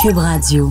[0.00, 0.70] Cube Radio.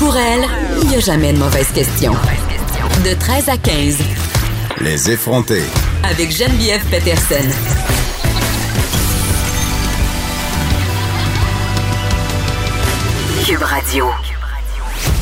[0.00, 0.44] Pour elle,
[0.82, 2.12] il n'y a jamais de mauvaise question.
[3.04, 3.98] De 13 à 15.
[4.80, 5.62] Les effronter.
[6.02, 7.48] Avec Geneviève Peterson.
[13.46, 14.06] Cube Radio.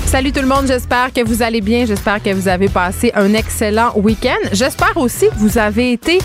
[0.06, 3.34] Salut tout le monde, j'espère que vous allez bien, j'espère que vous avez passé un
[3.34, 4.48] excellent week-end.
[4.52, 6.18] J'espère aussi que vous avez été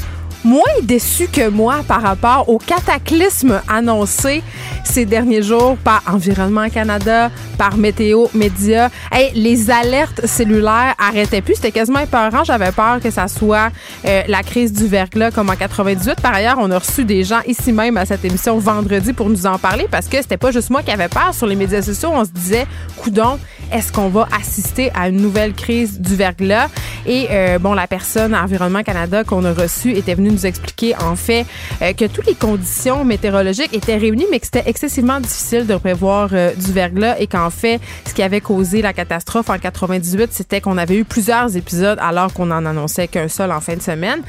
[0.48, 4.42] moins déçu que moi par rapport au cataclysme annoncé
[4.86, 8.90] ces derniers jours par Environnement Canada, par Météo Média.
[9.12, 11.56] Hey, les alertes cellulaires arrêtaient plus.
[11.56, 12.46] C'était quasiment épeurant.
[12.46, 13.72] J'avais peur que ça soit
[14.06, 16.22] euh, la crise du verglas comme en 98.
[16.22, 19.46] Par ailleurs, on a reçu des gens ici même à cette émission vendredi pour nous
[19.46, 22.12] en parler parce que c'était pas juste moi qui avait peur sur les médias sociaux.
[22.14, 23.38] On se disait, coudon,
[23.72, 26.70] est-ce qu'on va assister à une nouvelle crise du verglas?
[27.06, 30.96] Et euh, bon, la personne à Environnement Canada qu'on a reçue était venue nous expliquer
[30.98, 31.46] en fait
[31.82, 36.30] euh, que toutes les conditions météorologiques étaient réunies, mais que c'était excessivement difficile de prévoir
[36.34, 40.62] euh, du verglas et qu'en fait, ce qui avait causé la catastrophe en 98, c'était
[40.62, 44.22] qu'on avait eu plusieurs épisodes alors qu'on en annonçait qu'un seul en fin de semaine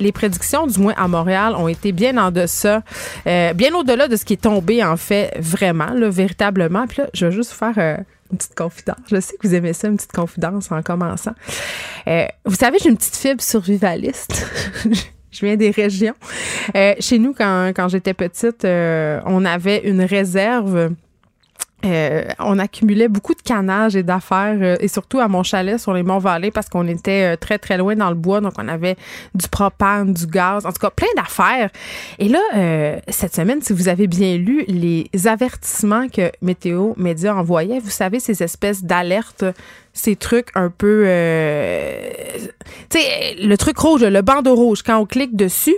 [0.00, 2.82] les prédictions, du moins à Montréal, ont été bien en deçà,
[3.26, 6.86] bien au-delà de ce qui est tombé en fait vraiment, là, véritablement.
[6.86, 7.98] Puis là, je vais juste faire
[8.30, 8.98] une petite confidence.
[9.10, 11.34] Je sais que vous aimez ça, une petite confidence en commençant.
[12.06, 14.46] Euh, vous savez, j'ai une petite fibre survivaliste.
[15.30, 16.14] Je viens des régions.
[16.74, 20.94] Euh, chez nous, quand, quand j'étais petite, euh, on avait une réserve
[21.84, 25.92] euh, on accumulait beaucoup de canage et d'affaires, euh, et surtout à mon chalet sur
[25.92, 28.40] les monts Vallées parce qu'on était euh, très, très loin dans le bois.
[28.40, 28.96] Donc, on avait
[29.34, 31.70] du propane, du gaz, en tout cas, plein d'affaires.
[32.18, 32.40] Et là,
[33.08, 38.18] cette semaine, si vous avez bien lu les avertissements que Météo Média envoyait, vous savez,
[38.18, 39.44] ces espèces d'alertes
[39.92, 42.10] ces trucs un peu euh,
[42.90, 45.76] tu sais le truc rouge le bandeau rouge quand on clique dessus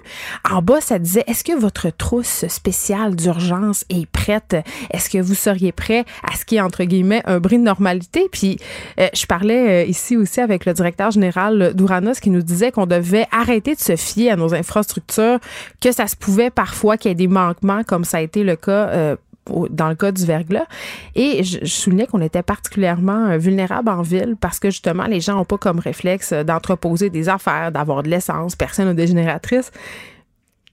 [0.50, 4.56] en bas ça disait est-ce que votre trousse spéciale d'urgence est prête?
[4.91, 8.28] Est-ce que vous seriez prêt à ce qui est entre guillemets un bris de normalité?
[8.31, 8.59] Puis
[8.98, 12.87] euh, je parlais euh, ici aussi avec le directeur général d'Uranos qui nous disait qu'on
[12.87, 15.38] devait arrêter de se fier à nos infrastructures
[15.81, 18.56] que ça se pouvait parfois qu'il y ait des manquements comme ça a été le
[18.56, 19.16] cas
[19.70, 20.66] dans le cas du verglas.
[21.14, 25.36] Et je, soulignais qu'on était particulièrement euh, vulnérable en ville parce que justement, les gens
[25.36, 29.70] n'ont pas comme réflexe euh, d'entreposer des affaires, d'avoir de l'essence, personne n'est dégénératrice.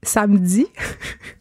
[0.03, 0.67] Samedi,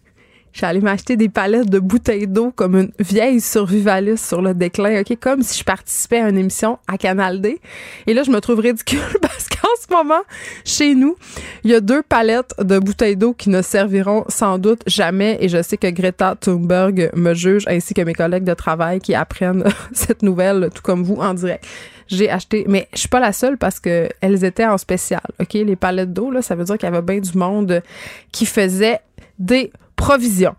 [0.58, 5.14] J'allais m'acheter des palettes de bouteilles d'eau comme une vieille survivaliste sur le déclin, OK?
[5.20, 7.60] Comme si je participais à une émission à Canal D.
[8.06, 10.22] Et là, je me trouve ridicule parce qu'en ce moment,
[10.64, 11.14] chez nous,
[11.62, 15.36] il y a deux palettes de bouteilles d'eau qui ne serviront sans doute jamais.
[15.42, 19.14] Et je sais que Greta Thunberg me juge, ainsi que mes collègues de travail qui
[19.14, 21.66] apprennent cette nouvelle, tout comme vous, en direct
[22.08, 25.20] j'ai acheté, mais je suis pas la seule parce que elles étaient en spécial.
[25.40, 27.82] OK, les palettes d'eau là, ça veut dire qu'il y avait bien du monde
[28.30, 29.00] qui faisait
[29.40, 30.54] des provision.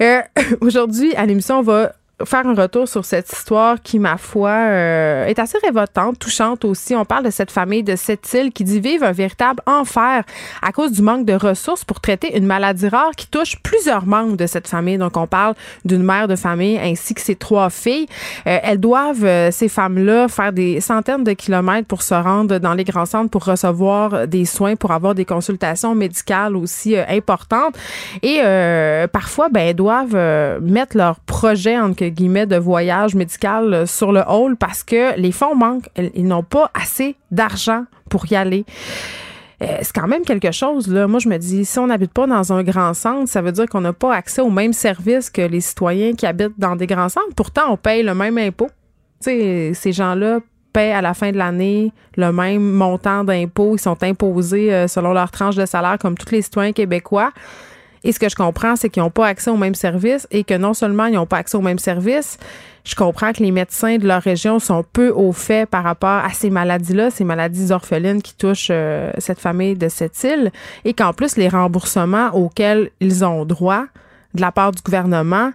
[0.00, 0.20] Euh,
[0.60, 5.26] Aujourd'hui, à l'émission, on va faire un retour sur cette histoire qui, ma foi, euh,
[5.26, 6.94] est assez révoltante, touchante aussi.
[6.94, 10.22] On parle de cette famille de sept îles qui dit vivre un véritable enfer
[10.62, 14.36] à cause du manque de ressources pour traiter une maladie rare qui touche plusieurs membres
[14.36, 14.96] de cette famille.
[14.96, 15.54] Donc, on parle
[15.84, 18.06] d'une mère de famille ainsi que ses trois filles.
[18.46, 22.74] Euh, elles doivent, euh, ces femmes-là, faire des centaines de kilomètres pour se rendre dans
[22.74, 27.76] les grands centres pour recevoir des soins, pour avoir des consultations médicales aussi importantes.
[28.22, 28.40] Et
[29.12, 34.22] parfois, ben, elles doivent mettre leur projet en guillemets de voyage médical euh, sur le
[34.26, 35.88] hall parce que les fonds manquent.
[36.14, 38.64] Ils n'ont pas assez d'argent pour y aller.
[39.62, 40.88] Euh, c'est quand même quelque chose.
[40.88, 41.06] Là.
[41.06, 43.66] Moi, je me dis, si on n'habite pas dans un grand centre, ça veut dire
[43.66, 47.08] qu'on n'a pas accès aux mêmes services que les citoyens qui habitent dans des grands
[47.08, 47.34] centres.
[47.36, 48.68] Pourtant, on paye le même impôt.
[49.20, 50.40] ces gens-là
[50.72, 53.76] paient à la fin de l'année le même montant d'impôts.
[53.76, 57.30] Ils sont imposés euh, selon leur tranche de salaire comme tous les citoyens québécois.
[58.04, 60.54] Et ce que je comprends, c'est qu'ils n'ont pas accès aux mêmes services et que
[60.54, 62.38] non seulement ils n'ont pas accès aux mêmes services,
[62.84, 66.28] je comprends que les médecins de leur région sont peu au fait par rapport à
[66.30, 70.52] ces maladies-là, ces maladies orphelines qui touchent euh, cette famille de cette île,
[70.84, 73.84] et qu'en plus, les remboursements auxquels ils ont droit
[74.34, 75.52] de la part du gouvernement,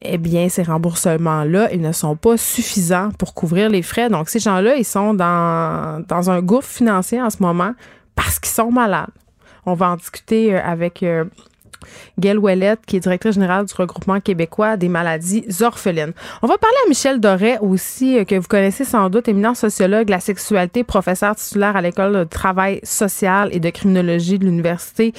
[0.00, 4.08] eh bien, ces remboursements-là, ils ne sont pas suffisants pour couvrir les frais.
[4.08, 7.72] Donc, ces gens-là, ils sont dans, dans un gouffre financier en ce moment
[8.14, 9.10] parce qu'ils sont malades
[9.66, 11.02] On va en discuter avec
[12.18, 16.12] Gail Ouellette, qui est directrice générale du regroupement québécois des maladies orphelines.
[16.42, 20.08] On va parler à Michel Doré aussi, euh, que vous connaissez sans doute, éminent sociologue,
[20.08, 25.12] la sexualité, professeur titulaire à l'École de travail social et de criminologie de l'Université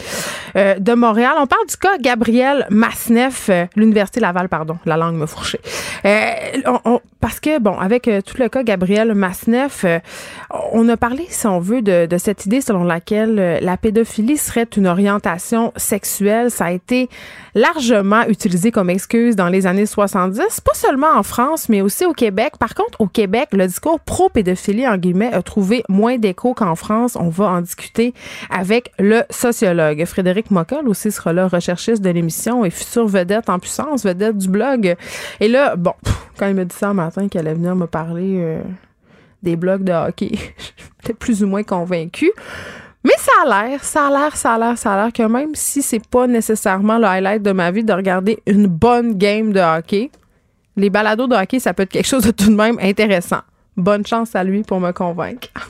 [0.56, 1.34] euh, de Montréal.
[1.40, 5.62] On parle du cas Gabriel Masneff, euh, l'Université Laval, pardon, la langue me fourchait.
[7.22, 9.86] parce que, bon, avec tout le cas Gabriel Masneff,
[10.72, 14.68] on a parlé, si on veut, de, de cette idée selon laquelle la pédophilie serait
[14.78, 17.10] une orientation sexuelle ça a été
[17.54, 22.14] largement utilisé comme excuse dans les années 70, pas seulement en France, mais aussi au
[22.14, 22.54] Québec.
[22.60, 27.18] Par contre, au Québec, le discours pro-pédophilie, en guillemets, a trouvé moins d'écho qu'en France.
[27.20, 28.14] On va en discuter
[28.50, 30.04] avec le sociologue.
[30.06, 34.50] Frédéric Mockel aussi sera là, recherchiste de l'émission et future vedette en puissance, vedette du
[34.50, 34.96] blog.
[35.40, 35.94] Et là, bon,
[36.38, 38.62] quand il m'a dit ça matin qu'il allait venir me parler euh,
[39.44, 40.32] des blogs de hockey,
[41.02, 42.32] j'étais plus ou moins convaincu.
[43.06, 45.54] Mais ça a l'air, ça a l'air, ça a l'air, ça a l'air que même
[45.54, 49.60] si c'est pas nécessairement le highlight de ma vie de regarder une bonne game de
[49.60, 50.10] hockey,
[50.76, 53.42] les balados de hockey, ça peut être quelque chose de tout de même intéressant.
[53.78, 55.50] Bonne chance à lui pour me convaincre.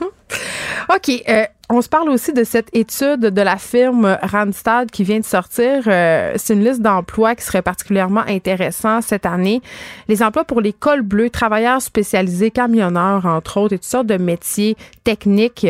[0.88, 1.24] OK.
[1.28, 5.24] Euh, on se parle aussi de cette étude de la firme Randstad qui vient de
[5.24, 5.82] sortir.
[5.86, 9.60] Euh, c'est une liste d'emplois qui serait particulièrement intéressant cette année.
[10.08, 14.16] Les emplois pour les cols bleus, travailleurs spécialisés, camionneurs, entre autres, et toutes sortes de
[14.16, 15.66] métiers techniques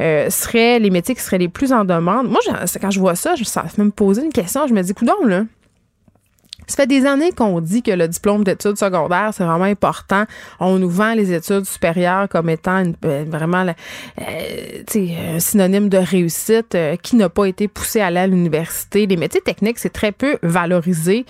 [0.00, 2.28] euh, seraient les métiers qui seraient les plus en demande.
[2.28, 2.40] Moi,
[2.80, 4.66] quand je vois ça, je, ça me poser une question.
[4.66, 5.44] Je me dis, coudons, là,
[6.66, 10.24] ça fait des années qu'on dit que le diplôme d'études secondaires, c'est vraiment important.
[10.58, 13.64] On nous vend les études supérieures comme étant euh, vraiment
[14.20, 19.06] euh, un synonyme de réussite euh, qui n'a pas été poussé à l'université.
[19.06, 21.24] Les métiers techniques, c'est très peu valorisé.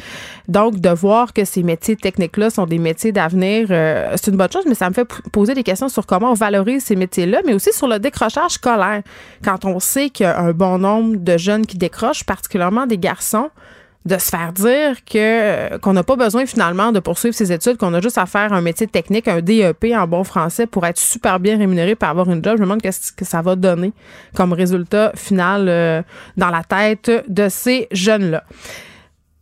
[0.48, 4.64] Donc, de voir que ces métiers techniques-là sont des métiers d'avenir, c'est une bonne chose,
[4.66, 7.72] mais ça me fait poser des questions sur comment on valorise ces métiers-là, mais aussi
[7.72, 9.02] sur le décrochage scolaire.
[9.44, 12.98] Quand on sait qu'il y a un bon nombre de jeunes qui décrochent, particulièrement des
[12.98, 13.50] garçons,
[14.06, 17.76] de se faire dire que euh, qu'on n'a pas besoin finalement de poursuivre ses études,
[17.76, 20.98] qu'on a juste à faire un métier technique, un DEP en bon français pour être
[20.98, 22.54] super bien rémunéré pour avoir une job.
[22.56, 23.92] Je me demande qu'est-ce que ça va donner
[24.34, 26.02] comme résultat final euh,
[26.36, 28.44] dans la tête de ces jeunes-là.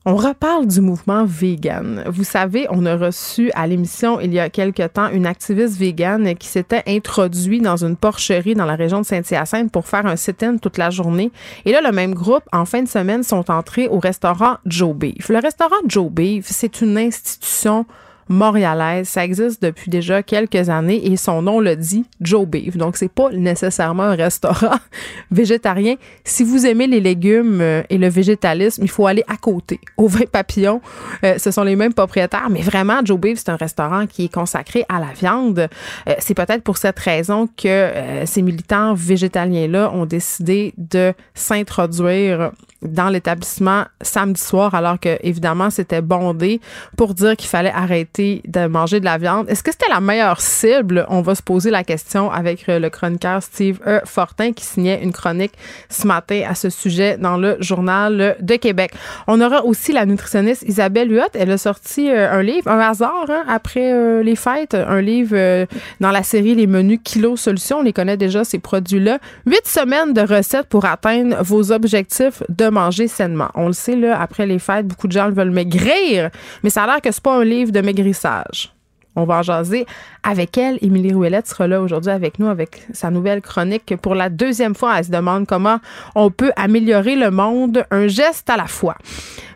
[0.07, 2.05] On reparle du mouvement vegan.
[2.09, 6.35] Vous savez, on a reçu à l'émission il y a quelque temps une activiste vegan
[6.35, 10.59] qui s'était introduit dans une porcherie dans la région de Saint-Hyacinthe pour faire un sit-in
[10.59, 11.33] toute la journée.
[11.65, 15.31] Et là, le même groupe, en fin de semaine, sont entrés au restaurant Joe Beef.
[15.31, 17.87] Le restaurant Joe Beef, c'est une institution
[18.29, 19.09] montréalaise.
[19.09, 22.77] Ça existe depuis déjà quelques années et son nom le dit, Joe Beef.
[22.77, 24.77] Donc, c'est pas nécessairement un restaurant
[25.31, 25.97] végétarien.
[26.25, 30.09] Si vous aimez les légumes euh, et le végétalisme, il faut aller à côté, au
[30.09, 30.81] vin papillon.
[31.25, 34.33] Euh, ce sont les mêmes propriétaires, mais vraiment, Joe Beef, c'est un restaurant qui est
[34.33, 35.69] consacré à la viande.
[36.09, 37.91] Euh, c'est peut-être pour cette raison que
[38.25, 42.53] ces militants végétaliens-là ont décidé de s'introduire
[42.85, 46.61] dans l'établissement samedi soir, alors que, évidemment, c'était bondé
[46.97, 49.49] pour dire qu'il fallait arrêter de manger de la viande.
[49.49, 51.07] Est-ce que c'était la meilleure cible?
[51.09, 54.01] On va se poser la question avec euh, le chroniqueur Steve e.
[54.05, 55.53] Fortin qui signait une chronique
[55.89, 58.93] ce matin à ce sujet dans le journal de Québec.
[59.27, 61.23] On aura aussi la nutritionniste Isabelle Huot.
[61.35, 65.67] Elle a sorti euh, un livre, un hasard, hein, après euh, les fêtes, un livre
[66.01, 67.79] dans la série Les menus Kilo Solutions.
[67.79, 69.19] On les connaît déjà, ces produits-là.
[69.47, 73.49] Huit semaines de recettes pour atteindre vos objectifs de manger sainement.
[73.55, 76.31] On le sait, là, après les fêtes, beaucoup de gens veulent maigrir,
[76.63, 78.75] mais ça a l'air que c'est pas un livre de maigrissage
[79.17, 79.87] on va en jaser
[80.23, 80.79] avec elle.
[80.83, 83.95] Émilie Rouellette sera là aujourd'hui avec nous avec sa nouvelle chronique.
[84.03, 85.79] Pour la deuxième fois, elle se demande comment
[86.15, 88.97] on peut améliorer le monde, un geste à la fois.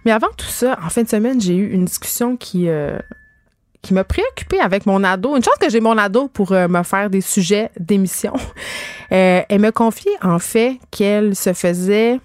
[0.04, 2.98] Mais avant tout ça, en fin de semaine, j'ai eu une discussion qui, euh,
[3.82, 5.36] qui m'a préoccupée avec mon ado.
[5.36, 8.32] Une chance que j'ai mon ado pour euh, me faire des sujets d'émission.
[9.10, 12.20] Euh, elle me confié en fait qu'elle se faisait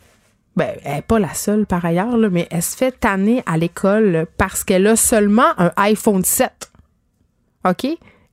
[0.56, 4.28] ben, elle n'est pas la seule par ailleurs, mais elle se fait tanner à l'école
[4.38, 6.72] parce qu'elle a seulement un iPhone 7.
[7.68, 7.88] OK?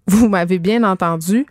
[0.07, 1.47] Vous m'avez bien entendu.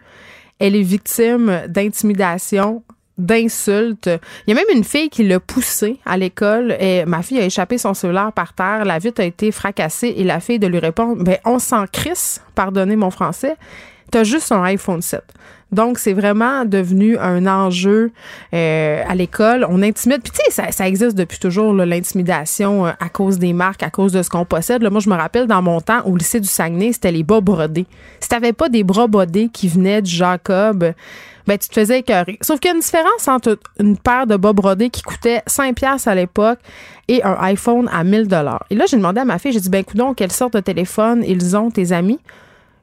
[0.60, 2.84] Elle est victime d'intimidation,
[3.18, 4.10] d'insultes.
[4.46, 7.46] Il y a même une fille qui l'a poussée à l'école et ma fille a
[7.46, 8.86] échappé son cellulaire par terre.
[8.86, 12.42] La vitre a été fracassée et la fille de lui répondre, ben, on s'en crisse,
[12.56, 13.56] pardonnez mon français.
[14.12, 15.22] T'as juste un iPhone 7.
[15.72, 18.12] Donc, c'est vraiment devenu un enjeu
[18.54, 19.66] euh, à l'école.
[19.70, 20.22] On intimide.
[20.24, 24.12] Puis, tu sais, ça, existe depuis toujours, l'intimidation euh, à cause des marques, à cause
[24.12, 24.82] de ce qu'on possède.
[24.82, 27.40] Là, moi, je me rappelle, dans mon temps, au lycée du Saguenay, c'était les bas
[27.40, 27.86] brodés.
[28.20, 30.92] Si t'avais pas des bras brodés qui venaient du Jacob,
[31.46, 32.40] ben, tu te faisais écœurer.
[32.42, 35.76] Sauf qu'il y a une différence entre une paire de bas brodés qui coûtait 5
[35.76, 36.60] pièces à l'époque
[37.08, 38.66] et un iPhone à 1000 dollars.
[38.72, 41.24] Et là, j'ai demandé à ma fille, j'ai dit, ben, coudon, quelle sorte de téléphone
[41.28, 42.20] ils ont, tes amis?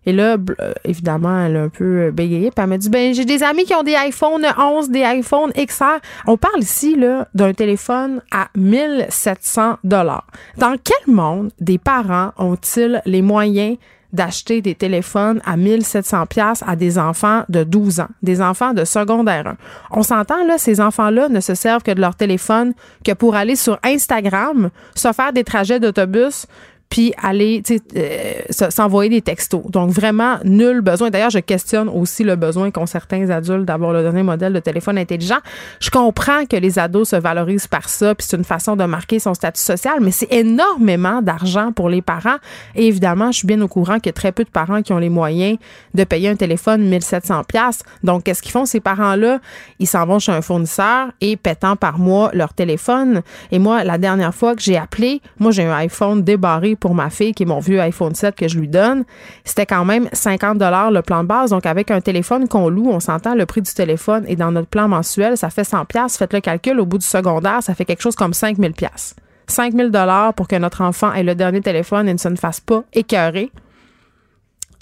[0.06, 2.50] Et là, euh, évidemment, elle a un peu bégayé.
[2.50, 5.50] Puis elle m'a dit, ben, j'ai des amis qui ont des iPhone 11, des iPhone
[5.52, 6.00] XR.
[6.26, 10.26] On parle ici, là, d'un téléphone à 1700 dollars.
[10.56, 13.76] Dans quel monde des parents ont-ils les moyens
[14.12, 18.84] d'acheter des téléphones à 1700 pièces à des enfants de 12 ans, des enfants de
[18.84, 19.56] secondaire 1.
[19.90, 22.72] On s'entend là, ces enfants-là ne se servent que de leur téléphone
[23.04, 26.46] que pour aller sur Instagram, se faire des trajets d'autobus
[26.88, 27.62] puis aller
[27.96, 29.62] euh, s'envoyer des textos.
[29.70, 31.10] Donc vraiment nul besoin.
[31.10, 34.98] D'ailleurs, je questionne aussi le besoin qu'ont certains adultes d'avoir le dernier modèle de téléphone
[34.98, 35.38] intelligent.
[35.80, 39.18] Je comprends que les ados se valorisent par ça, puis c'est une façon de marquer
[39.18, 42.36] son statut social, mais c'est énormément d'argent pour les parents.
[42.74, 44.92] Et évidemment, je suis bien au courant qu'il y a très peu de parents qui
[44.92, 45.58] ont les moyens
[45.94, 47.82] de payer un téléphone 1700 pièces.
[48.04, 49.40] Donc qu'est-ce qu'ils font ces parents-là?
[49.78, 53.22] Ils s'en vont chez un fournisseur et pétant par mois leur téléphone.
[53.50, 57.10] Et moi, la dernière fois que j'ai appelé, moi j'ai un iPhone débarré pour ma
[57.10, 59.04] fille, qui est mon vieux iPhone 7 que je lui donne,
[59.44, 61.50] c'était quand même 50 dollars le plan de base.
[61.50, 64.68] Donc, avec un téléphone qu'on loue, on s'entend le prix du téléphone et dans notre
[64.68, 66.16] plan mensuel, ça fait 100 pièces.
[66.16, 69.16] Faites le calcul, au bout du secondaire, ça fait quelque chose comme 5000 pièces.
[69.48, 72.60] 5000 dollars pour que notre enfant ait le dernier téléphone et ne se ne fasse
[72.60, 73.50] pas écœurer.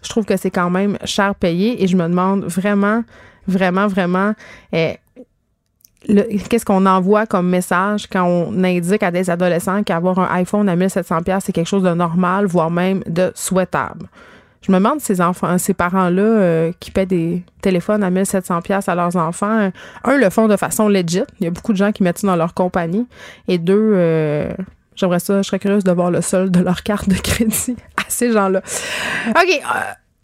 [0.02, 3.02] Je trouve que c'est quand même cher payé et je me demande vraiment,
[3.46, 4.34] vraiment, vraiment,
[4.72, 4.96] eh,
[6.06, 10.76] qu'est-ce qu'on envoie comme message quand on indique à des adolescents qu'avoir un iPhone à
[10.76, 14.06] 1700 c'est quelque chose de normal, voire même de souhaitable?
[14.66, 18.94] Je me demande ces enfants, ces parents-là euh, qui paient des téléphones à 1700 à
[18.94, 19.70] leurs enfants,
[20.04, 21.24] un le font de façon legit.
[21.38, 23.06] Il y a beaucoup de gens qui mettent ça dans leur compagnie.
[23.46, 24.50] Et deux, euh,
[24.96, 28.04] j'aimerais ça, je serais curieuse de voir le solde de leur carte de crédit à
[28.08, 28.62] ces gens-là.
[29.28, 29.50] OK.
[29.50, 29.78] Euh,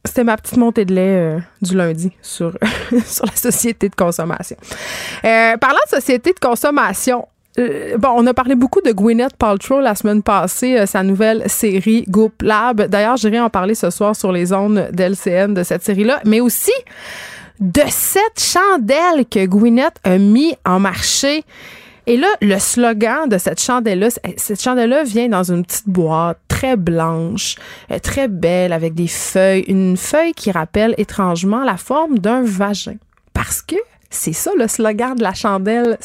[0.05, 2.57] c'était ma petite montée de lait euh, du lundi sur,
[3.05, 4.57] sur la société de consommation.
[5.25, 7.29] Euh, parlant de société de consommation,
[7.59, 12.05] euh, bon, on a parlé beaucoup de Gwyneth Paltrow la semaine passée, sa nouvelle série
[12.09, 12.83] Goop Lab.
[12.83, 16.73] D'ailleurs, j'irai en parler ce soir sur les ondes d'LCN de cette série-là, mais aussi
[17.59, 21.45] de cette chandelle que Gwyneth a mis en marché
[22.07, 26.77] et là, le slogan de cette chandelle-là, cette chandelle-là vient dans une petite boîte très
[26.77, 27.57] blanche,
[27.91, 32.97] euh, très belle, avec des feuilles, une feuille qui rappelle étrangement la forme d'un vagin.
[33.33, 33.77] Parce que
[34.11, 35.99] c'est ça le slogan de la chandelle.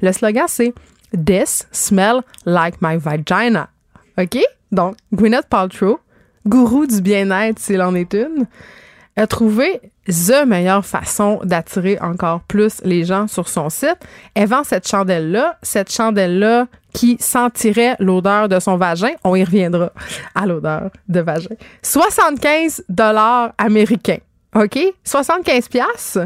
[0.00, 0.72] le slogan, c'est
[1.12, 3.68] This smell like my vagina.
[4.16, 4.38] OK?
[4.70, 5.98] Donc, Gwyneth Paltrow,
[6.46, 8.46] gourou du bien-être s'il en est une,
[9.16, 13.98] a trouvé the meilleure façon d'attirer encore plus les gens sur son site.
[14.34, 19.12] Elle vend cette chandelle-là, cette chandelle-là qui sentirait l'odeur de son vagin.
[19.24, 19.92] On y reviendra
[20.34, 21.54] à l'odeur de vagin.
[21.82, 24.18] 75 dollars américains.
[24.54, 24.78] OK?
[25.04, 26.18] 75 pièces.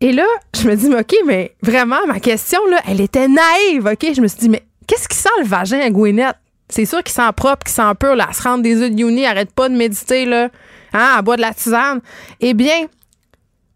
[0.00, 3.86] Et là, je me dis, OK, mais vraiment, ma question, là, elle était naïve.
[3.86, 4.14] OK?
[4.14, 6.36] Je me suis dit, mais qu'est-ce qui sent le vagin à Gwyneth?
[6.68, 8.26] C'est sûr qu'il sent propre, qu'il sent pur, là.
[8.28, 10.48] Elle se rend des œufs de uni, arrête pas de méditer, là.
[10.94, 12.00] Hein, à bois de la tisane.
[12.40, 12.86] Eh bien,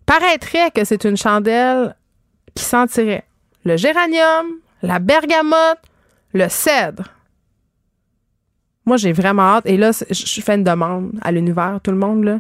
[0.07, 1.97] paraîtrait que c'est une chandelle
[2.55, 3.27] qui sentirait
[3.65, 4.47] le géranium,
[4.83, 5.83] la bergamote,
[6.33, 7.05] le cèdre.
[8.87, 9.67] Moi, j'ai vraiment hâte.
[9.67, 12.39] Et là, je fais une demande à l'univers, tout le monde, là.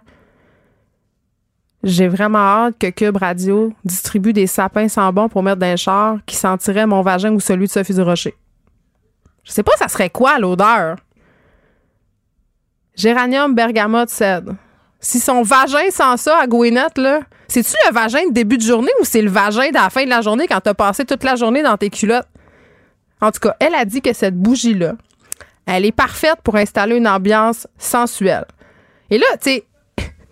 [1.82, 6.18] J'ai vraiment hâte que Cube Radio distribue des sapins sans bon pour mettre dans char
[6.26, 8.35] qui sentirait mon vagin ou celui de Sophie du Rocher.
[9.44, 10.97] Je sais pas, ça serait quoi l'odeur?
[12.97, 14.54] Géranium, bergamote, cèdre.
[15.00, 18.90] Si son vagin sent ça à Gwyneth, là, c'est-tu le vagin de début de journée
[19.00, 21.37] ou c'est le vagin de la fin de la journée quand t'as passé toute la
[21.37, 22.26] journée dans tes culottes?
[23.21, 24.95] En tout cas, elle a dit que cette bougie-là,
[25.67, 28.47] elle est parfaite pour installer une ambiance sensuelle.
[29.11, 29.64] Et là, tu sais,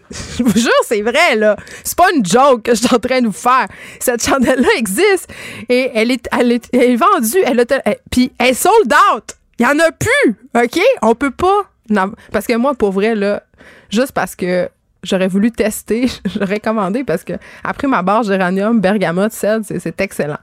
[0.39, 1.57] je vous jure, c'est vrai, là.
[1.83, 3.67] C'est pas une joke que je suis en train de vous faire.
[3.99, 5.29] Cette chandelle-là existe
[5.69, 7.39] et elle est, elle est, vendue.
[7.45, 7.65] Elle,
[8.11, 9.37] puis elle est sold out.
[9.59, 10.81] Il y en a plus, OK?
[11.03, 11.71] On peut pas.
[12.33, 13.43] Parce que moi, pour vrai, là,
[13.91, 14.69] juste parce que
[15.03, 16.09] j'aurais voulu tester,
[16.39, 20.39] j'aurais commandé parce que après ma barre géranium, bergamote, cèdre, c'est excellent.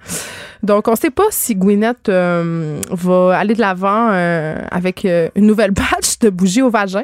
[0.64, 5.46] Donc, on sait pas si Gwyneth euh, va aller de l'avant euh, avec euh, une
[5.46, 7.04] nouvelle batch de bougies au vagin.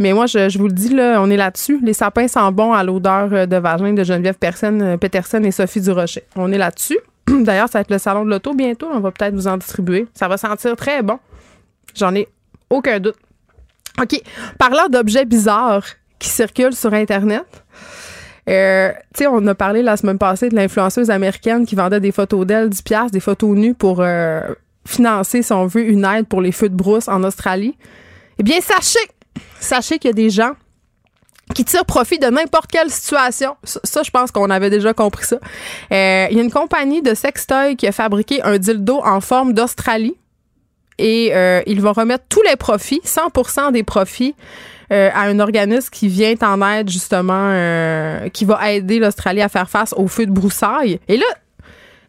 [0.00, 1.80] Mais moi, je, vous le dis, là, on est là-dessus.
[1.82, 6.22] Les sapins sont bons à l'odeur de vagin de Geneviève Peterson et Sophie Durocher.
[6.36, 6.98] On est là-dessus.
[7.26, 8.88] D'ailleurs, ça va être le salon de l'auto bientôt.
[8.92, 10.06] On va peut-être vous en distribuer.
[10.14, 11.18] Ça va sentir très bon.
[11.96, 12.28] J'en ai
[12.70, 13.16] aucun doute.
[14.00, 14.20] OK.
[14.58, 15.86] Parlant d'objets bizarres
[16.18, 17.46] qui circulent sur Internet,
[18.48, 22.12] euh, tu sais, on a parlé la semaine passée de l'influenceuse américaine qui vendait des
[22.12, 24.40] photos d'elle, du piastres, des photos nues pour euh,
[24.86, 27.76] financer, si on veut, une aide pour les feux de brousse en Australie.
[28.38, 29.06] Eh bien, sachez,
[29.60, 30.52] sachez qu'il y a des gens
[31.54, 33.56] qui tirent profit de n'importe quelle situation.
[33.64, 35.36] Ça, je pense qu'on avait déjà compris ça.
[35.92, 39.52] Euh, il y a une compagnie de sextoy qui a fabriqué un dildo en forme
[39.52, 40.16] d'Australie
[40.98, 44.34] et euh, ils vont remettre tous les profits, 100% des profits
[44.92, 49.48] euh, à un organisme qui vient en aide justement, euh, qui va aider l'Australie à
[49.48, 50.98] faire face au feu de broussailles.
[51.08, 51.26] Et là,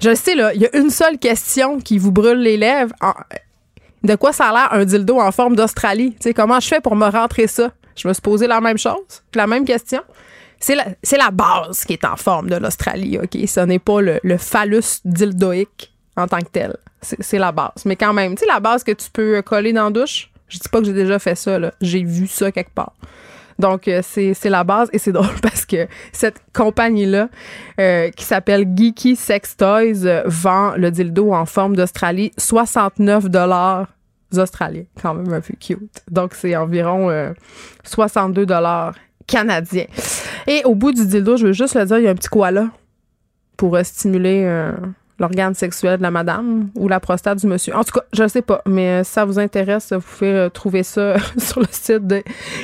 [0.01, 2.93] je sais, là, il y a une seule question qui vous brûle les lèvres.
[4.03, 6.11] de quoi ça a l'air un dildo en forme d'Australie?
[6.13, 7.71] Tu sais, comment je fais pour me rentrer ça?
[7.95, 10.01] Je me suis posé la même chose, la même question.
[10.61, 13.37] C'est la, base qui est en forme de l'Australie, OK?
[13.47, 16.75] Ce n'est pas le phallus dildoïque en tant que tel.
[17.01, 17.85] C'est la base.
[17.85, 20.57] Mais quand même, tu sais, la base que tu peux coller dans la douche, je
[20.57, 21.71] dis pas que j'ai déjà fait ça, là.
[21.79, 22.93] J'ai vu ça quelque part.
[23.59, 27.29] Donc, euh, c'est la base et c'est drôle parce que cette compagnie-là,
[27.79, 33.87] euh, qui s'appelle Geeky Sex Toys, euh, vend le dildo en forme d'Australie 69 dollars
[34.35, 34.85] australiens.
[35.01, 36.03] Quand même un peu cute.
[36.09, 37.33] Donc, c'est environ
[37.83, 38.93] 62 dollars
[39.27, 39.87] canadiens.
[40.47, 42.29] Et au bout du dildo, je veux juste le dire, il y a un petit
[42.29, 42.69] koala
[43.57, 44.71] pour stimuler
[45.19, 47.75] l'organe sexuel de la madame ou la prostate du monsieur.
[47.75, 50.49] En tout cas, je ne sais pas, mais si ça vous intéresse, vous pouvez euh,
[50.49, 52.23] trouver ça sur le site de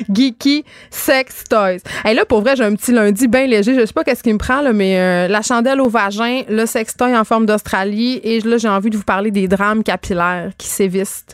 [0.09, 1.77] Geeky Sex Toys.
[2.05, 3.75] Et là, pour vrai, j'ai un petit lundi bien léger.
[3.75, 6.65] Je sais pas qu'est-ce qui me prend, là, mais euh, la chandelle au vagin, le
[6.65, 10.67] sextoy en forme d'Australie, et là, j'ai envie de vous parler des drames capillaires qui
[10.67, 11.25] sévissent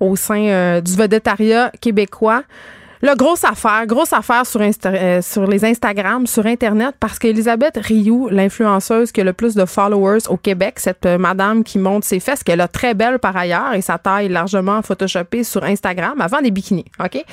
[0.00, 2.42] au sein euh, du vedettariat québécois.
[3.04, 9.10] Là, grosse affaire, grosse affaire sur, euh, les Instagram, sur Internet, parce qu'Elisabeth Rioux, l'influenceuse
[9.10, 12.44] qui a le plus de followers au Québec, cette euh, madame qui monte ses fesses,
[12.44, 16.52] qu'elle a très belle par ailleurs et sa taille largement photoshopée sur Instagram avant des
[16.52, 17.24] bikinis, OK?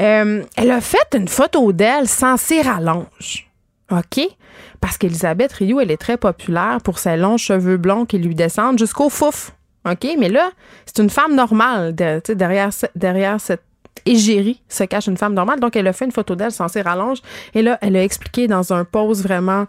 [0.00, 3.48] Euh, elle a fait une photo d'elle sans ses rallonges.
[3.92, 4.26] OK?
[4.80, 8.80] Parce qu'Elisabeth Rioux, elle est très populaire pour ses longs cheveux blonds qui lui descendent
[8.80, 9.52] jusqu'au fouf.
[9.88, 10.04] OK?
[10.18, 10.50] Mais là,
[10.84, 13.62] c'est une femme normale derrière cette
[14.04, 15.60] égérie se cache une femme normale.
[15.60, 17.22] Donc, elle a fait une photo d'elle sans ses rallonges.
[17.54, 19.66] Et là, elle a expliqué dans un pose vraiment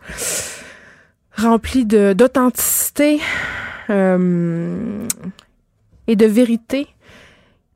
[1.37, 3.19] rempli d'authenticité
[3.89, 5.07] euh,
[6.07, 6.87] et de vérité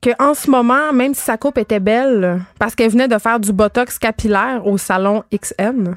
[0.01, 3.39] que en ce moment, même si sa coupe était belle, parce qu'elle venait de faire
[3.39, 5.95] du botox capillaire au salon XN,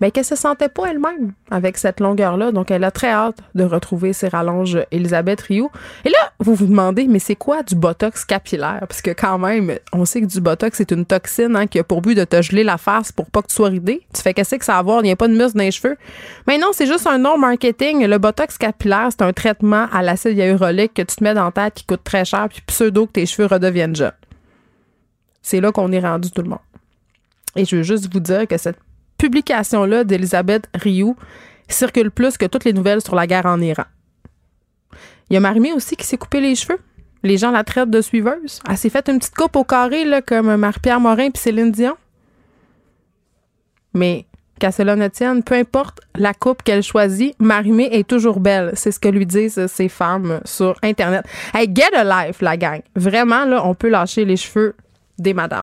[0.00, 2.52] mais qu'elle se sentait pas elle-même avec cette longueur-là.
[2.52, 5.70] Donc, elle a très hâte de retrouver ses rallonges Elisabeth Rioux.
[6.04, 8.80] Et là, vous vous demandez, mais c'est quoi du botox capillaire?
[8.80, 11.84] Parce que quand même, on sait que du botox, c'est une toxine hein, qui a
[11.84, 14.02] pour but de te geler la face pour pas que tu sois ridé.
[14.14, 15.00] Tu fais qu'est-ce que ça va avoir?
[15.00, 15.96] Il n'y a pas de muscle dans les cheveux.
[16.46, 18.06] Mais non, c'est juste un nom marketing.
[18.06, 21.58] Le botox capillaire, c'est un traitement à l'acide hyaluronique que tu te mets dans ta
[21.58, 24.12] tête qui coûte très cher puis pseudo que tes cheveux redeviennent jeunes.
[25.42, 26.58] C'est là qu'on est rendu tout le monde.
[27.56, 28.78] Et je veux juste vous dire que cette
[29.18, 31.16] publication-là d'Elisabeth Rioux
[31.68, 33.84] circule plus que toutes les nouvelles sur la guerre en Iran.
[35.30, 36.78] Il y a Marimé aussi qui s'est coupé les cheveux.
[37.22, 38.60] Les gens la traitent de suiveuse.
[38.68, 41.96] Elle s'est fait une petite coupe au carré, là, comme Marie-Pierre Morin puis Céline Dion.
[43.92, 44.24] Mais
[44.58, 48.72] qu'à cela ne tienne, peu importe la coupe qu'elle choisit, Marimé est toujours belle.
[48.74, 51.24] C'est ce que lui disent ces femmes sur Internet.
[51.54, 52.80] Hey, get a life, la gang.
[52.96, 54.74] Vraiment, là, on peut lâcher les cheveux
[55.18, 55.62] des madames.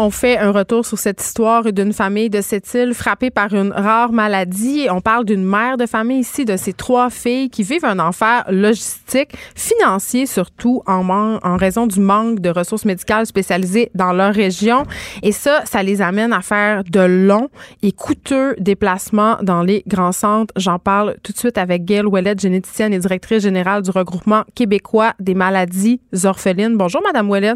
[0.00, 3.72] On fait un retour sur cette histoire d'une famille de cette île frappée par une
[3.72, 4.86] rare maladie.
[4.92, 8.44] On parle d'une mère de famille ici, de ses trois filles qui vivent un enfer
[8.48, 14.84] logistique, financier surtout, en, raison du manque de ressources médicales spécialisées dans leur région.
[15.24, 17.48] Et ça, ça les amène à faire de longs
[17.82, 20.54] et coûteux déplacements dans les grands centres.
[20.54, 25.14] J'en parle tout de suite avec Gail Ouellet, généticienne et directrice générale du regroupement québécois
[25.18, 26.76] des maladies orphelines.
[26.76, 27.54] Bonjour, Madame Ouellet.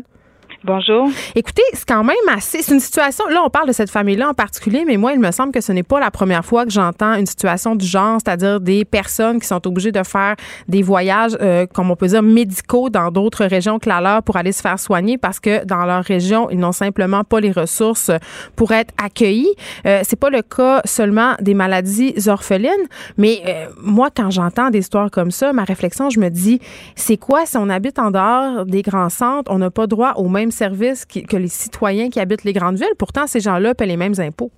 [0.65, 1.11] Bonjour.
[1.35, 2.63] Écoutez, c'est quand même assez.
[2.63, 3.27] C'est une situation.
[3.31, 5.73] Là, on parle de cette famille-là en particulier, mais moi, il me semble que ce
[5.73, 9.49] n'est pas la première fois que j'entends une situation du genre, c'est-à-dire des personnes qui
[9.49, 10.37] sont obligées de faire
[10.69, 14.37] des voyages, euh, comme on peut dire, médicaux dans d'autres régions que la leur pour
[14.37, 18.13] aller se faire soigner parce que dans leur région, ils n'ont simplement pas les ressources
[18.55, 19.53] pour être accueillis.
[19.85, 22.71] Euh, c'est pas le cas seulement des maladies orphelines,
[23.17, 26.61] mais euh, moi, quand j'entends des histoires comme ça, ma réflexion, je me dis,
[26.95, 30.29] c'est quoi si on habite en dehors des grands centres, on n'a pas droit aux
[30.29, 32.95] mêmes services que les citoyens qui habitent les grandes villes.
[32.99, 34.53] Pourtant, ces gens-là paient les mêmes impôts.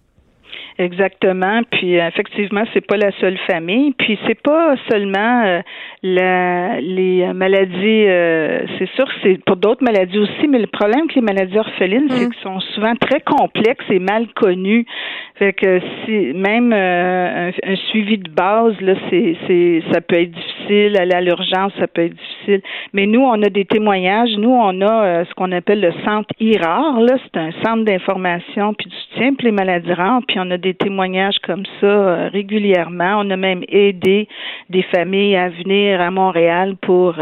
[0.79, 1.61] Exactement.
[1.71, 3.93] Puis effectivement, c'est pas la seule famille.
[3.93, 5.61] Puis c'est pas seulement euh,
[6.03, 11.15] la, les maladies, euh, c'est sûr, c'est pour d'autres maladies aussi, mais le problème avec
[11.15, 12.31] les maladies orphelines, c'est mm.
[12.31, 14.85] qu'elles sont souvent très complexes et mal connues.
[15.37, 20.31] Fait que si même euh, un, suivi de base, là, c'est, c'est, ça peut être
[20.31, 20.97] difficile.
[20.97, 22.61] Aller à l'urgence, ça peut être difficile.
[22.93, 24.31] Mais nous, on a des témoignages.
[24.39, 27.01] Nous, on a euh, ce qu'on appelle le centre IRAR.
[27.01, 30.21] Là, c'est un centre d'information puis de soutien pour les maladies rares.
[30.29, 33.21] Puis on a des témoignages comme ça euh, régulièrement.
[33.21, 34.29] On a même aidé
[34.71, 37.15] des familles à venir à Montréal pour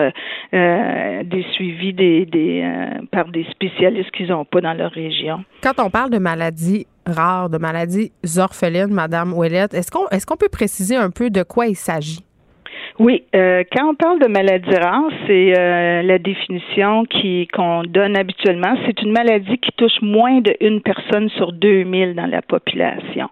[0.52, 2.64] des suivis des, des
[3.10, 5.44] par des spécialistes qu'ils n'ont pas dans leur région.
[5.62, 9.74] Quand on parle de maladies rares, de maladies orphelines, Madame Ouellette.
[9.74, 12.24] Est-ce qu'on est-ce qu'on peut préciser un peu de quoi il s'agit?
[12.98, 18.18] Oui, euh, quand on parle de maladie rare, c'est euh, la définition qui qu'on donne
[18.18, 18.74] habituellement.
[18.86, 23.30] C'est une maladie qui touche moins d'une personne sur 2000 dans la population.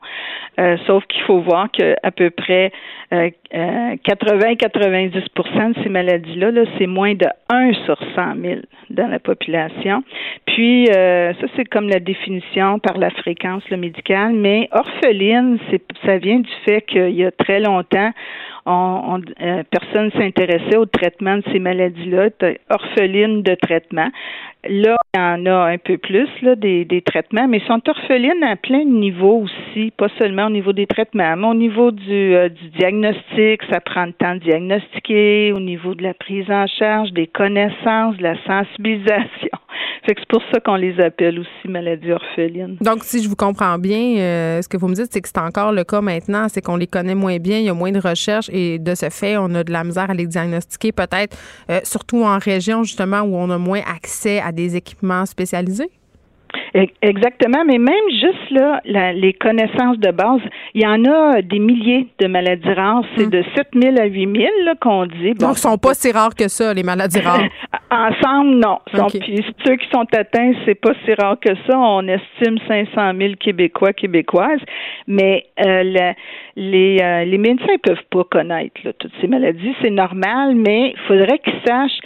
[0.58, 2.72] Euh, sauf qu'il faut voir que à peu près
[3.12, 10.04] 80-90% de ces maladies-là, -là, c'est moins de 1 sur 100 000 dans la population.
[10.46, 15.58] Puis ça, c'est comme la définition par la fréquence le médicale, mais orpheline,
[16.06, 18.12] ça vient du fait qu'il y a très longtemps
[18.70, 22.28] on, euh, personne s'intéressait au traitement de ces maladies-là,
[22.70, 24.08] orphelines de traitement.
[24.68, 27.80] Là, il y en a un peu plus là, des, des traitements, mais ils sont
[27.88, 31.90] orphelines à plein de niveaux aussi, pas seulement au niveau des traitements, mais au niveau
[31.90, 36.50] du, euh, du diagnostic, ça prend le temps de diagnostiquer, au niveau de la prise
[36.50, 39.48] en charge, des connaissances, de la sensibilisation.
[40.06, 42.76] Fait que c'est pour ça qu'on les appelle aussi maladies orphelines.
[42.80, 45.38] Donc, si je vous comprends bien, euh, ce que vous me dites, c'est que c'est
[45.38, 48.00] encore le cas maintenant, c'est qu'on les connaît moins bien, il y a moins de
[48.00, 51.36] recherches et de ce fait, on a de la misère à les diagnostiquer, peut-être
[51.70, 55.90] euh, surtout en région justement où on a moins accès à des équipements spécialisés?
[57.02, 60.40] Exactement, mais même juste là, les connaissances de base,
[60.74, 63.04] il y en a des milliers de maladies rares.
[63.16, 63.30] C'est hum.
[63.30, 64.48] de 7 000 à 8 000
[64.80, 65.34] qu'on dit.
[65.34, 67.42] Donc, ils sont pas si rares que ça, les maladies rares.
[67.90, 68.78] Ensemble, non.
[69.08, 71.76] puis ceux qui sont atteints, c'est pas si rare que ça.
[71.76, 74.60] On estime 500 000 Québécois, Québécoises.
[75.08, 76.12] Mais euh,
[76.54, 79.74] les, euh, les médecins peuvent pas connaître toutes ces maladies.
[79.82, 81.98] C'est normal, mais il faudrait qu'ils sachent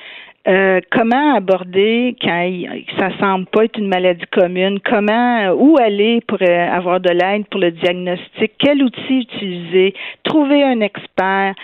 [0.47, 2.51] euh, comment aborder quand
[2.99, 4.79] ça semble pas être une maladie commune?
[4.81, 8.53] Comment, où aller pour euh, avoir de l'aide pour le diagnostic?
[8.59, 9.95] Quel outil utiliser?
[10.23, 11.55] Trouver un expert.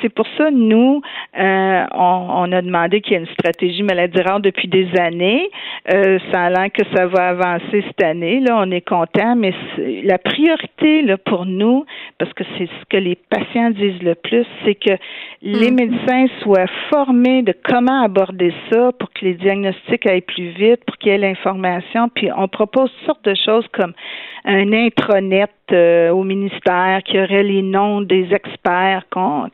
[0.00, 1.02] c'est pour ça, nous,
[1.38, 5.50] euh, on, a demandé qu'il y ait une stratégie maladie rare depuis des années.
[5.86, 8.40] ça a l'air que ça va avancer cette année.
[8.40, 9.52] Là, on est content, mais
[10.04, 11.84] la priorité là, pour nous,
[12.18, 14.94] parce que c'est ce que les patients disent le plus, c'est que
[15.42, 15.74] les mm.
[15.74, 18.21] médecins soient formés de comment aborder
[18.98, 22.08] pour que les diagnostics aillent plus vite, pour qu'il y ait l'information.
[22.08, 23.92] Puis on propose toutes sortes de choses comme
[24.44, 29.04] un intranet euh, au ministère qui aurait les noms des experts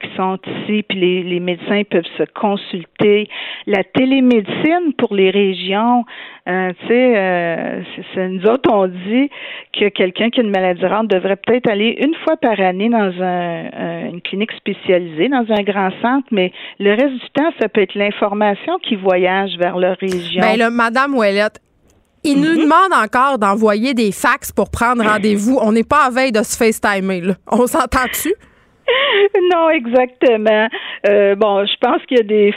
[0.00, 3.28] qui sont ici, puis les, médecins peuvent se consulter.
[3.66, 6.04] La télémédecine pour les régions,
[6.48, 7.82] euh, tu sais, euh,
[8.28, 9.30] nous autres on dit
[9.78, 13.12] que quelqu'un qui a une maladie rare devrait peut-être aller une fois par année dans
[13.20, 17.82] un, une clinique spécialisée, dans un grand centre, mais le reste du temps, ça peut
[17.82, 20.40] être l'information qui voyage vers leur région.
[20.40, 21.60] Ben là, Madame Ouellette,
[22.24, 22.62] il nous mhm.
[22.62, 25.58] demande encore d'envoyer des fax pour prendre rendez-vous.
[25.60, 27.20] On n'est pas à veille de se FaceTimer.
[27.20, 27.34] Là.
[27.46, 28.34] On s'entend-tu?
[29.52, 30.68] non, exactement.
[31.08, 32.54] Euh, bon, je pense qu'il y a des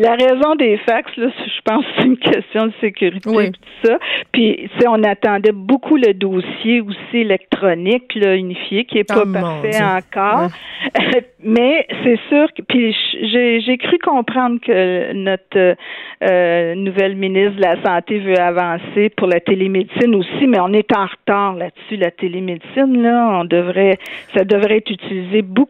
[0.00, 3.52] la raison des fax là, je pense que c'est une question de sécurité oui.
[3.52, 3.98] tout ça.
[4.32, 9.32] Puis, tu on attendait beaucoup le dossier aussi électronique là, unifié qui est pas oh,
[9.32, 10.50] parfait encore.
[11.42, 15.76] Mais c'est sûr que puis j'ai j'ai cru comprendre que notre
[16.22, 20.90] euh, nouvelle ministre de la santé veut avancer pour la télémédecine aussi, mais on est
[20.96, 21.96] en retard là-dessus.
[21.96, 23.98] La télémédecine là, on devrait
[24.34, 25.63] ça devrait être utilisé beaucoup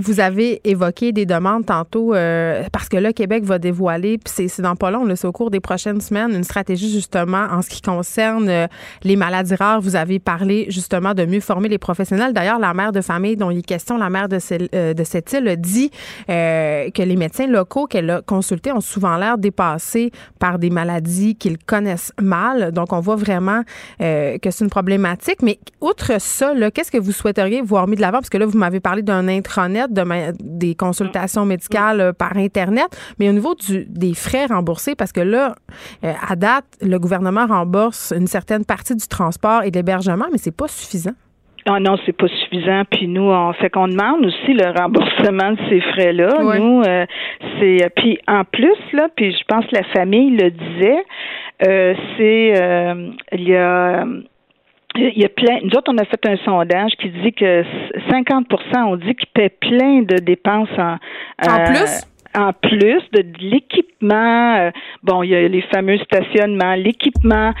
[0.00, 4.62] Vous avez évoqué des demandes tantôt euh, parce que là, Québec va dévoiler, puis c'est
[4.62, 7.82] dans pas long, c'est au cours des prochaines semaines, une stratégie justement en ce qui
[7.82, 8.66] concerne euh,
[9.02, 9.80] les maladies rares.
[9.80, 12.32] Vous avez parlé justement de mieux former les professionnels.
[12.32, 14.38] D'ailleurs, la mère de famille dont il est question, la mère de,
[14.74, 15.90] euh, de cette île, dit
[16.26, 21.58] que les médecins locaux qu'elle a consultés ont souvent l'air dépassés par des maladies qu'ils
[21.58, 22.72] connaissent mal.
[22.72, 23.62] Donc, on voit vraiment
[23.98, 25.42] que c'est une problématique.
[25.42, 28.18] Mais outre ça, qu'est-ce que vous souhaiteriez voir mis de l'avant?
[28.18, 30.04] Parce que là, vous m'avez parlé d'un un intranet, de
[30.40, 32.86] des consultations médicales euh, par Internet,
[33.18, 35.54] mais au niveau du, des frais remboursés, parce que là,
[36.04, 40.38] euh, à date, le gouvernement rembourse une certaine partie du transport et de l'hébergement, mais
[40.38, 41.14] c'est pas suffisant.
[41.68, 42.82] Ah non, c'est pas suffisant.
[42.88, 46.58] Puis nous, on fait qu'on demande aussi le remboursement de ces frais-là.
[46.58, 47.04] Nous, euh,
[47.58, 51.04] c'est puis en plus là, puis je pense que la famille le disait,
[52.16, 52.96] c'est
[53.32, 54.04] il y a
[54.96, 55.58] il y a plein.
[55.62, 57.62] Nous autres, on a fait un sondage qui dit que
[58.10, 60.96] 50% ont dit qu'ils paient plein de dépenses en,
[61.46, 62.06] en plus?
[62.36, 64.70] en plus de, l'équipement, euh,
[65.02, 67.52] bon, il y a les fameux stationnements, l'équipement,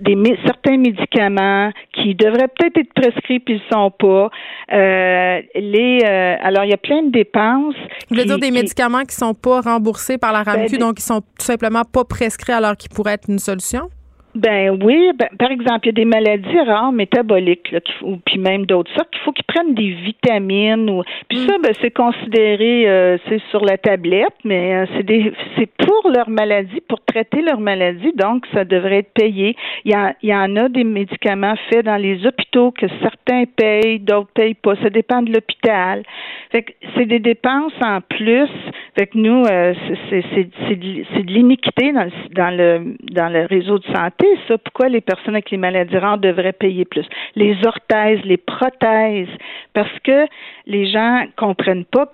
[0.00, 4.30] des certains médicaments qui devraient peut-être être prescrits puis ils sont pas.
[4.72, 7.74] Euh, les euh, alors il y a plein de dépenses.
[7.74, 11.02] Vous voulez dire des médicaments qui sont pas remboursés par la RAMQ, ben, donc qui
[11.02, 13.90] sont tout simplement pas prescrits alors qu'ils pourraient être une solution?
[14.34, 18.38] Ben oui, ben, par exemple, il y a des maladies rares métaboliques, là, ou puis
[18.38, 21.62] même d'autres sortes, qu'il faut qu'ils prennent des vitamines ou puis ça, mm.
[21.62, 26.30] ben, c'est considéré euh, c'est sur la tablette, mais euh, c'est des c'est pour leur
[26.30, 29.56] maladie, pour traiter leur maladie, donc ça devrait être payé.
[29.84, 33.44] Il y, a, il y en a des médicaments faits dans les hôpitaux que certains
[33.56, 34.76] payent, d'autres payent pas.
[34.76, 36.04] Ça dépend de l'hôpital.
[36.52, 38.48] Fait que c'est des dépenses en plus.
[38.96, 39.74] Fait que nous, euh,
[40.08, 44.58] c'est c'est de, de l'iniquité dans dans le dans le réseau de santé ça.
[44.58, 47.06] Pourquoi les personnes avec les maladies rares devraient payer plus?
[47.36, 49.28] Les orthèses, les prothèses,
[49.72, 50.26] parce que
[50.66, 52.08] les gens comprennent pas,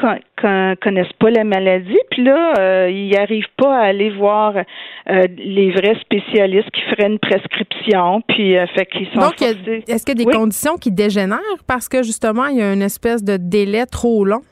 [0.82, 5.70] connaissent pas la maladie, puis là, euh, ils n'arrivent pas à aller voir euh, les
[5.72, 9.20] vrais spécialistes qui feraient une prescription, puis euh, fait qu'ils sont.
[9.20, 12.72] Donc, est-ce qu'il y a des conditions qui dégénèrent parce que justement, il y a
[12.72, 14.42] une espèce de délai trop long?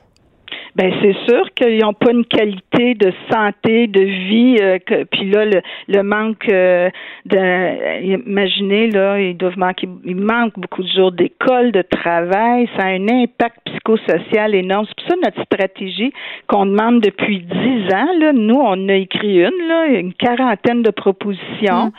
[0.75, 4.57] Ben c'est sûr qu'ils n'ont pas une qualité de santé, de vie.
[4.61, 6.89] Euh, que, puis là, le, le manque euh,
[7.25, 12.67] de, imaginez là, ils doivent manquer, il manque beaucoup de jours d'école, de travail.
[12.77, 14.85] Ça a un impact psychosocial énorme.
[14.97, 16.11] C'est ça notre stratégie
[16.47, 18.09] qu'on demande depuis dix ans.
[18.19, 21.85] Là, nous, on a écrit une, là, une quarantaine de propositions.
[21.85, 21.91] Mm.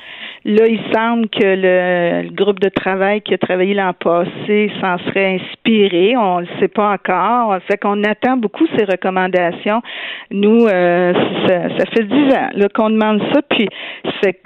[0.48, 5.40] Là, il semble que le, groupe de travail qui a travaillé l'an passé s'en serait
[5.40, 6.16] inspiré.
[6.16, 7.58] On ne le sait pas encore.
[7.66, 9.82] Fait qu'on attend beaucoup ces recommandations.
[10.30, 11.12] Nous, euh,
[11.48, 13.68] ça, fait dix ans qu'on demande ça, puis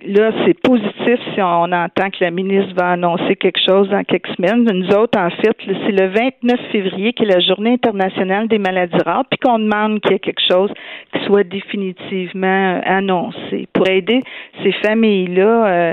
[0.06, 4.28] là, c'est positif si on entend que la ministre va annoncer quelque chose dans quelques
[4.36, 4.64] semaines.
[4.72, 8.96] Nous autres, en fait, c'est le 29 février qui est la Journée internationale des maladies
[9.04, 10.72] rares, puis qu'on demande qu'il y ait quelque chose
[11.12, 14.22] qui soit définitivement annoncé pour aider
[14.62, 15.89] ces familles-là, euh,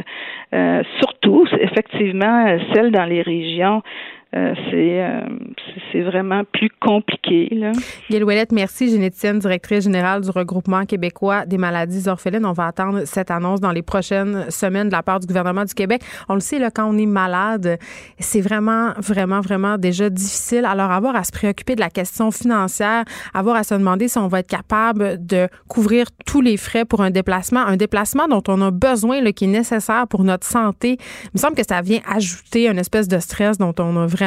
[1.00, 3.82] surtout, effectivement, celles dans les régions
[4.38, 5.22] euh, euh,
[5.92, 7.50] c'est vraiment plus compliqué.
[8.10, 12.46] Gail Ouellette, merci, généticienne, directrice générale du regroupement québécois des maladies orphelines.
[12.46, 15.74] On va attendre cette annonce dans les prochaines semaines de la part du gouvernement du
[15.74, 16.02] Québec.
[16.30, 17.80] On le sait, là, quand on est malade,
[18.20, 20.66] c'est vraiment, vraiment, vraiment déjà difficile.
[20.66, 24.28] Alors, avoir à se préoccuper de la question financière, avoir à se demander si on
[24.28, 28.62] va être capable de couvrir tous les frais pour un déplacement, un déplacement dont on
[28.62, 32.68] a besoin, qui est nécessaire pour notre santé, il me semble que ça vient ajouter
[32.68, 34.27] une espèce de stress dont on a vraiment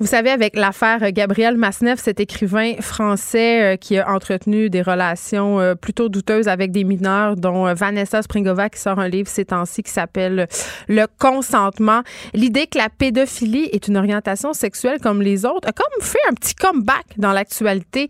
[0.00, 5.60] Vous savez, avec l'affaire Gabriel Masneff, cet écrivain français euh, qui a entretenu des relations
[5.60, 9.44] euh, plutôt douteuses avec des mineurs, dont euh, Vanessa Springova qui sort un livre ces
[9.44, 10.48] temps-ci qui s'appelle
[10.88, 12.00] Le consentement.
[12.32, 16.32] L'idée que la pédophilie est une orientation sexuelle comme les autres a comme fait un
[16.32, 18.08] petit comeback dans l'actualité.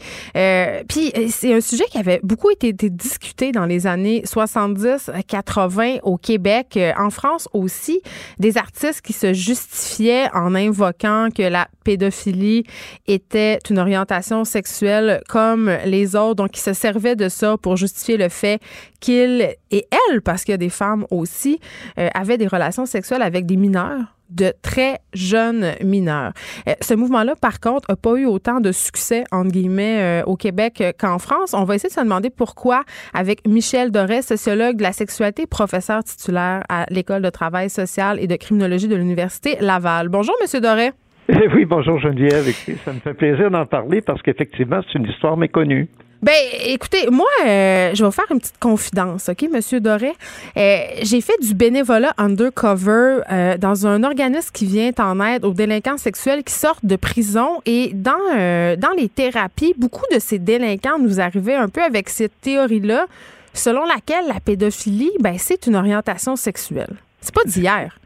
[0.88, 6.18] puis c'est un sujet qui avait beaucoup été, été discuté dans les années 70-80 au
[6.18, 8.00] Québec, en France aussi,
[8.38, 12.64] des artistes qui se justifiaient en invoquant que la pédophilie
[13.06, 18.16] était une orientation sexuelle comme les autres, donc ils se servaient de ça pour justifier
[18.16, 18.60] le fait
[19.00, 21.60] qu'ils et elles, parce qu'il y a des femmes aussi,
[21.98, 26.32] euh, avaient des relations sexuelles avec des mineurs de très jeunes mineurs.
[26.68, 30.36] Euh, ce mouvement-là, par contre, n'a pas eu autant de succès, entre guillemets, euh, au
[30.36, 31.52] Québec qu'en France.
[31.52, 36.04] On va essayer de se demander pourquoi avec Michel Doré, sociologue de la sexualité, professeur
[36.04, 40.08] titulaire à l'École de travail social et de criminologie de l'Université Laval.
[40.08, 40.92] Bonjour, Monsieur Doré.
[41.28, 42.44] Oui, bonjour Geneviève.
[42.84, 45.88] Ça me fait plaisir d'en parler parce qu'effectivement, c'est une histoire méconnue.
[46.22, 46.34] Ben,
[46.66, 50.12] écoutez, moi, euh, je vais vous faire une petite confidence, OK, Monsieur Doré?
[50.54, 55.54] Euh, j'ai fait du bénévolat undercover euh, dans un organisme qui vient en aide aux
[55.54, 57.62] délinquants sexuels qui sortent de prison.
[57.64, 62.38] Et dans, dans les thérapies, beaucoup de ces délinquants nous arrivaient un peu avec cette
[62.42, 63.06] théorie-là,
[63.54, 66.96] selon laquelle la pédophilie, ben, c'est une orientation sexuelle.
[67.22, 67.98] C'est pas d'hier.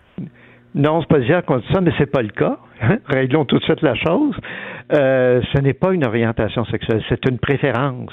[0.77, 2.59] Non, c'est pas d'hier qu'on dit ça, mais c'est pas le cas.
[2.81, 2.99] Hein?
[3.07, 4.37] Réglons tout de suite la chose.
[4.92, 8.11] Euh, ce n'est pas une orientation sexuelle, c'est une préférence.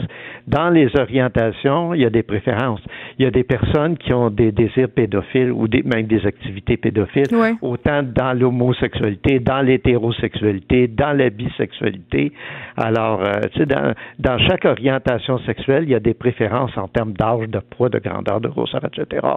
[0.47, 2.81] Dans les orientations, il y a des préférences.
[3.19, 6.77] Il y a des personnes qui ont des désirs pédophiles ou des, même des activités
[6.77, 7.27] pédophiles,
[7.61, 12.31] autant dans l'homosexualité, dans l'hétérosexualité, dans la bisexualité.
[12.77, 16.87] Alors, euh, tu sais, dans, dans chaque orientation sexuelle, il y a des préférences en
[16.87, 19.27] termes d'âge, de poids, de grandeur, de grosseur, etc.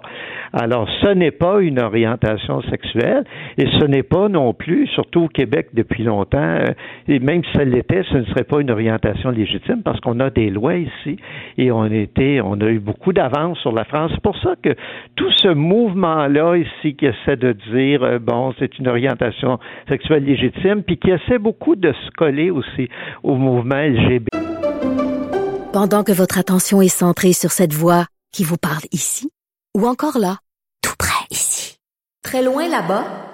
[0.53, 3.25] Alors, ce n'est pas une orientation sexuelle
[3.59, 6.73] et ce n'est pas non plus, surtout au Québec depuis longtemps, euh,
[7.25, 10.51] même si ça l'était, ce ne serait pas une orientation légitime parce qu'on a des
[10.51, 11.17] lois ici
[11.57, 14.11] et on a eu beaucoup d'avance sur la France.
[14.15, 14.77] C'est pour ça que
[15.17, 19.59] tout ce mouvement-là ici qui essaie de dire, euh, bon, c'est une orientation
[19.89, 22.89] sexuelle légitime, puis qui essaie beaucoup de se coller aussi
[23.23, 24.29] au mouvement LGBT.
[25.73, 29.31] Pendant que votre attention est centrée sur cette voix qui vous parle ici,
[29.77, 30.37] ou encore là,
[30.83, 31.79] tout près ici,
[32.23, 33.34] très loin là-bas,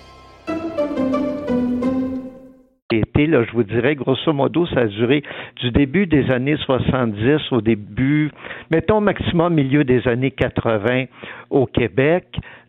[2.91, 5.23] Là, je vous dirais, grosso modo, ça a duré
[5.61, 8.31] du début des années 70 au début,
[8.69, 11.05] mettons maximum milieu des années 80
[11.49, 12.25] au Québec.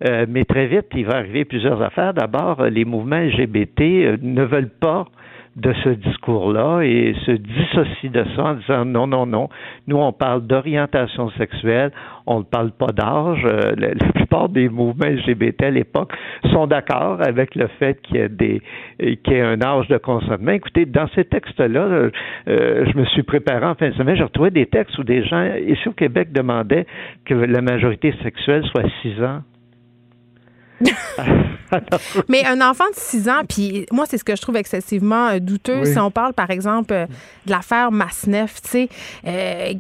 [0.06, 2.14] Euh, mais très vite, il va arriver plusieurs affaires.
[2.14, 5.06] D'abord, les mouvements LGBT euh, ne veulent pas
[5.56, 9.48] de ce discours-là et se dissocient de ça en disant non, non, non.
[9.86, 11.92] Nous, on parle d'orientation sexuelle,
[12.26, 13.42] on ne parle pas d'âge.
[13.44, 16.12] Euh, la, plupart des mouvements LGBT à l'époque
[16.52, 18.62] sont d'accord avec le fait qu'il y ait des
[18.98, 20.52] qu'il y ait un âge de consentement.
[20.52, 22.10] Écoutez, dans ces textes-là,
[22.46, 25.54] je me suis préparé en fin de semaine, j'ai retrouvé des textes où des gens
[25.66, 26.86] ici au Québec demandaient
[27.24, 29.42] que la majorité sexuelle soit 6 ans.
[32.28, 35.38] Mais un enfant de 6 ans, puis moi, c'est ce que je trouve excessivement euh,
[35.38, 35.84] douteux.
[35.84, 37.06] Si on parle, par exemple, euh,
[37.46, 38.88] de l'affaire Masneff, tu sais,
[39.26, 39.74] euh,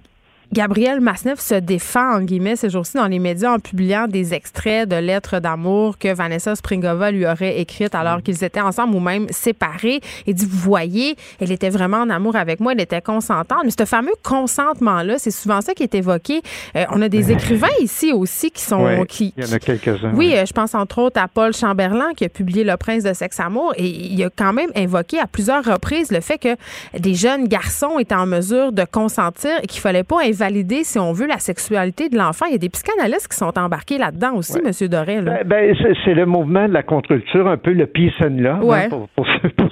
[0.52, 4.86] Gabriel Masneff se défend, en guillemets, ces jours-ci dans les médias en publiant des extraits
[4.86, 8.22] de lettres d'amour que Vanessa Springova lui aurait écrites alors mm.
[8.22, 10.00] qu'ils étaient ensemble ou même séparés.
[10.26, 13.62] Il dit, vous voyez, elle était vraiment en amour avec moi, elle était consentante.
[13.64, 16.42] Mais ce fameux consentement-là, c'est souvent ça qui est évoqué.
[16.76, 19.06] Euh, on a des écrivains ici aussi qui sont...
[19.08, 20.12] qui, il y en a quelques-uns.
[20.14, 23.14] Oui, euh, je pense entre autres à Paul Chamberlain qui a publié Le Prince de
[23.14, 26.56] sexe-amour et il a quand même invoqué à plusieurs reprises le fait que
[26.98, 31.12] des jeunes garçons étaient en mesure de consentir et qu'il fallait pas valider, si on
[31.12, 32.46] veut, la sexualité de l'enfant.
[32.46, 34.88] Il y a des psychanalystes qui sont embarqués là-dedans aussi, M.
[34.88, 35.24] Dorel.
[35.24, 38.88] Ben, ben c'est le mouvement de la contre-culture, un peu le peace and love, hein,
[39.16, 39.26] pour,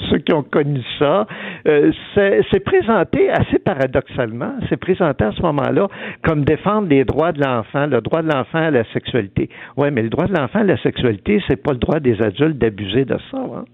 [0.09, 1.27] ceux, qui ont connu ça.
[1.66, 5.88] Euh, c'est présenté assez paradoxalement, c'est présenté à ce moment-là
[6.23, 9.49] comme défendre les droits de l'enfant, le droit de l'enfant à la sexualité.
[9.77, 12.59] Oui, mais le droit de l'enfant à la sexualité, c'est pas le droit des adultes
[12.59, 13.38] d'abuser de ça.
[13.38, 13.64] Hein.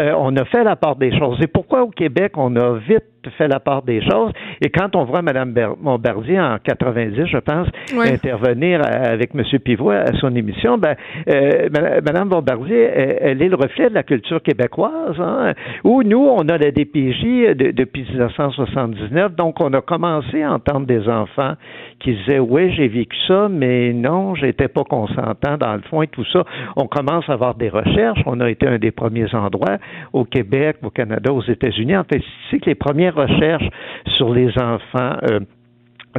[0.00, 1.38] Euh, on a fait la part des choses.
[1.42, 3.04] Et pourquoi au Québec, on a vite
[3.36, 4.32] fait la part des choses?
[4.60, 9.42] Et quand on voit Mme Bombardier en 90, je pense, intervenir avec M.
[9.58, 10.94] Pivot à son émission, ben,
[11.28, 11.68] euh,
[12.04, 15.52] Mme Bombardier, elle, est le reflet de la culture québécoise, hein,
[15.84, 21.08] où nous, on a la DPJ depuis 1979, donc on a commencé à entendre des
[21.08, 21.54] enfants
[22.00, 26.06] qui disaient, oui, j'ai vécu ça, mais non, j'étais pas consentant dans le fond et
[26.08, 26.44] tout ça.
[26.76, 28.20] On commence à avoir des recherches.
[28.26, 29.78] On a été un des premiers endroits
[30.12, 31.96] au Québec, au Canada, aux États-Unis.
[31.96, 33.68] En fait, c'est que les premières recherches
[34.16, 35.40] sur les enfants euh,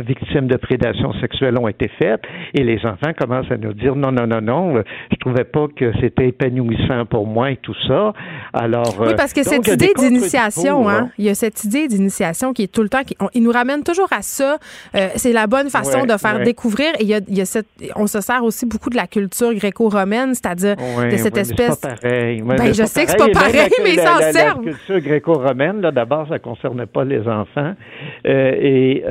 [0.02, 2.22] victimes de prédation sexuelle ont été faites
[2.54, 5.68] et les enfants commencent à nous dire non, non, non, non, euh, je trouvais pas
[5.76, 8.14] que c'était épanouissant pour moi et tout ça.
[8.54, 12.54] Alors, oui, parce que euh, cette idée d'initiation, hein, il y a cette idée d'initiation
[12.54, 14.58] qui est tout le temps, qui, il nous ramène toujours à ça.
[14.96, 16.90] Euh, c'est la bonne façon de faire découvrir.
[17.00, 19.08] Et il y a, il y a cette, on se sert aussi beaucoup de la
[19.08, 21.80] culture gréco-romaine, c'est-à-dire de cette espèce.
[21.82, 22.42] C'est pas pareil.
[22.42, 24.58] Ben, je sais que c'est pas pareil, mais ça en sert.
[24.58, 27.74] La culture gréco-romaine, là, d'abord, ça concernait pas les enfants
[28.26, 29.04] et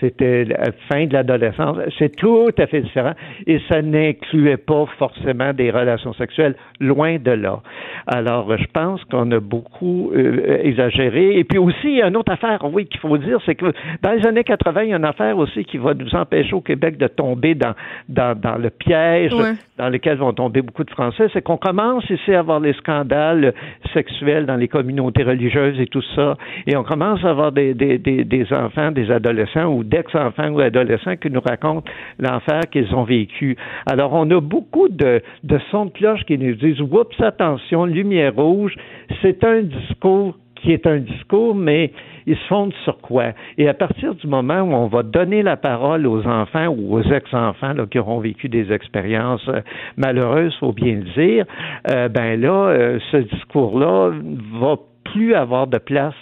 [0.00, 1.78] c'était la fin de l'adolescence.
[1.98, 3.12] C'est tout à fait différent
[3.46, 7.60] et ça n'incluait pas forcément des relations sexuelles, loin de là.
[8.06, 11.38] Alors, je pense qu'on a beaucoup euh, exagéré.
[11.38, 13.66] Et puis aussi, il y a une autre affaire, oui, qu'il faut dire, c'est que
[14.02, 16.60] dans les années 80, il y a une affaire aussi qui va nous empêcher au
[16.60, 17.74] Québec de tomber dans,
[18.08, 19.32] dans, dans le piège
[19.78, 23.52] dans lequel vont tomber beaucoup de Français, c'est qu'on commence ici à avoir les scandales
[23.92, 26.36] sexuels dans les communautés religieuses et tout ça,
[26.66, 30.50] et on commence à avoir des, des, des, des enfants, des adolescents ou d'ex-enfants enfants
[30.50, 33.56] ou adolescents qui nous racontent l'enfer qu'ils ont vécu.
[33.86, 38.34] Alors, on a beaucoup de, de sons de cloche qui nous disent, oups, attention, lumière
[38.34, 38.74] rouge,
[39.22, 41.92] c'est un discours qui est un discours, mais
[42.26, 43.32] il se fonde sur quoi?
[43.56, 47.02] Et à partir du moment où on va donner la parole aux enfants ou aux
[47.02, 49.60] ex-enfants qui auront vécu des expériences euh,
[49.96, 51.44] malheureuses, faut bien le dire,
[51.90, 54.12] euh, ben là, euh, ce discours-là
[54.60, 54.76] va
[55.12, 56.14] plus avoir de place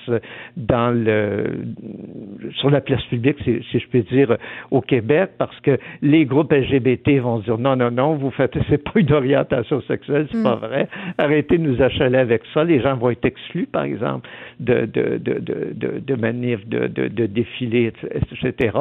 [0.56, 1.44] dans le
[2.56, 4.36] sur la place publique, si, je peux dire,
[4.70, 8.82] au Québec, parce que les groupes LGBT vont dire non, non, non, vous faites, c'est
[8.82, 10.60] pas une orientation sexuelle, c'est pas mm.
[10.60, 10.88] vrai.
[11.18, 12.64] Arrêtez de nous achaler avec ça.
[12.64, 14.28] Les gens vont être exclus, par exemple,
[14.60, 18.78] de de de de, de manifs, de, de, de défilés, etc.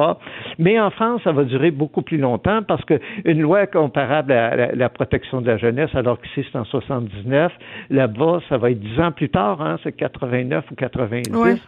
[0.58, 2.94] Mais en France, ça va durer beaucoup plus longtemps parce que
[3.24, 7.52] une loi comparable à la, protection de la jeunesse, alors que c'est en 79,
[7.90, 11.60] là-bas, ça va être dix ans plus tard, hein, c'est 89 ou 90.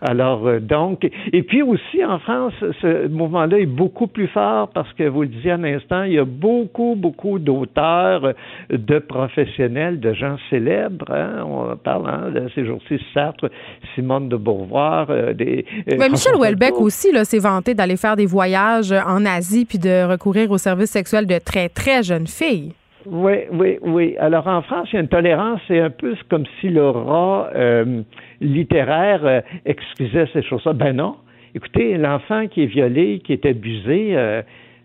[0.00, 4.92] Alors, euh, donc, et puis aussi en France, ce mouvement-là est beaucoup plus fort parce
[4.94, 8.34] que vous le disiez un instant, il y a beaucoup, beaucoup d'auteurs,
[8.70, 11.10] de professionnels, de gens célèbres.
[11.10, 13.50] Hein, on parle hein, de ces jours-ci, Sartre,
[13.94, 15.64] Simone de Beauvoir, euh, des.
[15.88, 20.04] Euh, Mais Michel Houellebecq aussi s'est vanté d'aller faire des voyages en Asie puis de
[20.04, 22.72] recourir aux services sexuels de très, très jeunes filles.
[23.06, 24.16] Oui, oui, oui.
[24.18, 27.50] Alors en France, il y a une tolérance, c'est un peu comme si le rat
[27.54, 28.02] euh,
[28.40, 30.72] littéraire euh, excusait ces choses-là.
[30.72, 31.16] Ben non.
[31.54, 34.42] Écoutez, l'enfant qui est violé, qui est abusé, euh,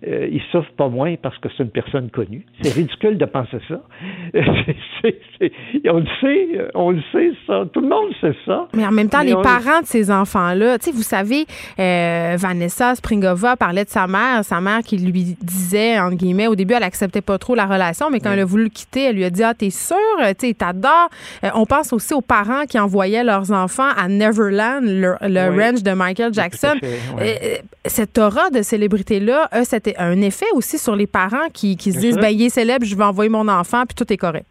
[0.08, 2.46] euh, il souffre pas moins parce que c'est une personne connue.
[2.62, 3.82] C'est ridicule de penser ça.
[5.92, 7.66] on le sait, on le sait ça.
[7.74, 8.68] Tout le monde sait ça.
[8.74, 11.46] Mais en même temps, les parents de ces enfants-là, tu sais, vous savez,
[11.80, 16.56] euh, Vanessa Springova parlait de sa mère, sa mère qui lui disait, entre guillemets, au
[16.56, 19.18] début, elle acceptait pas trop la relation, mais quand elle a voulu le quitter, elle
[19.18, 19.98] lui a dit, ah, t'es sûre,
[20.40, 21.10] tu sais, t'adores?
[21.44, 25.92] Euh, on pense aussi aux parents qui envoyaient leurs enfants à Neverland, le, ranch de
[25.92, 26.76] Michael Jackson.
[27.84, 32.00] cette aura de célébrité-là a cette un effet aussi sur les parents qui, qui se
[32.00, 34.48] disent, ben, il est célèbre, je vais envoyer mon enfant, puis tout est correct.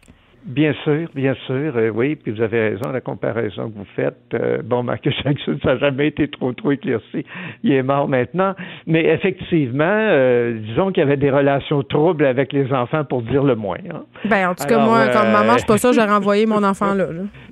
[0.49, 4.15] Bien sûr, bien sûr, euh, oui, puis vous avez raison, la comparaison que vous faites.
[4.33, 7.23] Euh, bon, Michael Jackson, ça n'a jamais été trop, trop éclairci.
[7.61, 8.55] Il est mort maintenant.
[8.87, 13.43] Mais effectivement, euh, disons qu'il y avait des relations troubles avec les enfants, pour dire
[13.43, 13.77] le moins.
[13.93, 14.01] Hein.
[14.25, 16.95] Ben, en tout cas, moi, comme maman, je suis pas ça, j'aurais envoyé mon enfant
[16.95, 17.05] là.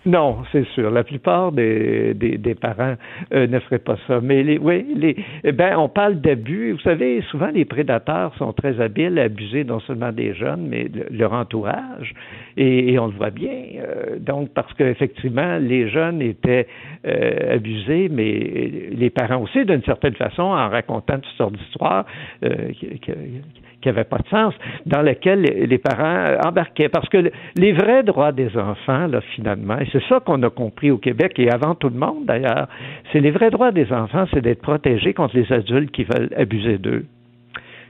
[0.08, 0.90] Non, c'est sûr.
[0.90, 2.96] La plupart des, des, des parents
[3.32, 4.22] ne feraient pas ça.
[4.24, 6.72] Mais les, oui, les, eh ben, on parle d'abus.
[6.72, 10.90] Vous savez, souvent, les prédateurs sont très habiles à abuser non seulement des jeunes, mais
[11.12, 12.14] leur entourage.
[12.60, 13.54] Et, on le voit bien.
[13.78, 16.68] Euh, donc, parce qu'effectivement, les jeunes étaient
[17.06, 22.06] euh, abusés, mais les parents aussi, d'une certaine façon, en racontant toutes sortes d'histoires
[22.44, 24.54] euh, qui, qui n'avaient pas de sens,
[24.88, 26.90] dans lesquelles les parents embarquaient.
[26.90, 30.90] Parce que les vrais droits des enfants, là, finalement, et c'est ça qu'on a compris
[30.90, 32.68] au Québec et avant tout le monde d'ailleurs,
[33.12, 36.80] c'est les vrais droits des enfants, c'est d'être protégés contre les adultes qui veulent abuser
[36.80, 37.06] d'eux.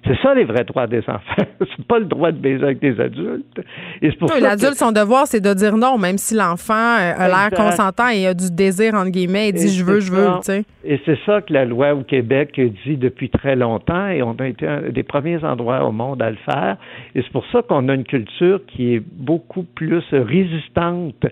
[0.08, 1.44] C'est ça les vrais droits des enfants.
[1.60, 3.62] c'est pas le droit de baiser avec des adultes.
[4.02, 7.50] Et pour l'adulte, son devoir, c'est de dire non, même si l'enfant euh, a l'air
[7.52, 10.28] consentant et a du désir, entre guillemets, et dit je veux, je veux.
[10.86, 14.48] Et c'est ça que la loi au Québec dit depuis très longtemps et on a
[14.48, 16.78] été un des premiers endroits au monde à le faire.
[17.14, 21.26] Et c'est pour ça qu'on a une culture qui est beaucoup plus résistante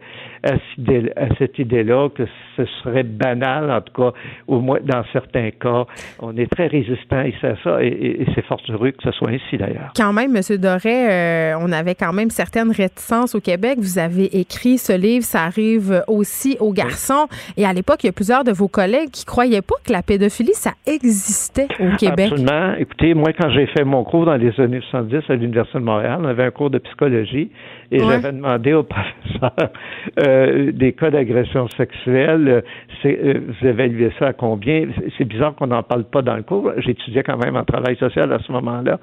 [0.45, 2.23] à, cette idée-là, que
[2.55, 4.17] ce serait banal, en tout cas,
[4.47, 5.85] au moins dans certains cas.
[6.19, 9.91] On est très résistant c'est ça, et, c'est fort heureux que ce soit ainsi d'ailleurs.
[9.95, 10.57] Quand même, M.
[10.57, 13.77] Doré, euh, on avait quand même certaines réticences au Québec.
[13.79, 17.27] Vous avez écrit ce livre, ça arrive aussi aux garçons.
[17.57, 20.01] Et à l'époque, il y a plusieurs de vos collègues qui croyaient pas que la
[20.01, 22.31] pédophilie, ça existait au Québec.
[22.31, 22.73] Absolument.
[22.77, 26.19] Écoutez, moi, quand j'ai fait mon cours dans les années 70 à l'Université de Montréal,
[26.21, 27.49] on avait un cours de psychologie
[27.91, 29.71] et j'avais demandé au professeur
[30.19, 32.63] euh, des cas d'agression sexuelle,
[33.05, 34.87] euh, vous évaluez ça à combien?
[35.17, 36.71] C'est bizarre qu'on n'en parle pas dans le cours.
[36.77, 38.99] J'étudiais quand même en travail social à ce moment-là.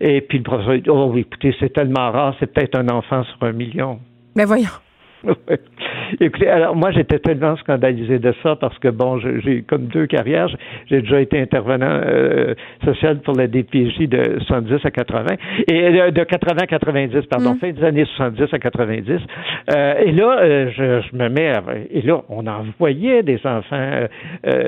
[0.00, 3.42] Et puis le professeur dit, oh, écoutez, c'est tellement rare, c'est peut-être un enfant sur
[3.42, 3.98] un million.
[4.34, 4.68] Mais voyons.
[6.20, 10.48] Écoutez, alors moi j'étais tellement scandalisé de ça parce que bon, j'ai comme deux carrières.
[10.88, 12.54] J'ai déjà été intervenant euh,
[12.84, 15.26] social pour la DPJ de 70 à 80
[15.68, 17.58] et euh, de 80 à 90, pardon, mm.
[17.58, 19.20] fin des années 70 à 90.
[19.74, 24.06] Euh, et là, euh, je, je, me mets à, et là, on envoyait des enfants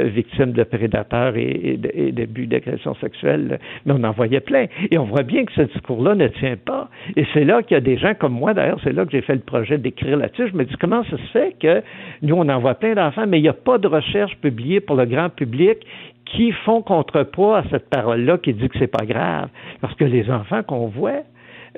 [0.04, 4.66] victimes de prédateurs et, et d'abus d'agression sexuelle, mais on en voyait plein.
[4.90, 6.88] Et on voit bien que ce discours-là ne tient pas.
[7.16, 9.22] Et c'est là qu'il y a des gens comme moi, d'ailleurs, c'est là que j'ai
[9.22, 11.82] fait le projet d'écrire là-dessus je me dis comment ça se fait que
[12.22, 15.06] nous, on envoie plein d'enfants, mais il n'y a pas de recherche publiée pour le
[15.06, 15.78] grand public
[16.24, 19.48] qui font contrepoids à cette parole-là qui dit que c'est pas grave.
[19.80, 21.22] Parce que les enfants qu'on voit,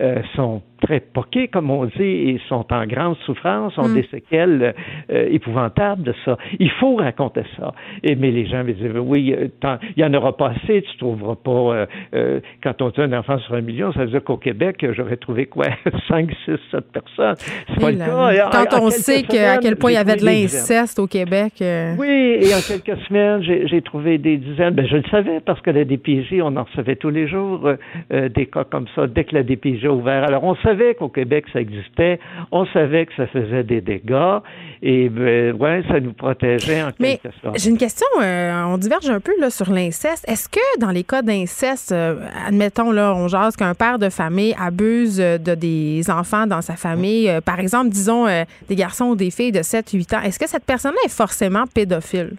[0.00, 3.94] euh, sont très poqués, comme on dit, et sont en grande souffrance, ont mm.
[3.94, 4.74] des séquelles
[5.10, 6.36] euh, épouvantables de ça.
[6.58, 7.72] Il faut raconter ça.
[8.02, 9.48] Et, mais les gens me disent, oui, euh,
[9.96, 13.38] il n'y en aura pas assez, tu trouveras pas, euh, quand on dit un enfant
[13.38, 15.66] sur un million, ça veut dire qu'au Québec, j'aurais trouvé quoi,
[16.08, 17.34] 5, 6, 7 personnes.
[17.68, 18.50] C'est pas le cas.
[18.50, 21.54] Quand on sait à quel point il y avait de l'inceste au Québec.
[21.98, 24.74] Oui, et en quelques semaines, j'ai trouvé des dizaines.
[24.74, 27.68] Ben, je le savais parce que la DPJ, on en recevait tous les jours
[28.10, 30.24] des cas comme ça, dès que la DPJ a ouvert.
[30.24, 32.18] Alors, on savait qu'au Québec, ça existait.
[32.52, 34.38] On savait que ça faisait des dégâts.
[34.82, 37.58] Et ben, ouais, ça nous protégeait en Mais quelque sorte.
[37.58, 38.06] J'ai une question.
[38.22, 40.28] Euh, on diverge un peu là, sur l'inceste.
[40.28, 44.54] Est-ce que dans les cas d'inceste, euh, admettons, là, on jase qu'un père de famille
[44.58, 48.26] abuse de des enfants dans sa famille, euh, par exemple, disons,
[48.68, 52.36] des garçons ou des filles de 7-8 ans, est-ce que cette personne-là est forcément pédophile?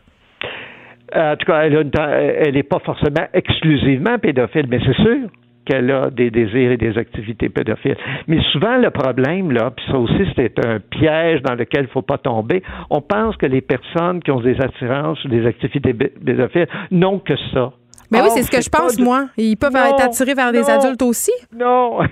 [1.14, 5.28] En tout cas, elle n'est pas forcément exclusivement pédophile, mais c'est sûr
[5.66, 7.98] qu'elle a des désirs et des activités pédophiles.
[8.28, 11.92] Mais souvent, le problème, là, puis ça aussi, c'est un piège dans lequel il ne
[11.92, 15.94] faut pas tomber, on pense que les personnes qui ont des attirances ou des activités
[15.94, 17.72] pédophiles n'ont que ça.
[18.12, 19.28] Mais oui, c'est ce que je pense, moi.
[19.38, 21.32] Ils peuvent être attirés vers des adultes aussi.
[21.56, 22.00] Non.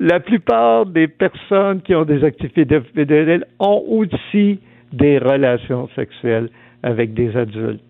[0.00, 4.60] La plupart des personnes qui ont des activités pédophiles ont aussi
[4.92, 6.50] des relations sexuelles
[6.82, 7.80] avec des adultes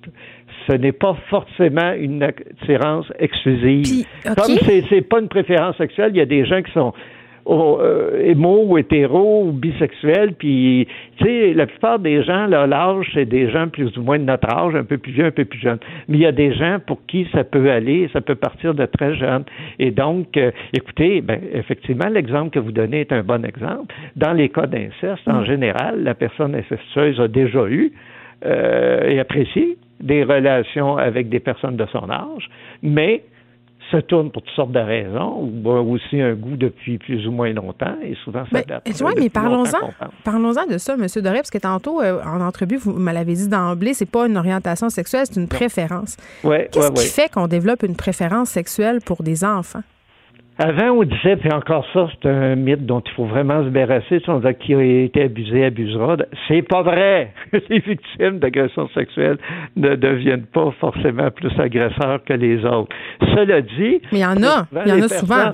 [0.67, 4.07] ce n'est pas forcément une attirance exclusive.
[4.25, 6.93] Comme c'est, c'est pas une préférence sexuelle, il y a des gens qui sont
[7.45, 10.89] oh, euh, ou hétéros ou bisexuels, puis
[11.19, 14.25] tu sais, la plupart des gens, là, l'âge, c'est des gens plus ou moins de
[14.25, 15.79] notre âge, un peu plus vieux, un peu plus jeunes.
[16.09, 18.87] Mais il y a des gens pour qui ça peut aller, ça peut partir de
[18.87, 19.45] très jeunes.
[19.79, 23.95] Et donc, euh, écoutez, ben, effectivement, l'exemple que vous donnez est un bon exemple.
[24.17, 25.47] Dans les cas d'inceste, en mm.
[25.47, 27.93] général, la personne incestueuse a déjà eu
[28.45, 32.51] euh, et apprécié des relations avec des personnes de son âge,
[32.83, 33.25] mais
[33.91, 37.53] se tourne pour toutes sortes de raisons, ou aussi un goût depuis plus ou moins
[37.53, 38.83] longtemps, et souvent ça date.
[39.01, 39.91] Oui, mais parlons-en
[40.25, 41.07] parlons de ça, M.
[41.23, 44.37] Doré, parce que tantôt, euh, en entrevue, vous me l'avez dit d'emblée, c'est pas une
[44.37, 46.17] orientation sexuelle, c'est une préférence.
[46.43, 49.83] Qu'est-ce qui fait qu'on développe une préférence sexuelle pour des enfants?
[50.57, 54.23] Avant, on disait, puis encore ça, c'est un mythe dont il faut vraiment se débarrasser.
[54.29, 56.17] On disait qui a été abusé abusera.
[56.47, 57.33] C'est pas vrai.
[57.69, 59.39] Les victimes d'agressions sexuelles
[59.75, 62.95] ne deviennent pas forcément plus agresseurs que les autres.
[63.21, 65.53] Cela dit, mais il y en a, il y en a souvent.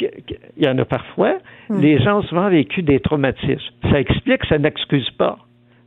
[0.00, 1.38] Il y en a parfois.
[1.70, 1.80] Hmm.
[1.80, 3.60] Les gens ont souvent vécu des traumatismes.
[3.90, 5.38] Ça explique, ça n'excuse pas.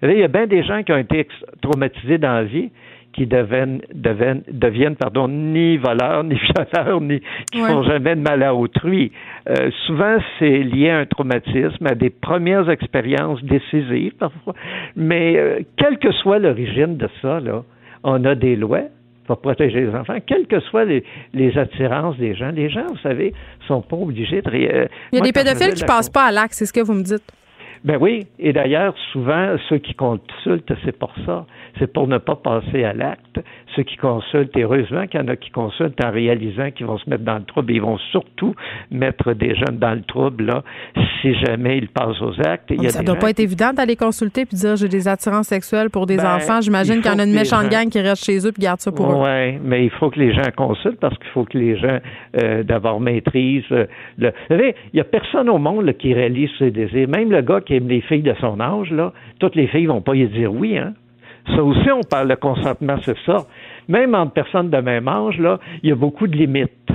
[0.02, 1.28] Il y a bien des gens qui ont été
[1.62, 2.72] traumatisés dans la vie
[3.16, 8.44] qui deviennent, deviennent, deviennent pardon, ni voleurs, ni violeurs, ni qui font jamais de mal
[8.44, 9.12] à autrui.
[9.50, 14.54] Euh, souvent, c'est lié à un traumatisme, à des premières expériences décisives parfois.
[14.96, 17.64] Mais euh, quelle que soit l'origine de ça, là,
[18.04, 18.84] on a des lois
[19.28, 21.04] pour protéger les enfants, quelles que soient les,
[21.34, 22.52] les attirances des gens.
[22.52, 23.34] Les gens, vous savez,
[23.68, 24.52] sont pas obligés de...
[24.52, 26.94] Euh, Il y a des pédophiles qui passent pas à l'acte, c'est ce que vous
[26.94, 27.24] me dites.
[27.86, 31.46] Ben oui, et d'ailleurs, souvent, ceux qui consultent, c'est pour ça.
[31.78, 33.40] C'est pour ne pas passer à l'acte.
[33.76, 37.08] Ceux qui consultent, heureusement qu'il y en a qui consultent en réalisant qu'ils vont se
[37.08, 37.74] mettre dans le trouble.
[37.74, 38.56] Ils vont surtout
[38.90, 40.64] mettre des jeunes dans le trouble, là,
[41.22, 42.72] si jamais ils passent aux actes.
[42.72, 45.08] Il y a ça ne doit pas être évident d'aller consulter puis dire j'ai des
[45.08, 46.62] attirances sexuelles pour des ben, enfants.
[46.62, 48.92] J'imagine qu'il y en a une méchante gang qui reste chez eux puis garde ça
[48.92, 49.24] pour eux.
[49.24, 52.00] Oui, mais il faut que les gens consultent parce qu'il faut que les gens
[52.42, 53.64] euh, d'abord maîtrisent.
[53.72, 53.86] Euh,
[54.18, 54.30] le...
[54.30, 57.08] Vous savez, il n'y a personne au monde qui réalise ses désirs.
[57.10, 60.16] Même le gars qui les filles de son âge, là, toutes les filles vont pas
[60.16, 60.94] y dire oui, hein.
[61.48, 63.46] Ça aussi, on parle de consentement, c'est ça.
[63.88, 65.40] Même entre personnes de même âge,
[65.84, 66.90] il y a beaucoup de limites.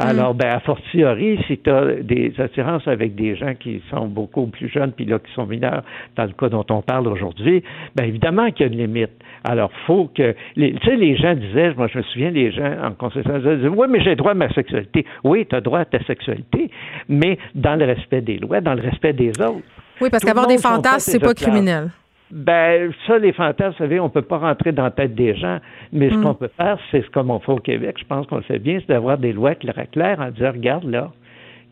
[0.00, 4.46] Alors, ben, a fortiori, si tu as des attirances avec des gens qui sont beaucoup
[4.46, 5.82] plus jeunes, puis là, qui sont mineurs,
[6.16, 7.64] dans le cas dont on parle aujourd'hui,
[7.96, 9.10] ben, évidemment qu'il y a une limite.
[9.42, 12.92] Alors, faut que, tu sais, les gens disaient, moi, je me souviens, les gens, en
[12.92, 15.04] conséquence, disaient, oui, mais j'ai droit à ma sexualité.
[15.24, 16.70] Oui, tu as droit à ta sexualité,
[17.08, 19.66] mais dans le respect des lois, dans le respect des autres.
[20.00, 21.90] Oui, parce qu'avoir des fantasmes, c'est pas criminel.
[22.30, 25.58] Ben, ça, les fantasmes, vous savez, on peut pas rentrer dans la tête des gens,
[25.92, 26.22] mais ce mm.
[26.22, 28.58] qu'on peut faire, c'est ce comme on fait au Québec, je pense qu'on le fait
[28.58, 31.10] bien, c'est d'avoir des lois claires, claires en disant, regarde là,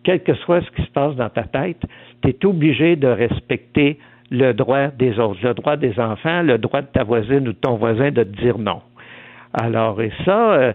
[0.03, 1.83] quel que soit ce qui se passe dans ta tête,
[2.23, 3.99] tu es obligé de respecter
[4.31, 7.59] le droit des autres, le droit des enfants, le droit de ta voisine ou de
[7.59, 8.81] ton voisin de te dire non.
[9.53, 10.73] Alors, et ça, euh,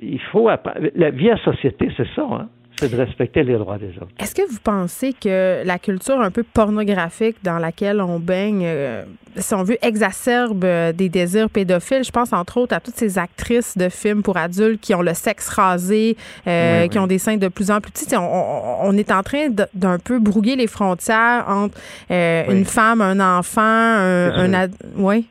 [0.00, 0.48] il faut...
[0.96, 2.48] La vie à société, c'est ça, hein?
[2.80, 4.08] C'est de respecter les droits des autres.
[4.18, 9.04] Est-ce que vous pensez que la culture un peu pornographique dans laquelle on baigne, euh,
[9.36, 12.04] si on veut, exacerbe euh, des désirs pédophiles?
[12.04, 15.14] Je pense entre autres à toutes ces actrices de films pour adultes qui ont le
[15.14, 16.16] sexe rasé,
[16.46, 18.16] euh, qui ont des seins de plus en plus petits.
[18.16, 21.78] On, est en train d'un peu brouiller les frontières entre
[22.10, 25.26] une femme, un enfant, un, un oui.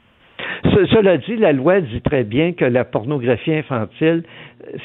[0.63, 4.23] cela dit, la loi dit très bien que la pornographie infantile,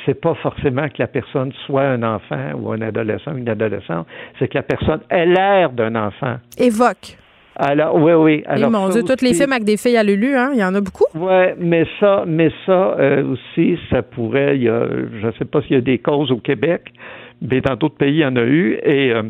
[0.04, 4.06] c'est pas forcément que la personne soit un enfant ou un adolescent ou une adolescente,
[4.38, 6.36] c'est que la personne ait l'air d'un enfant.
[6.58, 7.18] Évoque.
[7.56, 8.42] Alors, oui, oui.
[8.46, 10.74] Alors, mon Dieu, toutes les films avec des filles à Lulu, hein, il y en
[10.74, 11.04] a beaucoup.
[11.14, 15.44] Oui, mais ça, mais ça euh, aussi, ça pourrait, il y a, je ne sais
[15.44, 16.92] pas s'il y a des causes au Québec,
[17.40, 19.22] mais dans d'autres pays, il y en a eu, et euh,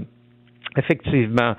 [0.76, 1.54] Effectivement,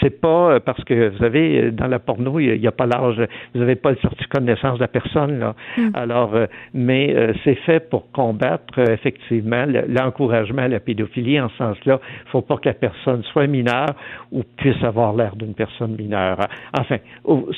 [0.00, 2.86] c'est pas euh, parce que vous savez euh, dans la porno il n'y a, pas
[2.86, 3.20] l'âge,
[3.54, 5.54] vous n'avez pas le certificat de naissance de la personne là.
[5.76, 5.90] Hmm.
[5.94, 7.14] Alors, euh, mais
[7.44, 12.00] c'est fait pour combattre effectivement l'encouragement à la pédophilie en ce sens-là.
[12.02, 13.94] Il ne faut pas que la personne soit mineure
[14.32, 16.38] ou puisse avoir l'air d'une personne mineure.
[16.78, 16.96] Enfin,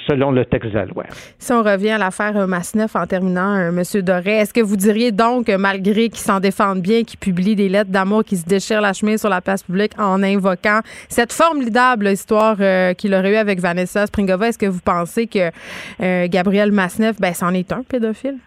[0.09, 1.05] selon le texte de la loi.
[1.39, 5.49] Si on revient à l'affaire Masneff en terminant, Monsieur Doré, est-ce que vous diriez donc
[5.49, 9.20] malgré qu'ils s'en défendent bien, qu'ils publient des lettres d'amour, qui se déchirent la chemise
[9.20, 14.06] sur la place publique en invoquant cette formidable histoire euh, qu'il aurait eue avec Vanessa
[14.06, 15.50] Springova, est-ce que vous pensez que
[16.00, 18.38] euh, Gabriel Masneff, ben, c'en est un pédophile?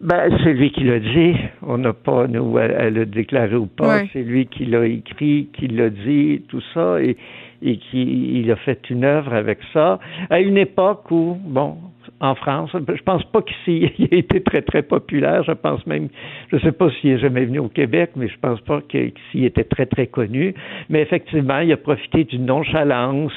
[0.00, 1.34] Ben, c'est lui qui l'a dit.
[1.62, 4.02] On n'a pas, nous, elle l'a déclaré ou pas.
[4.12, 7.16] C'est lui qui l'a écrit, qui l'a dit, tout ça, et,
[7.62, 9.98] et qui il a fait une œuvre avec ça.
[10.30, 11.78] À une époque où, bon,
[12.20, 12.70] en France.
[12.74, 15.42] Je pense pas qu'il ait été très, très populaire.
[15.44, 16.08] Je pense même,
[16.52, 19.12] je sais pas s'il est jamais venu au Québec, mais je pense pas qu'il
[19.44, 20.54] était très, très connu.
[20.88, 23.32] Mais effectivement, il a profité d'une nonchalance,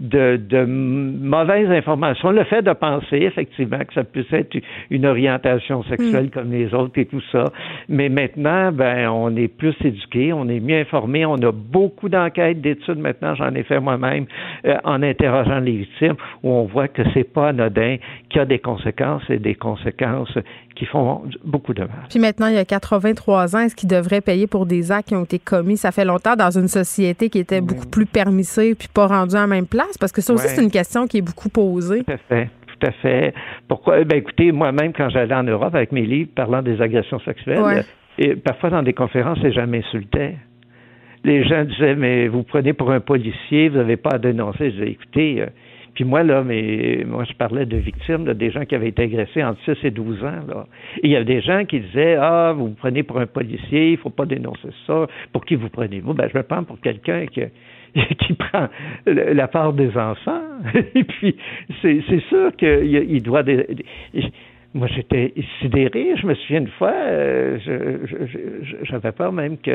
[0.00, 2.30] de, de mauvaises informations.
[2.30, 4.56] Le fait de penser, effectivement, que ça puisse être
[4.90, 6.30] une orientation sexuelle mm.
[6.30, 7.52] comme les autres et tout ça.
[7.88, 12.60] Mais maintenant, ben, on est plus éduqué, on est mieux informé, on a beaucoup d'enquêtes,
[12.60, 14.26] d'études maintenant, j'en ai fait moi-même,
[14.64, 17.96] euh, en interrogeant les victimes, où on voit que c'est pas anodin
[18.32, 20.36] qui a des conséquences et des conséquences
[20.74, 22.06] qui font beaucoup de mal.
[22.08, 25.14] Puis maintenant, il y a 83 ans, est-ce qu'il devrait payer pour des actes qui
[25.14, 25.76] ont été commis?
[25.76, 29.40] Ça fait longtemps dans une société qui était beaucoup plus permissive puis pas rendue à
[29.40, 29.98] la même place?
[29.98, 32.04] Parce que ça aussi, c'est une question qui est beaucoup posée.
[32.04, 32.50] Tout à fait.
[32.66, 33.34] Tout à fait.
[33.68, 34.02] Pourquoi?
[34.04, 37.84] Ben, écoutez, moi-même, quand j'allais en Europe avec mes livres parlant des agressions sexuelles,
[38.18, 40.36] et parfois dans des conférences, c'est jamais insulté.
[41.24, 44.70] Les gens disaient, mais vous prenez pour un policier, vous n'avez pas à dénoncer.
[44.70, 45.46] Je disais, écoutez, euh,
[45.94, 49.44] puis moi, là, mais moi, je parlais de victimes, des gens qui avaient été agressés
[49.44, 50.40] entre 6 et 12 ans.
[50.48, 50.66] Là.
[51.02, 53.88] Et il y a des gens qui disaient Ah, vous vous prenez pour un policier,
[53.88, 55.06] il ne faut pas dénoncer ça.
[55.32, 56.14] Pour qui vous prenez-vous?
[56.14, 57.42] Ben, je me prends pour quelqu'un qui,
[58.18, 58.68] qui prend
[59.06, 60.40] la part des enfants.
[60.94, 61.36] et puis,
[61.82, 63.42] c'est sûr qu'il doit.
[64.72, 66.14] moi, j'étais sidéré.
[66.16, 67.58] Je me souviens une fois, euh,
[68.84, 69.72] j'avais peur même que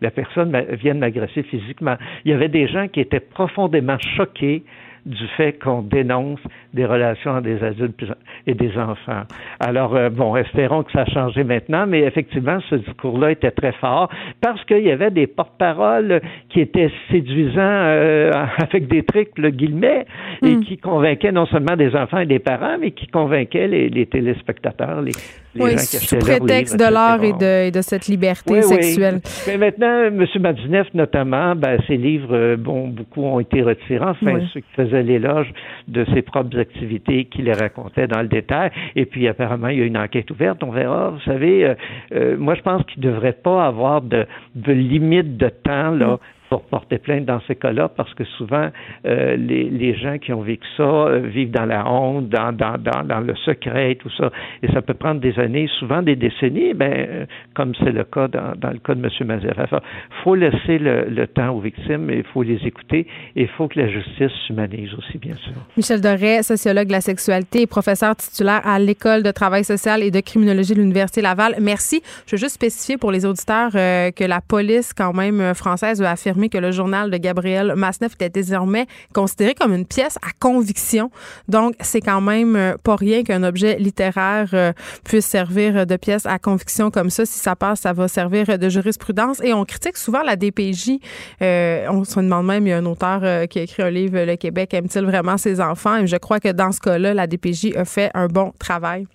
[0.00, 1.96] la personne vienne m'agresser physiquement.
[2.24, 4.62] Il y avait des gens qui étaient profondément choqués
[5.06, 6.40] du fait qu'on dénonce
[6.74, 8.04] des relations entre des adultes
[8.46, 9.22] et des enfants.
[9.58, 13.72] Alors, euh, bon, espérons que ça a changé maintenant, mais effectivement, ce discours-là était très
[13.72, 14.08] fort
[14.40, 20.06] parce qu'il y avait des porte-paroles qui étaient séduisants euh, avec des triples guillemets
[20.42, 20.64] et hmm.
[20.64, 25.12] qui convainquaient non seulement des enfants et des parents, mais qui convainquaient les, téléspectateurs, les,
[25.58, 29.20] oui, sous prétexte de l'art et de, de, cette liberté sexuelle.
[29.46, 30.24] Mais maintenant, M.
[30.40, 34.04] Madineff, notamment, ben, ses livres, euh, bon, beaucoup ont été retirés.
[34.04, 35.52] Enfin, ceux qui faisaient l'éloge
[35.88, 38.70] de ses propres activités, qui les racontaient dans le détail.
[38.96, 40.62] Et puis, apparemment, il y a une enquête ouverte.
[40.62, 41.10] On verra.
[41.10, 41.74] Vous savez, euh,
[42.12, 46.14] euh, moi, je pense qu'il ne devrait pas avoir de, de limite de temps là,
[46.14, 48.70] mm pour porter plainte dans ces cas-là parce que souvent,
[49.06, 52.76] euh, les, les, gens qui ont vécu ça euh, vivent dans la honte, dans, dans,
[52.76, 54.32] dans, dans, le secret, tout ça.
[54.64, 58.26] Et ça peut prendre des années, souvent des décennies, ben, euh, comme c'est le cas
[58.26, 59.10] dans, dans, le cas de M.
[59.28, 59.70] Mazeraf.
[59.72, 63.68] Il faut laisser le, le, temps aux victimes, il faut les écouter et il faut
[63.68, 65.52] que la justice s'humanise aussi, bien sûr.
[65.76, 70.10] Michel Doré, sociologue de la sexualité et professeur titulaire à l'École de travail social et
[70.10, 71.54] de criminologie de l'Université Laval.
[71.60, 72.02] Merci.
[72.26, 76.39] Je veux juste spécifier pour les auditeurs que la police, quand même, française, a affirmé
[76.48, 81.10] que le journal de Gabriel Masneff était désormais considéré comme une pièce à conviction.
[81.48, 84.72] Donc, c'est quand même euh, pas rien qu'un objet littéraire euh,
[85.04, 87.26] puisse servir de pièce à conviction comme ça.
[87.26, 89.40] Si ça passe, ça va servir de jurisprudence.
[89.42, 90.98] Et on critique souvent la DPJ.
[91.42, 94.18] Euh, on se demande même, il y a un auteur qui a écrit un livre,
[94.18, 95.98] Le Québec aime-t-il vraiment ses enfants?
[95.98, 99.06] Et je crois que dans ce cas-là, la DPJ a fait un bon travail.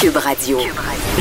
[0.00, 0.58] Cube Radio.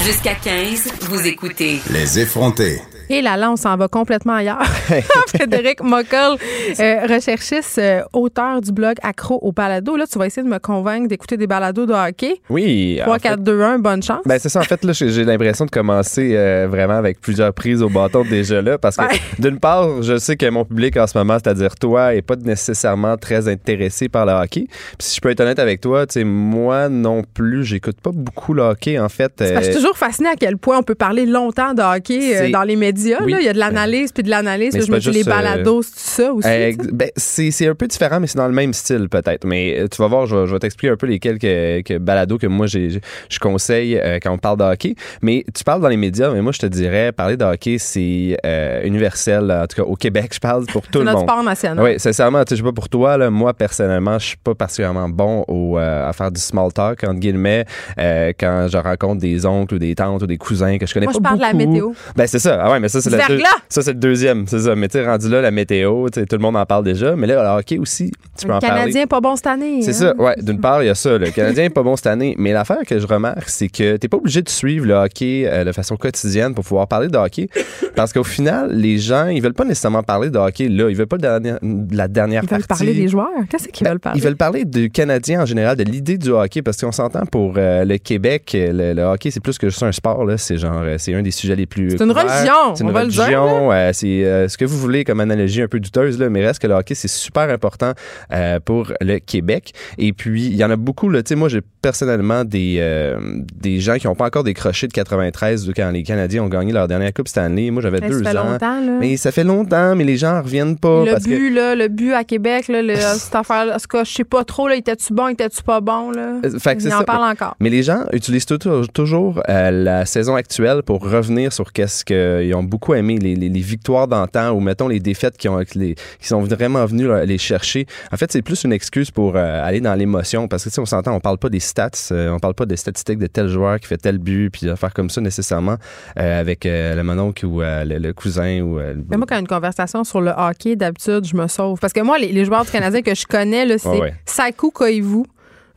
[0.04, 1.80] Jusqu'à 15, vous écoutez.
[1.92, 2.82] Les effrontés.
[3.12, 4.64] Et là, là, on s'en va complètement ailleurs.
[5.36, 6.38] Frédéric Mockel,
[6.80, 9.98] euh, recherchiste, euh, auteur du blog Accro au balado.
[9.98, 12.40] Là, tu vas essayer de me convaincre d'écouter des balados de hockey.
[12.50, 13.02] Oui.
[13.02, 14.22] 3, 4, 2, 1, bonne chance.
[14.26, 14.62] Ben, c'est ça.
[14.62, 18.62] En fait, là, j'ai l'impression de commencer euh, vraiment avec plusieurs prises au bâton déjà
[18.62, 18.78] là.
[18.78, 19.04] Parce que,
[19.42, 23.18] d'une part, je sais que mon public en ce moment, c'est-à-dire toi, est pas nécessairement
[23.18, 24.68] très intéressé par le hockey.
[24.70, 28.12] Puis si je peux être honnête avec toi, tu sais, moi non plus, j'écoute pas
[28.14, 29.34] beaucoup le hockey, en fait.
[29.38, 32.78] je suis toujours fasciné à quel point on peut parler longtemps de hockey dans les
[32.78, 33.38] médias médias, là.
[33.40, 34.74] Il y a de l'analyse puis de l'analyse.
[34.74, 36.48] Je me dis les balados, c'est ça aussi.
[36.92, 39.46] ben, c'est un peu différent, mais c'est dans le même style peut-être.
[39.46, 43.00] Mais tu vas voir, je, vais t'expliquer un peu les quelques, balados que moi je
[43.40, 44.96] conseille quand on parle de hockey.
[45.22, 48.38] Mais tu parles dans les médias, mais moi je te dirais, parler de hockey, c'est
[48.84, 49.52] universel.
[49.52, 51.14] En tout cas, au Québec, je parle pour tout le monde.
[51.14, 51.84] C'est notre sport national.
[51.84, 55.46] Oui, sincèrement, je sais pas pour toi, là, moi personnellement, je suis pas particulièrement bon
[55.48, 57.66] au, à faire du small talk, entre guillemets,
[57.98, 61.14] quand je rencontre des oncles ou des tantes ou des cousins que je connais Moi,
[61.14, 61.54] pas je parle beaucoup.
[61.54, 61.92] de la météo.
[62.16, 62.60] Ben, c'est ça.
[62.62, 64.48] Ah ouais, mais ça, c'est le, ça, c'est le deuxième.
[64.48, 64.76] C'est ça.
[64.76, 67.16] Mais tu sais, rendu là, la météo, tout le monde en parle déjà.
[67.16, 68.76] Mais là, le hockey aussi, tu peux le en parler.
[68.76, 69.82] Le Canadien pas bon cette année.
[69.82, 70.14] C'est hein?
[70.18, 70.22] ça.
[70.22, 71.18] Ouais, d'une part, il y a ça.
[71.18, 72.36] Le Canadien est pas bon cette année.
[72.38, 75.64] Mais l'affaire que je remarque, c'est que t'es pas obligé de suivre le hockey euh,
[75.64, 77.50] de façon quotidienne pour pouvoir parler de hockey.
[77.96, 80.90] parce qu'au final, les gens, ils veulent pas nécessairement parler de hockey là.
[80.90, 82.64] Ils veulent pas de la dernière, de la dernière ils partie.
[82.64, 83.30] Ils veulent parler des joueurs.
[83.50, 84.20] Qu'est-ce qu'ils veulent parler?
[84.20, 86.62] Ils veulent parler du Canadien en général, de l'idée du hockey.
[86.62, 89.92] Parce qu'on s'entend pour euh, le Québec, le, le hockey, c'est plus que juste un
[89.92, 90.26] sport.
[90.38, 91.92] C'est genre, euh, c'est un des sujets les plus.
[91.92, 92.71] C'est une religion.
[92.76, 93.68] C'est une on religion.
[93.68, 96.46] Va le c'est euh, ce que vous voulez comme analogie un peu douteuse, là, mais
[96.46, 97.94] reste que le hockey, c'est super important
[98.32, 99.74] euh, pour le Québec.
[99.98, 101.10] Et puis, il y en a beaucoup.
[101.10, 103.18] Là, moi, j'ai personnellement des, euh,
[103.56, 106.88] des gens qui n'ont pas encore décroché de 93 quand les Canadiens ont gagné leur
[106.88, 107.72] dernière Coupe Stanley.
[107.72, 108.52] Moi, j'avais deux ça fait ans.
[108.52, 108.98] Longtemps, là.
[109.00, 111.06] Mais ça fait longtemps, mais les gens ne reviennent pas.
[111.06, 111.56] Le parce but, que...
[111.56, 115.14] là, le but à Québec, là, le, cette affaire, je sais pas trop, là, était-tu
[115.14, 116.40] bon, était-tu pas bon, là?
[116.60, 117.04] Fait que en ça.
[117.04, 117.56] parlent encore.
[117.60, 118.46] Mais les gens utilisent
[118.94, 123.60] toujours la saison actuelle pour revenir sur qu'est-ce qu'ils ont beaucoup aimé, les, les, les
[123.60, 127.86] victoires d'antan ou mettons les défaites qui, ont, les, qui sont vraiment venus les chercher.
[128.12, 130.86] En fait, c'est plus une excuse pour euh, aller dans l'émotion parce que sais, on
[130.86, 133.80] s'entend, on parle pas des stats, euh, on parle pas des statistiques de tel joueur
[133.80, 135.78] qui fait tel but puis faire comme ça nécessairement
[136.18, 138.80] euh, avec le mononcle ou le, le, cousin ou.
[139.10, 142.18] Mais moi, quand une conversation sur le hockey, d'habitude, je me sauve parce que moi,
[142.18, 144.14] les, joueurs du Canadien que je connais, c'est oh ouais.
[144.26, 145.24] Saku Koivu.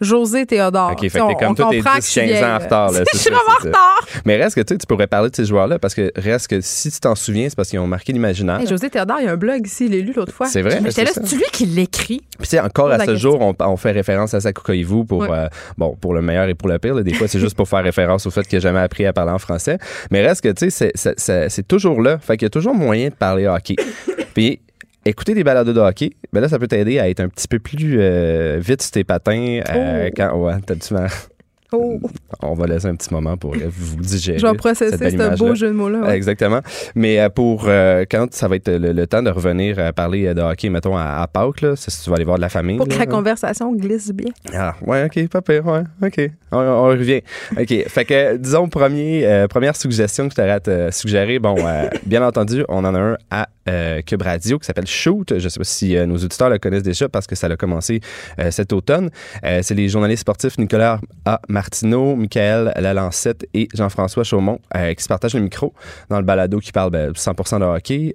[0.00, 0.92] José Théodore.
[0.92, 2.92] OK, fait que t'es comme toi, t'es 10-15 ans en retard.
[2.92, 4.06] Là, je suis vraiment en retard.
[4.24, 6.90] Mais reste que tu tu pourrais parler de ces joueurs-là parce que reste que si
[6.90, 8.60] tu t'en souviens, c'est parce qu'ils ont marqué l'imaginaire.
[8.60, 10.46] Hey, José Théodore, il y a un blog ici, il l'a lu l'autre fois.
[10.46, 10.80] C'est vrai.
[10.80, 12.22] Mais c'est lui qui l'écrit?
[12.38, 15.46] Puis tu encore à ce jour, on, on, fait référence à Sakukoivu pour, euh,
[15.78, 16.94] bon, pour le meilleur et pour le pire.
[16.94, 19.12] Là, des fois, c'est juste pour faire référence au fait qu'il n'a jamais appris à
[19.12, 19.78] parler en français.
[20.10, 22.18] Mais reste que, tu sais, c'est toujours là.
[22.18, 23.76] Fait qu'il y a toujours moyen de parler hockey.
[24.34, 24.60] Puis
[25.04, 27.58] écouter des balades de hockey, ben là, ça peut t'aider à être un petit peu
[27.58, 29.60] plus euh, vite sur tes patins.
[29.70, 30.14] Euh, oh.
[30.16, 30.94] quand, ouais, t'as-tu
[31.74, 31.98] Oh.
[32.42, 34.38] On va laisser un petit moment pour vous digérer.
[34.38, 36.00] Je vais processer ce beau jeu de mots-là.
[36.02, 36.16] Ouais.
[36.16, 36.60] Exactement.
[36.94, 40.34] Mais euh, pour euh, quand ça va être le, le, temps de revenir à parler
[40.34, 42.76] de hockey, mettons, à, à Pâques, là, si tu vas aller voir de la famille.
[42.76, 44.30] Pour que la conversation glisse bien.
[44.52, 46.30] Ah, ouais, OK, pas pire, ouais, OK.
[46.52, 47.22] On, on revient.
[47.58, 47.88] OK.
[47.88, 51.88] fait que, disons, premier, euh, première suggestion que je t'aurais à te suggérer, bon, euh,
[52.06, 55.38] bien entendu, on en a un à euh, Cube qui s'appelle Shoot.
[55.38, 58.00] Je sais pas si nos auditeurs le connaissent déjà parce que ça a commencé
[58.50, 59.10] cet automne.
[59.42, 61.40] C'est les journalistes sportifs Nicolas A.
[61.48, 64.60] Martineau, Michael Lalancette et Jean-François Chaumont
[64.96, 65.72] qui se partagent le micro
[66.08, 68.14] dans le balado qui parle ben, 100% de hockey.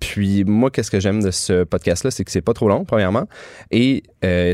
[0.00, 3.26] puis moi, qu'est-ce que j'aime de ce podcast-là, c'est que c'est pas trop long, premièrement,
[3.70, 4.02] et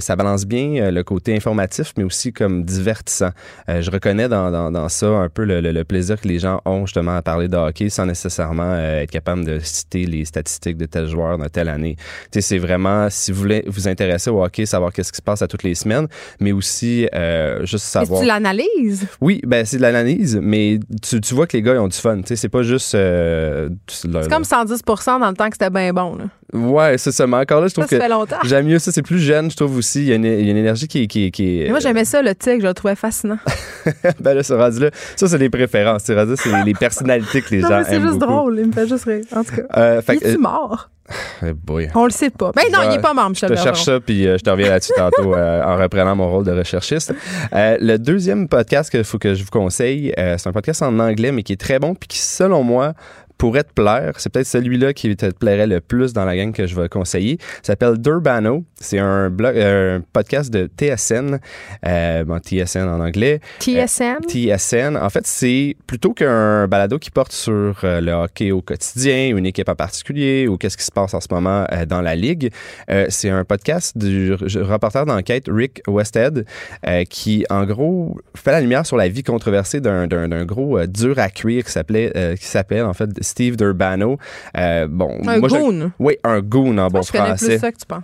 [0.00, 3.30] ça balance bien le côté informatif, mais aussi comme divertissant.
[3.68, 6.38] Euh, je reconnais dans, dans, dans, ça un peu le, le, le, plaisir que les
[6.38, 10.24] gens ont justement à parler de hockey sans nécessairement euh, être capable de citer les
[10.24, 11.96] statistiques de tel joueur dans telle année.
[12.32, 15.48] c'est vraiment, si vous voulez vous intéresser au hockey, savoir qu'est-ce qui se passe à
[15.48, 16.08] toutes les semaines,
[16.40, 18.20] mais aussi euh, juste savoir...
[18.20, 19.06] C'est l'analyse?
[19.20, 21.96] Oui, ben c'est de l'analyse, mais tu, tu, vois que les gars ils ont du
[21.96, 22.20] fun.
[22.24, 22.94] C'est pas juste...
[22.94, 26.16] Euh, c'est comme 110% dans le temps que c'était bien bon.
[26.16, 26.24] Là.
[26.52, 27.26] Ouais, c'est ça.
[27.26, 28.36] Mais encore là, je trouve ça, que ça fait longtemps.
[28.44, 28.90] j'aime mieux ça.
[28.90, 30.00] C'est plus jeune, je trouve aussi.
[30.00, 32.04] Il y a une, il y a une énergie qui, qui, qui mais Moi, j'aimais
[32.04, 32.62] ça, le tigre.
[32.62, 33.38] Je le trouvais fascinant.
[34.20, 36.02] ben là, ce rendu là, ça, c'est les préférences.
[36.04, 38.32] C'est les personnalités que les non, gens mais c'est aiment juste beaucoup.
[38.32, 38.58] drôle.
[38.60, 39.24] Il me fait juste rire.
[39.34, 39.62] En tout cas.
[39.76, 40.90] Euh, fait, il est-tu mort?
[41.42, 41.88] Eh boy.
[41.94, 42.52] On le sait pas.
[42.54, 44.50] Ben non, il est pas mort, Michel Je te cherche ça, puis euh, je te
[44.50, 47.14] reviens là-dessus tantôt euh, en reprenant mon rôle de recherchiste.
[47.54, 51.32] Euh, le deuxième podcast qu'il faut que je vous conseille, c'est un podcast en anglais,
[51.32, 52.94] mais qui est très bon, puis qui, selon moi,
[53.38, 54.14] pourrait te plaire.
[54.18, 57.38] C'est peut-être celui-là qui te plairait le plus dans la gang que je vais conseiller.
[57.62, 58.64] Ça s'appelle Durbano.
[58.80, 61.38] C'est un blog, un podcast de TSN.
[61.86, 63.40] Euh, bon, TSN en anglais.
[63.60, 64.18] TSN?
[64.24, 64.96] Euh, TSN.
[64.96, 69.46] En fait, c'est plutôt qu'un balado qui porte sur euh, le hockey au quotidien, une
[69.46, 72.50] équipe en particulier ou qu'est-ce qui se passe en ce moment euh, dans la ligue.
[72.90, 76.44] Euh, c'est un podcast du reporter d'enquête Rick Westhead
[76.86, 81.30] euh, qui, en gros, fait la lumière sur la vie controversée d'un gros dur à
[81.30, 84.18] cuire qui s'appelait, qui s'appelle en fait Steve Durbano.
[84.56, 85.92] Euh, bon, un moi, goon.
[85.98, 87.46] Oui, un goon en bon je français.
[87.46, 88.02] Plus ça que tu penses.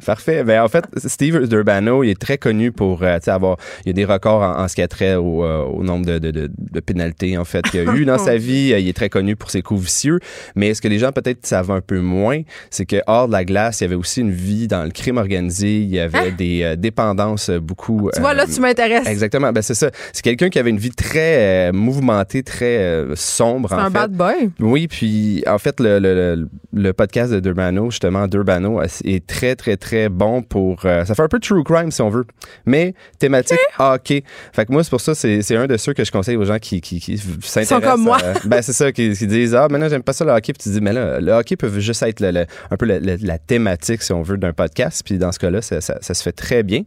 [0.06, 0.44] Parfait.
[0.44, 3.56] Ben, en fait, Steve Durbano, il est très connu pour euh, avoir.
[3.84, 6.04] Il y a des records en, en ce qui a trait au, euh, au nombre
[6.04, 8.74] de, de, de, de, pénalités en fait qu'il a eu dans sa vie.
[8.76, 10.18] Il est très connu pour ses coups vicieux.
[10.56, 12.40] Mais ce que les gens peut-être savent un peu moins,
[12.70, 15.18] c'est que hors de la glace, il y avait aussi une vie dans le crime
[15.18, 15.78] organisé.
[15.78, 16.34] Il y avait hein?
[16.36, 18.10] des dépendances beaucoup.
[18.14, 19.06] Tu vois là, tu m'intéresses.
[19.06, 19.52] Exactement.
[19.52, 19.90] Ben c'est ça.
[20.12, 23.68] C'est quelqu'un qui avait une vie très mouvementée, très sombre.
[23.70, 23.90] C'est un fait.
[23.90, 24.39] bad boy.
[24.60, 29.76] Oui, puis en fait, le, le, le podcast de Durbano, justement, Durbano, est très, très,
[29.76, 30.84] très bon pour.
[30.84, 32.26] Euh, ça fait un peu true crime, si on veut,
[32.66, 34.22] mais thématique hockey.
[34.52, 36.58] Fait que moi, c'est pour ça, c'est un de ceux que je conseille aux gens
[36.58, 37.80] qui, qui, qui s'intéressent.
[37.82, 38.18] comme moi.
[38.44, 40.52] ben, c'est ça, qui, qui, disent Ah, maintenant, j'aime pas ça le hockey.
[40.52, 44.02] Puis tu dis, mais là, le hockey peut juste être le, un peu la, thématique,
[44.02, 45.02] si on veut, d'un podcast.
[45.04, 46.82] Puis dans ce cas-là, ça, ça, se fait très bien.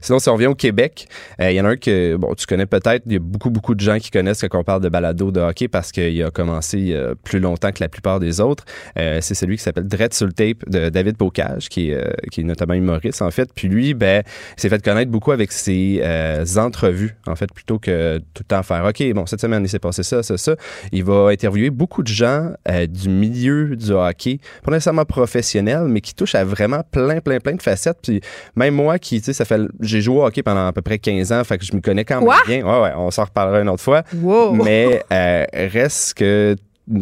[0.00, 1.08] Sinon, si on vient au Québec,
[1.40, 3.02] euh, il y en a un que, bon, tu connais peut-être.
[3.06, 5.40] Il y a beaucoup, beaucoup de gens qui connaissent quand on parle de balado de
[5.40, 8.64] hockey parce qu'il a commencé euh, plus longtemps que la plupart des autres.
[8.98, 12.40] Euh, c'est celui qui s'appelle Dread sur le tape de David Bocage, qui est, qui
[12.40, 13.50] est notamment humoriste, en fait.
[13.54, 14.22] Puis lui, ben,
[14.56, 16.02] s'est fait connaître beaucoup avec ses
[16.56, 19.78] entrevues, en fait, plutôt que tout le temps faire OK, bon, cette semaine, il s'est
[19.78, 20.56] passé ça, ça, ça.
[20.92, 22.52] Il va interviewer beaucoup de gens
[22.88, 27.54] du milieu du hockey, pas nécessairement professionnel, mais qui touche à vraiment plein, plein, plein
[27.54, 27.98] de facettes.
[28.02, 28.20] Puis
[28.54, 30.98] même moi, qui, tu sais, ça fait, j'ai joué au hockey pendant à peu près
[30.98, 32.64] 15 ans, fait que je me connais quand même bien.
[32.64, 34.02] Ouais, ouais, on s'en reparlera une autre fois.
[34.52, 36.56] Mais euh, reste que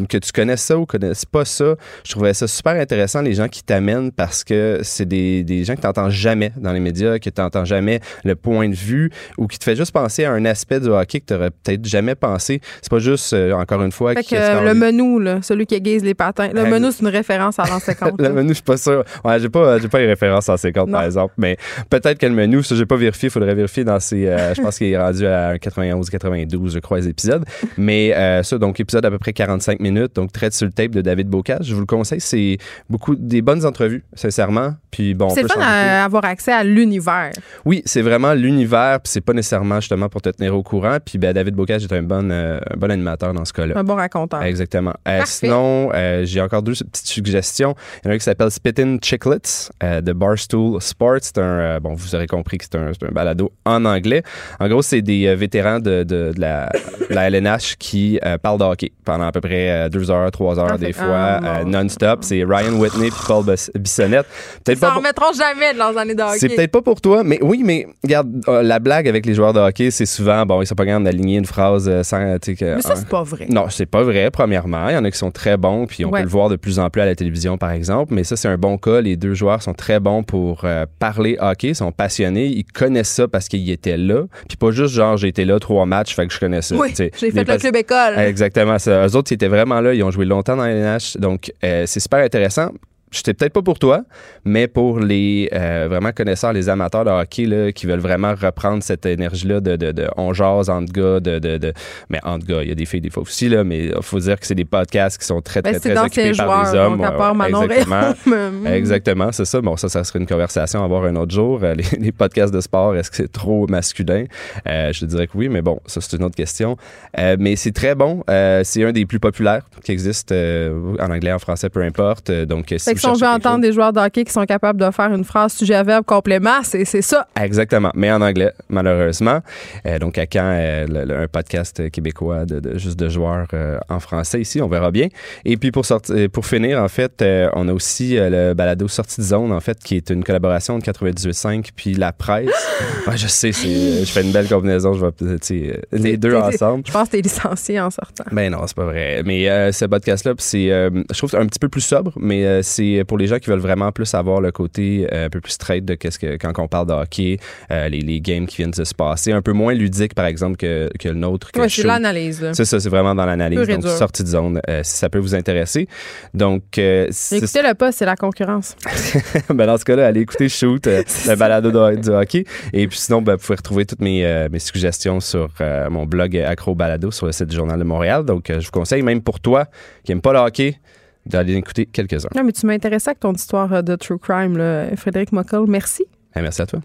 [0.09, 3.49] que tu connaisses ça ou connaisses pas ça, je trouvais ça super intéressant, les gens
[3.49, 7.19] qui t'amènent, parce que c'est des, des, gens que tu n'entends jamais dans les médias,
[7.19, 10.33] que tu n'entends jamais le point de vue ou qui te fait juste penser à
[10.33, 12.61] un aspect du hockey que tu n'aurais peut-être jamais pensé.
[12.81, 14.15] C'est pas juste, euh, encore une fois...
[14.15, 17.59] Fait que, le menu, là, celui qui aiguise les patins, le menu, c'est une référence
[17.59, 18.15] à l'an 50.
[18.21, 19.05] le menu, je suis pas sûr.
[19.25, 21.57] Ouais, j'ai pas, j'ai pas les références en 50, par exemple, mais
[21.91, 24.27] peut-être que le menu, ça, j'ai pas vérifié, il faudrait vérifier dans ces...
[24.27, 27.45] Euh, je pense qu'il est rendu à 91, 92, je crois, les épisodes.
[27.77, 30.91] Mais euh, ça, donc, épisode à peu près 45 minutes, donc très sur le tape
[30.91, 31.67] de David Bocage.
[31.67, 32.59] Je vous le conseille, c'est
[32.89, 34.75] beaucoup des bonnes entrevues, sincèrement.
[34.91, 37.33] Puis bon, c'est fun d'avoir accès à l'univers.
[37.65, 40.99] Oui, c'est vraiment l'univers, puis c'est pas nécessairement justement pour te tenir au courant.
[41.05, 43.77] Puis ben, David Bocage est un bon, euh, un bon animateur dans ce cas-là.
[43.77, 44.43] Un bon raconteur.
[44.43, 44.95] Exactement.
[45.09, 47.75] Euh, sinon, euh, j'ai encore deux petites suggestions.
[47.97, 51.19] Il y en a un qui s'appelle Spittin' Chicklets de Barstool Sports.
[51.23, 54.23] C'est un, bon, vous aurez compris que c'est un, un, balado en anglais.
[54.61, 56.71] En gros, c'est des vétérans de, de, la,
[57.11, 60.93] la, LNH qui parlent de hockey pendant à peu près deux heures, trois heures, des
[60.93, 62.21] fois, ah, non-stop.
[62.23, 63.45] C'est Ryan Whitney et Paul
[63.75, 64.27] Bissonnette.
[64.65, 64.95] Peut-être pas.
[64.95, 66.39] remettront jamais de leurs années de hockey.
[66.39, 69.61] C'est peut-être pas pour toi, mais oui, mais regarde, la blague avec les joueurs de
[69.61, 72.39] hockey, c'est souvent, bon, ils sont pas capables d'aligner une phrase sans.
[72.39, 73.47] Que, mais ça, c'est pas vrai.
[73.49, 74.89] Non, c'est pas vrai, premièrement.
[74.89, 76.79] Il y en a qui sont très bons, puis on peut le voir de plus
[76.79, 78.15] en plus à la télévision, par exemple.
[78.15, 79.01] Mais ça, c'est un bon cas.
[79.01, 80.67] Les deux joueurs sont très bons pour
[80.99, 84.23] parler hockey, sont passionnés, ils connaissent ça parce qu'ils étaient là.
[84.49, 86.75] Puis pas juste genre, j'ai été là trois matchs, fait que je connais ça.
[86.77, 88.19] Oui, j'ai fait le club école.
[88.19, 88.79] Exactement.
[88.79, 89.07] Ça.
[89.07, 91.85] Eux autres, ils étaient vraiment là, ils ont joué longtemps dans les NH, donc euh,
[91.87, 92.71] c'est super intéressant
[93.17, 94.03] c'était peut-être pas pour toi,
[94.45, 98.83] mais pour les euh, vraiment connaisseurs, les amateurs de hockey là, qui veulent vraiment reprendre
[98.83, 101.73] cette énergie-là de, de, de on jase entre gars, de, de, de
[102.09, 104.19] mais entre gars, il y a des filles des fois aussi, là, mais il faut
[104.19, 107.01] dire que c'est des podcasts qui sont très, très, ben, très, occupés par les hommes.
[107.47, 109.61] exactement, exactement c'est ça.
[109.61, 111.61] Bon, ça, ça serait une conversation à avoir un autre jour.
[111.63, 114.25] Euh, les, podcasts de sport, est-ce que c'est trop masculin?
[114.69, 116.77] Euh, je dirais que oui, mais bon, ça, c'est une autre question.
[117.19, 118.23] Euh, mais c'est très bon.
[118.63, 122.31] c'est un des plus populaires qui existe en anglais, en français, peu importe.
[122.31, 125.13] Donc, si si on veut entendre des joueurs de hockey qui sont capables de faire
[125.13, 127.27] une phrase sujet-verbe complément, c'est ça.
[127.41, 129.41] Exactement, mais en anglais, malheureusement.
[129.87, 134.41] Euh, donc, à quand euh, un podcast québécois de, juste de joueurs euh, en français
[134.41, 135.09] ici, on verra bien.
[135.45, 137.25] Et puis, pour, sortir, pour finir, en fait,
[137.55, 140.85] on a aussi le balado Sortie de zone, en fait, qui est une collaboration de
[140.85, 142.49] 98.5 puis la presse.
[143.15, 146.85] je sais, je fais une belle combinaison, je vais les deux ensemble.
[146.87, 148.25] Je pense que t'es licencié en sortant.
[148.33, 149.23] Ben non, c'est pas vrai.
[149.25, 153.27] Mais ce podcast-là, c'est, je trouve un petit peu plus sobre, mais c'est pour les
[153.27, 156.19] gens qui veulent vraiment plus avoir le côté euh, un peu plus straight de qu'est-ce
[156.19, 157.39] que quand on parle de hockey,
[157.71, 160.57] euh, les, les, games qui viennent de se passer, un peu moins ludique par exemple
[160.57, 161.51] que, que le nôtre.
[161.57, 162.45] Oui, c'est l'analyse.
[162.53, 163.67] C'est ça, c'est vraiment dans l'analyse.
[163.67, 165.89] Donc sortie de zone, euh, si ça peut vous intéresser.
[166.33, 168.77] Donc écoutez le pas, c'est la concurrence.
[169.49, 172.45] ben dans ce cas-là, allez écouter Shoot, le balado du hockey.
[172.73, 175.49] Et puis sinon, ben, vous pouvez retrouver toutes mes, mes suggestions sur
[175.91, 178.25] mon blog Acro Balado sur le site du Journal de Montréal.
[178.25, 179.67] Donc je vous conseille même pour toi
[180.05, 180.79] qui n'aime pas le hockey
[181.27, 182.29] d'aller écouter quelques-uns.
[182.35, 184.95] Non, mais tu m'intéressais avec ton histoire euh, de true crime, là.
[184.97, 185.65] Frédéric Mockel.
[185.67, 186.05] Merci.
[186.37, 186.81] Eh, merci à toi.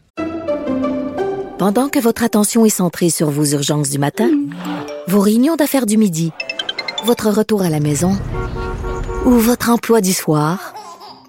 [1.58, 4.30] Pendant que votre attention est centrée sur vos urgences du matin,
[5.08, 6.32] vos réunions d'affaires du midi,
[7.04, 8.18] votre retour à la maison
[9.26, 10.74] ou votre emploi du soir,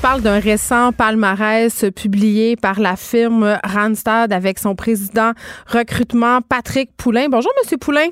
[0.00, 5.32] Se parle d'un récent palmarès publié par la firme Randstad avec son président
[5.66, 7.26] recrutement Patrick Poulain.
[7.28, 8.06] Bonjour, Monsieur Poulain.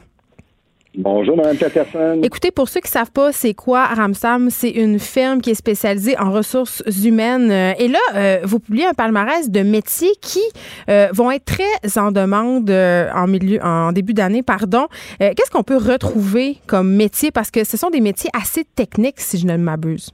[0.94, 2.20] Bonjour, Mme Peterson.
[2.22, 4.50] Écoutez, pour ceux qui ne savent pas, c'est quoi Ramsam?
[4.50, 7.50] C'est une firme qui est spécialisée en ressources humaines.
[7.50, 10.42] Euh, et là, euh, vous publiez un palmarès de métiers qui
[10.90, 14.88] euh, vont être très en demande en milieu, en début d'année, pardon.
[15.20, 17.30] Qu'est-ce qu'on peut retrouver comme métier?
[17.30, 20.10] Parce que ce sont des métiers assez techniques, si je ne m'abuse.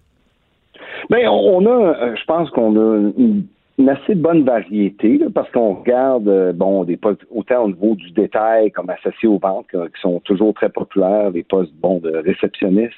[1.11, 3.45] Bien, on a, je pense qu'on a une
[3.79, 8.11] une assez bonne variété parce qu'on regarde euh, bon des postes autant au niveau du
[8.13, 12.95] détail comme associés aux ventes qui sont toujours très populaires, des postes bon de réceptionnistes.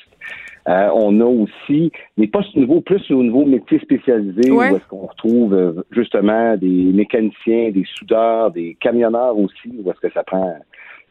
[0.69, 5.07] Euh, on a aussi des postes nouveaux plus au niveau métier spécialisé où est-ce qu'on
[5.07, 10.57] retrouve euh, justement des mécaniciens, des soudeurs, des camionneurs aussi où est-ce que ça prend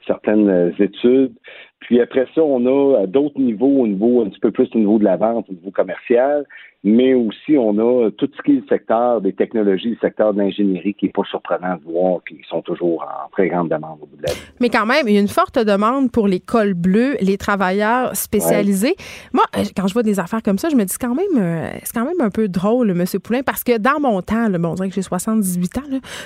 [0.06, 1.34] certaines études.
[1.86, 4.98] Puis après ça, on a d'autres niveaux, au niveau un petit peu plus au niveau
[4.98, 6.46] de la vente, au niveau commercial
[6.86, 10.40] mais aussi on a tout ce qui est le secteur des technologies, le secteur de
[10.40, 14.06] l'ingénierie qui n'est pas surprenant de voir qu'ils sont toujours en très grande demande au
[14.06, 14.40] bout de la vie.
[14.60, 18.16] Mais quand même, il y a une forte demande pour les cols bleus, les travailleurs
[18.16, 18.96] spécialisés.
[19.34, 21.72] Moi, euh, quand je vois des affaires comme ça, je me dis quand même, euh,
[21.82, 23.04] c'est quand même un peu drôle, M.
[23.24, 25.82] Poulain, parce que dans mon temps, bon, on dirait que j'ai 78 ans,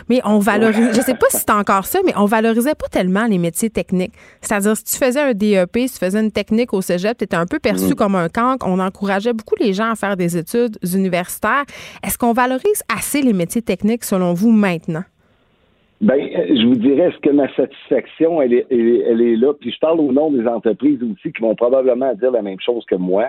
[0.10, 3.28] mais on valorise, je sais pas si c'est encore ça, mais on valorisait pas tellement
[3.28, 4.14] les métiers techniques.
[4.42, 7.46] C'est-à-dire, si tu faisais un si tu faisais une technique au cégep, tu étais un
[7.46, 7.96] peu perçu mm.
[7.96, 8.66] comme un cancre.
[8.68, 11.64] On encourageait beaucoup les gens à faire des études universitaires.
[12.04, 15.04] Est-ce qu'on valorise assez les métiers techniques selon vous maintenant?
[16.02, 19.54] Ben, je vous dirais, est-ce que ma satisfaction, elle est, elle est là?
[19.54, 22.86] Puis je parle au nom des entreprises aussi qui vont probablement dire la même chose
[22.86, 23.26] que moi,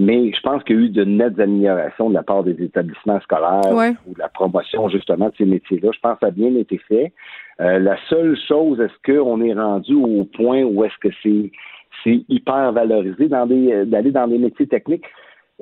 [0.00, 3.20] mais je pense qu'il y a eu de nettes améliorations de la part des établissements
[3.20, 5.90] scolaires ou de la promotion justement de ces métiers-là.
[5.94, 7.12] Je pense que ça a bien été fait.
[7.60, 11.52] Euh, la seule chose, est-ce qu'on est rendu au point où est-ce que c'est
[12.02, 15.04] c'est hyper valorisé dans des d'aller dans des métiers techniques?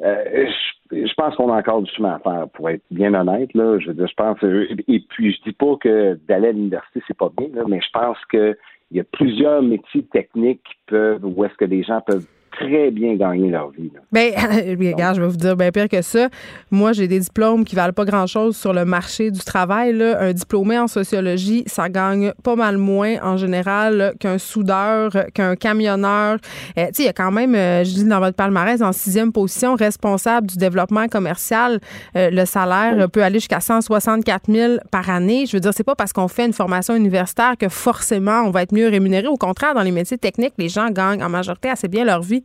[0.04, 0.46] Euh,
[0.92, 3.52] je, pense qu'on a encore du chemin à faire, pour être bien honnête.
[3.54, 3.80] Là.
[3.80, 7.32] Je, je pense, euh, et puis je dis pas que d'aller à l'université, c'est pas
[7.36, 8.56] bien, mais je pense qu'il
[8.92, 13.14] y a plusieurs métiers techniques qui peuvent, où est-ce que les gens peuvent très bien
[13.14, 13.90] gagner leur vie.
[14.12, 14.30] Bien,
[14.92, 16.28] regarde, je vais vous dire bien pire que ça.
[16.70, 19.92] Moi, j'ai des diplômes qui valent pas grand-chose sur le marché du travail.
[19.92, 20.20] Là.
[20.20, 26.38] Un diplômé en sociologie, ça gagne pas mal moins en général qu'un soudeur, qu'un camionneur.
[26.76, 28.92] Euh, tu sais, il y a quand même, euh, je dis dans votre palmarès, en
[28.92, 31.80] sixième position, responsable du développement commercial.
[32.16, 35.46] Euh, le salaire peut aller jusqu'à 164 000 par année.
[35.46, 38.62] Je veux dire, c'est pas parce qu'on fait une formation universitaire que forcément on va
[38.62, 39.26] être mieux rémunéré.
[39.26, 42.42] Au contraire, dans les métiers techniques, les gens gagnent en majorité assez bien leur vie.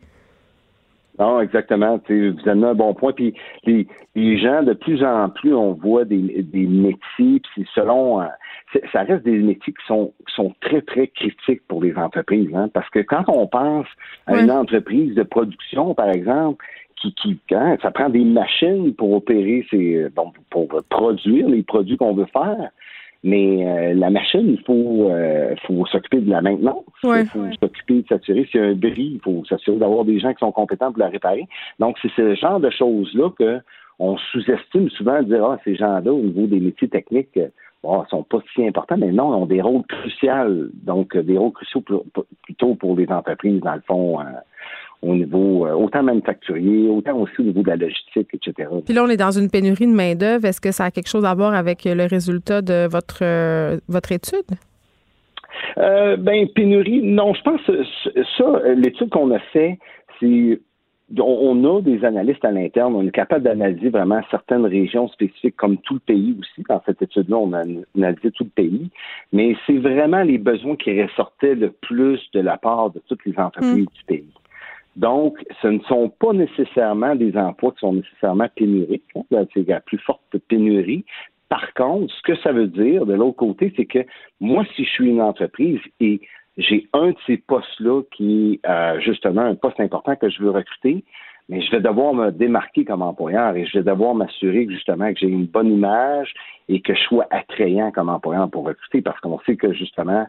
[1.19, 1.99] Non, exactement.
[2.09, 3.11] Vous avez un bon point.
[3.13, 3.35] Puis
[3.65, 8.25] les, les, gens, de plus en plus, on voit des, des métiers, puis selon euh,
[8.91, 12.49] ça reste des métiers qui sont, qui sont très, très critiques pour les entreprises.
[12.55, 13.87] Hein, parce que quand on pense
[14.25, 19.13] à une entreprise de production, par exemple, qui, qui hein, ça prend des machines pour
[19.13, 22.69] opérer ces bon, pour produire les produits qu'on veut faire.
[23.23, 26.83] Mais euh, la machine, il faut, euh, faut s'occuper de la maintenance.
[27.03, 29.13] Il faut s'occuper de s'assurer s'il y a un bris.
[29.15, 31.47] Il faut s'assurer d'avoir des gens qui sont compétents pour la réparer.
[31.79, 33.59] Donc, c'est ce genre de choses-là que
[33.99, 37.47] on sous-estime souvent de dire, ah, ces gens-là, au niveau des métiers techniques, euh,
[37.81, 40.67] bon, sont pas si importants, mais non, ils ont des rôles cruciaux.
[40.83, 41.83] Donc, des rôles cruciaux
[42.41, 44.19] plutôt pour les entreprises, dans le fond,
[45.03, 48.69] au niveau euh, autant manufacturier, autant aussi au niveau de la logistique, etc.
[48.85, 50.45] Puis là, on est dans une pénurie de main-d'œuvre.
[50.45, 54.11] Est-ce que ça a quelque chose à voir avec le résultat de votre, euh, votre
[54.11, 54.57] étude?
[55.77, 57.61] Euh, ben, pénurie, non, je pense
[58.37, 59.77] ça, l'étude qu'on a fait,
[60.19, 60.59] c'est
[61.21, 65.77] on a des analystes à l'interne, on est capable d'analyser vraiment certaines régions spécifiques, comme
[65.77, 66.65] tout le pays aussi.
[66.67, 67.63] Dans cette étude-là, on a
[67.95, 68.89] analysé tout le pays.
[69.31, 73.37] Mais c'est vraiment les besoins qui ressortaient le plus de la part de toutes les
[73.37, 73.97] entreprises hmm.
[73.97, 74.33] du pays.
[74.95, 79.03] Donc, ce ne sont pas nécessairement des emplois qui sont nécessairement pénuriques.
[79.15, 79.45] Hein.
[79.53, 81.03] C'est la plus forte pénurie.
[81.49, 84.05] Par contre, ce que ça veut dire de l'autre côté, c'est que
[84.39, 86.21] moi, si je suis une entreprise et
[86.57, 90.51] j'ai un de ces postes-là qui est euh, justement un poste important que je veux
[90.51, 91.03] recruter,
[91.49, 95.19] mais je vais devoir me démarquer comme employeur et je vais devoir m'assurer justement que
[95.19, 96.33] j'ai une bonne image
[96.69, 100.25] et que je sois attrayant comme employeur pour recruter parce qu'on sait que justement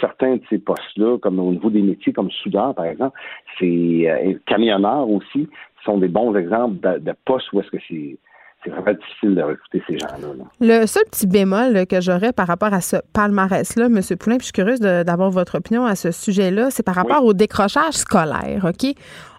[0.00, 3.18] certains de ces postes-là, comme au niveau des métiers comme soudeur, par exemple,
[3.58, 5.48] c'est euh, camionneurs aussi,
[5.84, 8.16] sont des bons exemples de, postes où est-ce que c'est
[8.62, 10.44] c'est vraiment difficile de recruter ces gens-là.
[10.58, 14.00] Le seul petit bémol que j'aurais par rapport à ce palmarès-là, M.
[14.18, 17.34] Poulin, puis je suis curieuse d'avoir votre opinion à ce sujet-là, c'est par rapport au
[17.34, 18.94] décrochage scolaire, OK?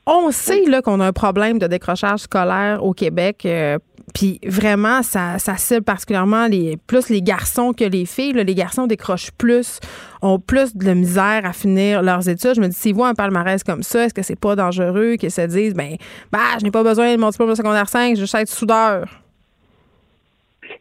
[0.08, 3.43] On sait là qu'on a un problème de décrochage scolaire au Québec.
[3.45, 3.80] Euh,
[4.14, 8.34] puis vraiment, ça, ça cible particulièrement les, plus les garçons que les filles.
[8.34, 9.80] les garçons décrochent plus,
[10.22, 12.53] ont plus de misère à finir leurs études.
[12.56, 15.32] Je me dis, s'ils voient un palmarès comme ça, est-ce que c'est pas dangereux qu'ils
[15.32, 15.95] se disent, ben,
[16.32, 19.06] bah, je n'ai pas besoin de mon diplôme de secondaire 5, je veux être soudeur?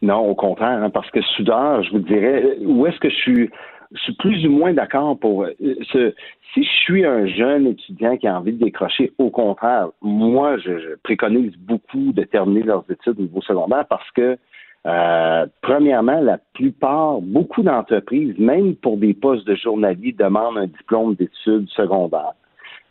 [0.03, 3.51] Non, au contraire, hein, parce que soudeur, je vous dirais, où est-ce que je suis
[3.95, 5.47] je suis plus ou moins d'accord pour
[5.93, 6.15] ce.
[6.53, 10.95] Si je suis un jeune étudiant qui a envie de décrocher, au contraire, moi, je,
[11.03, 14.39] préconise beaucoup de terminer leurs études au niveau secondaire parce que
[14.87, 21.15] euh, premièrement, la plupart, beaucoup d'entreprises, même pour des postes de journalier, demandent un diplôme
[21.15, 22.35] d'études secondaires.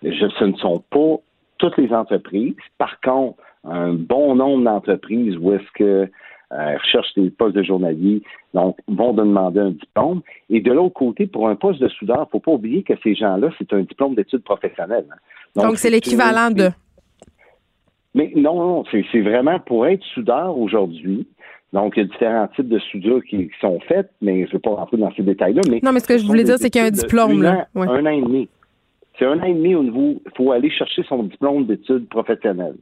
[0.02, 1.18] Je, ce ne sont pas
[1.60, 2.56] toutes les entreprises.
[2.78, 6.10] Par contre, un bon nombre d'entreprises où est-ce que
[6.54, 8.22] euh, recherchent des postes de journalier,
[8.54, 10.22] donc vont demander un diplôme.
[10.50, 12.94] Et de l'autre côté, pour un poste de soudeur, il ne faut pas oublier que
[13.04, 15.08] ces gens-là, c'est un diplôme d'études professionnelles.
[15.12, 15.62] Hein.
[15.62, 16.70] Donc, c'est l'équivalent de.
[18.16, 21.28] Mais non, non, c'est vraiment pour être soudeur aujourd'hui.
[21.74, 24.60] Donc, il y a différents types de soudures qui, sont faites, mais je ne vais
[24.60, 25.62] pas rentrer dans ces détails-là.
[25.70, 27.42] Mais non, mais ce que je voulais dire, c'est qu'il y a un diplôme.
[27.42, 27.68] Là.
[27.76, 28.48] Un an et demi.
[29.18, 32.78] C'est un an et demi au niveau, il faut aller chercher son diplôme d'études professionnelles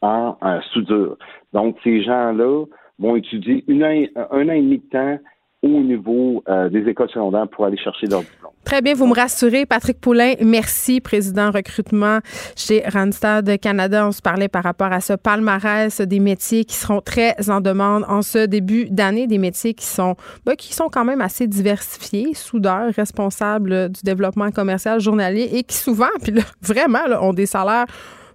[0.00, 0.36] en,
[0.72, 1.16] soudure.
[1.52, 2.64] Donc, ces gens-là
[3.02, 5.18] vont étudier une un an et demi de temps
[5.62, 8.52] au niveau euh, des écoles secondaires pour aller chercher leur diplôme.
[8.64, 9.64] Très bien, vous me rassurez.
[9.64, 12.18] Patrick Poulain, merci, président recrutement
[12.56, 14.06] chez Randstad Canada.
[14.06, 18.04] On se parlait par rapport à ce palmarès des métiers qui seront très en demande
[18.08, 22.34] en ce début d'année, des métiers qui sont, ben, qui sont quand même assez diversifiés,
[22.34, 27.86] soudeurs, responsables du développement commercial journalier et qui souvent, puis vraiment, ont des salaires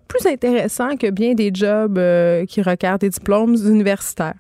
[0.08, 4.36] plus intéressants que bien des jobs euh, qui requièrent des diplômes universitaires.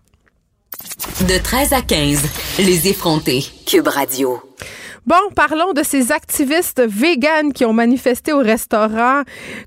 [1.28, 2.22] De 13 à 15,
[2.60, 3.44] les effrontés.
[3.66, 4.40] Cube Radio.
[5.08, 9.24] Bon, parlons de ces activistes véganes qui ont manifesté au restaurant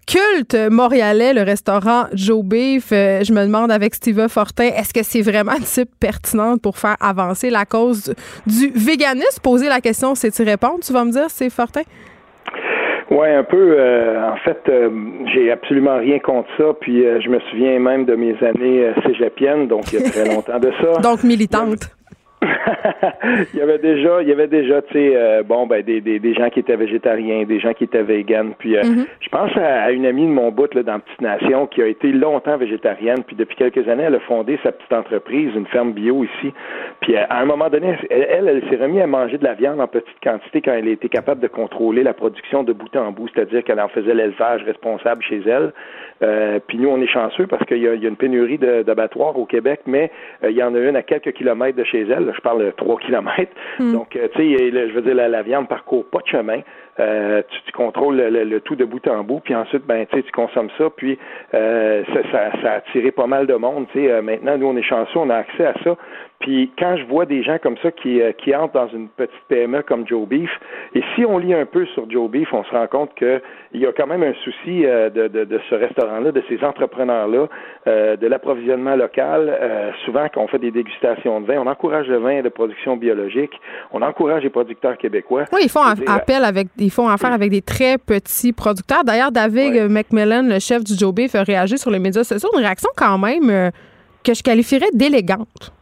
[0.07, 2.93] culte montréalais, le restaurant Joe Beef.
[2.93, 6.79] Euh, je me demande avec Steve Fortin, est-ce que c'est vraiment une type pertinente pour
[6.79, 8.15] faire avancer la cause
[8.47, 9.41] du véganisme?
[9.43, 11.83] Poser la question, c'est y répondre, tu vas me dire, c'est Fortin?
[13.11, 13.75] Oui, un peu.
[13.77, 14.89] Euh, en fait, euh,
[15.35, 16.73] j'ai absolument rien contre ça.
[16.81, 20.25] Puis euh, je me souviens même de mes années cégepiennes, donc il y a très
[20.35, 21.01] longtemps de ça.
[21.01, 21.91] donc militante.
[23.53, 26.19] il y avait déjà, il y avait déjà, tu sais, euh, bon, ben des, des,
[26.19, 28.55] des, gens qui étaient végétariens, des gens qui étaient véganes.
[28.59, 29.07] Puis, euh, mm-hmm.
[29.21, 32.13] je pense à, une amie de mon bout là, dans Petite Nation qui a été
[32.13, 33.23] longtemps végétarienne.
[33.27, 36.53] Puis depuis quelques années, elle a fondé sa petite entreprise, une ferme bio ici.
[37.01, 39.81] Puis euh, à un moment donné, elle, elle, s'est remise à manger de la viande
[39.81, 43.29] en petite quantité quand elle était capable de contrôler la production de bout en bout,
[43.35, 45.73] c'est-à-dire qu'elle en faisait l'élevage responsable chez elle.
[46.23, 49.81] Euh, puis nous, on est chanceux parce qu'il y, a une pénurie d'abattoirs au Québec,
[49.87, 50.11] mais
[50.45, 52.33] euh, il y en a une à quelques kilomètres de chez elle.
[52.35, 53.53] je parle de trois kilomètres.
[53.79, 53.93] Hmm.
[53.93, 56.61] Donc, euh, tu sais, je veux dire, la, la, viande parcourt pas de chemin.
[57.01, 60.91] Euh, tu, contrôles le, tout de bout en bout, puis ensuite, ben, tu consommes ça,
[60.95, 61.19] puis
[61.55, 63.87] euh, ça, ça, a attiré pas mal de monde.
[63.97, 65.97] Euh, maintenant, nous, on est chanceux, on a accès à ça.
[66.41, 69.83] Puis quand je vois des gens comme ça qui, qui entrent dans une petite PME
[69.83, 70.51] comme Joe Beef,
[70.95, 73.41] et si on lit un peu sur Joe Beef, on se rend compte qu'il
[73.75, 77.47] y a quand même un souci de, de, de, ce restaurant-là, de ces entrepreneurs-là,
[78.17, 79.93] de l'approvisionnement local.
[80.05, 83.53] souvent, quand on fait des dégustations de vin, on encourage le vin de production biologique,
[83.93, 85.45] on encourage les producteurs québécois.
[85.53, 89.05] Oui, ils font appel avec ils font affaire avec des très petits producteurs.
[89.05, 92.51] D'ailleurs, David McMillan, le chef du Joe Beef, a réagi sur les médias sociaux.
[92.55, 93.71] Une réaction quand même euh,
[94.25, 95.73] que je qualifierais d'élégante.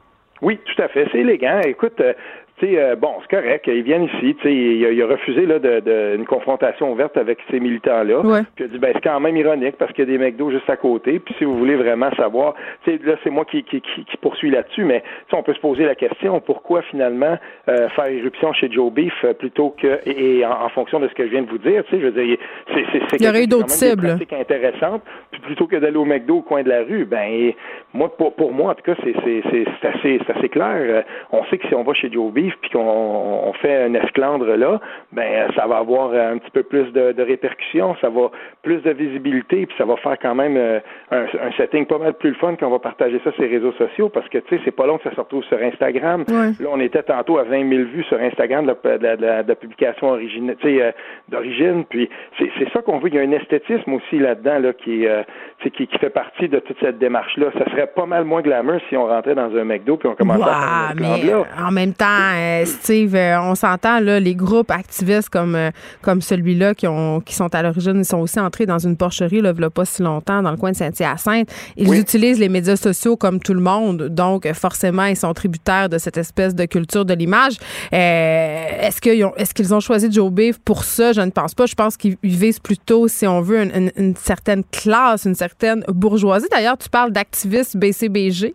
[0.42, 1.08] Oui, tout à fait.
[1.12, 1.60] C'est élégant.
[1.60, 2.12] Écoute, euh,
[2.62, 6.26] euh, bon, c'est correct, ils viennent ici, tu sais, il, a refusé là, de, une
[6.26, 8.22] confrontation ouverte avec ces militants-là.
[8.56, 10.50] Puis il a dit, ben, c'est quand même ironique parce qu'il y a des McDo
[10.50, 11.18] juste à côté.
[11.18, 12.54] Puis si vous voulez vraiment savoir,
[12.84, 15.02] tu sais, là, c'est moi qui, qui, qui, poursuis là-dessus, mais
[15.32, 17.38] on peut se poser la question, pourquoi finalement
[17.68, 21.24] euh, faire irruption chez Joe Beef euh, plutôt que, et, en, fonction de ce que
[21.24, 22.38] je viens de vous dire, je veux dire,
[22.74, 24.18] c'est, c'est, il y aurait eu d'autres cibles.
[24.32, 25.02] intéressante.
[25.30, 27.52] Puis plutôt que d'aller au McDo au coin de la rue, ben,
[27.94, 31.04] moi, pour, pour moi, en tout cas, c'est, c'est, c'est, assez, c'est assez clair.
[31.32, 34.80] On sait que si on va chez Joe Beef, puis qu'on fait un esclandre là,
[35.12, 38.30] ben ça va avoir un petit peu plus de, répercussions, ça va
[38.62, 40.80] plus de visibilité, puis ça va faire quand même euh,
[41.10, 41.26] un,
[41.56, 44.08] setting pas mal plus le fun quand on va partager ça sur les réseaux sociaux,
[44.08, 46.24] parce que tu sais, c'est pas long que ça se retrouve sur Instagram.
[46.28, 48.76] Là, on était tantôt à 20 000 vues sur Instagram de
[49.48, 50.92] la, publication origine, euh,
[51.28, 53.08] d'origine, puis c'est ça qu'on veut.
[53.08, 55.22] Il y a un esthétisme aussi là-dedans là qui, euh,
[55.62, 57.46] qui, qui fait partie de toute cette démarche-là.
[57.58, 60.42] Ça serait pas mal moins glamour si on rentrait dans un McDo puis on commençait
[60.42, 61.32] à faire mais
[61.62, 62.06] En même temps,
[62.64, 65.70] Steve, euh, on s'entend, là, les groupes activistes comme, euh,
[66.02, 69.40] comme celui-là qui, ont, qui sont à l'origine, ils sont aussi entrés dans une porcherie,
[69.40, 71.48] là, il a pas si longtemps, dans le coin de Saint-Hyacinthe.
[71.76, 74.08] Ils utilisent les médias sociaux comme tout le monde.
[74.08, 77.56] Donc, forcément, ils sont tributaires de cette espèce de culture de l'image.
[77.92, 81.12] Euh, est-ce qu'ils ont, est-ce qu'ils ont choisi Joe Beef pour ça?
[81.12, 81.66] Je ne pense pas.
[81.66, 86.48] Je pense qu'ils visent plutôt, si on veut, une, une certaine classe, une certaine bourgeoisie.
[86.50, 88.54] D'ailleurs, tu parles d'activistes BCBG.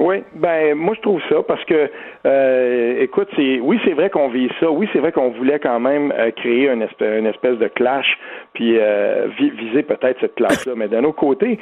[0.00, 1.90] Oui, ben moi je trouve ça parce que
[2.26, 5.80] euh, écoute, c'est oui c'est vrai qu'on vit ça, oui c'est vrai qu'on voulait quand
[5.80, 8.18] même euh, créer une espèce, une espèce de clash,
[8.52, 10.74] puis euh, viser peut-être cette classe-là.
[10.76, 11.58] Mais d'un autre côté,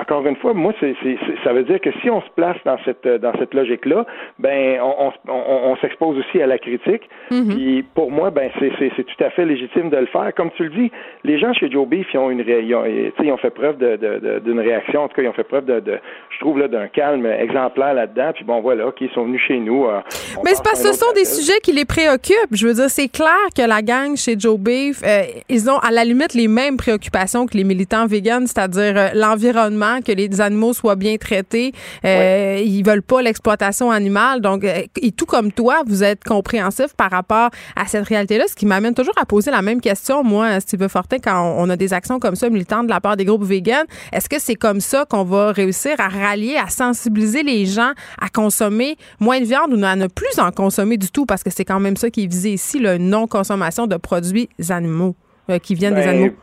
[0.00, 0.94] encore une fois, moi, c'est,
[1.42, 4.06] ça veut dire que si on se place dans cette dans cette logique-là,
[4.38, 7.08] ben on, on, on, s'expose aussi à la critique.
[7.30, 7.54] Mm-hmm.
[7.54, 10.32] Puis pour moi, ben c'est, tout à fait légitime de le faire.
[10.36, 10.92] Comme tu le dis,
[11.24, 14.60] les gens chez Joe Beef, ils ont une ils ont, ils ont fait preuve d'une
[14.60, 15.02] réaction.
[15.02, 15.98] En tout cas, ils ont fait preuve de, de
[16.30, 18.30] je trouve là d'un calme exemplaire là-dedans.
[18.34, 19.86] Puis bon, voilà, qui sont venus chez nous.
[19.86, 20.00] Euh,
[20.44, 22.52] mais c'est parce que ce sont des sujets qui les préoccupent.
[22.52, 25.90] Je veux dire, c'est clair que la gang chez Joe Beef, euh, ils ont à
[25.90, 30.72] la limite les mêmes préoccupations que les militants véganes, c'est-à-dire euh, l'environnement, que les animaux
[30.74, 31.72] soient bien traités.
[32.04, 34.40] Euh, Ils veulent pas l'exploitation animale.
[34.40, 38.66] Donc, et tout comme toi, vous êtes compréhensif par rapport à cette réalité-là, ce qui
[38.66, 42.18] m'amène toujours à poser la même question, moi, Steve Fortin, quand on, a des actions
[42.18, 43.86] comme ça militantes de la part des groupes véganes.
[44.12, 48.28] Est-ce que c'est comme ça qu'on va réussir à rallier, à sensibiliser les gens à
[48.28, 51.26] consommer moins de viande ou à ne plus en consommer du tout?
[51.26, 55.14] Parce que c'est quand même ça qui est visé ici, le non-consommation de produits animaux.
[55.50, 56.34] Euh, qui viennent des ben, animaux?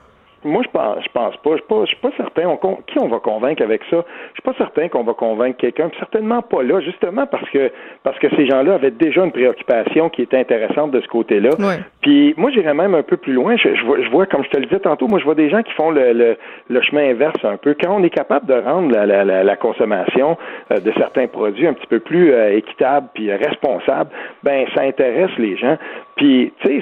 [0.45, 1.51] Moi, je pense, je pense pas.
[1.51, 2.47] Je suis pas, je suis pas certain.
[2.47, 5.89] On, qui on va convaincre avec ça Je suis pas certain qu'on va convaincre quelqu'un.
[5.99, 7.71] Certainement pas là, justement parce que
[8.03, 11.49] parce que ces gens-là avaient déjà une préoccupation qui était intéressante de ce côté-là.
[12.01, 13.55] Puis moi, j'irais même un peu plus loin.
[13.57, 15.63] Je, vois, je, vois, comme je te le disais tantôt, moi, je vois des gens
[15.63, 16.37] qui font le, le,
[16.69, 17.75] le chemin inverse un peu.
[17.79, 20.37] Quand on est capable de rendre la, la, la, consommation
[20.71, 24.11] euh, de certains produits un petit peu plus euh, équitable puis responsable,
[24.43, 25.77] ben ça intéresse les gens.
[26.15, 26.81] Puis, tu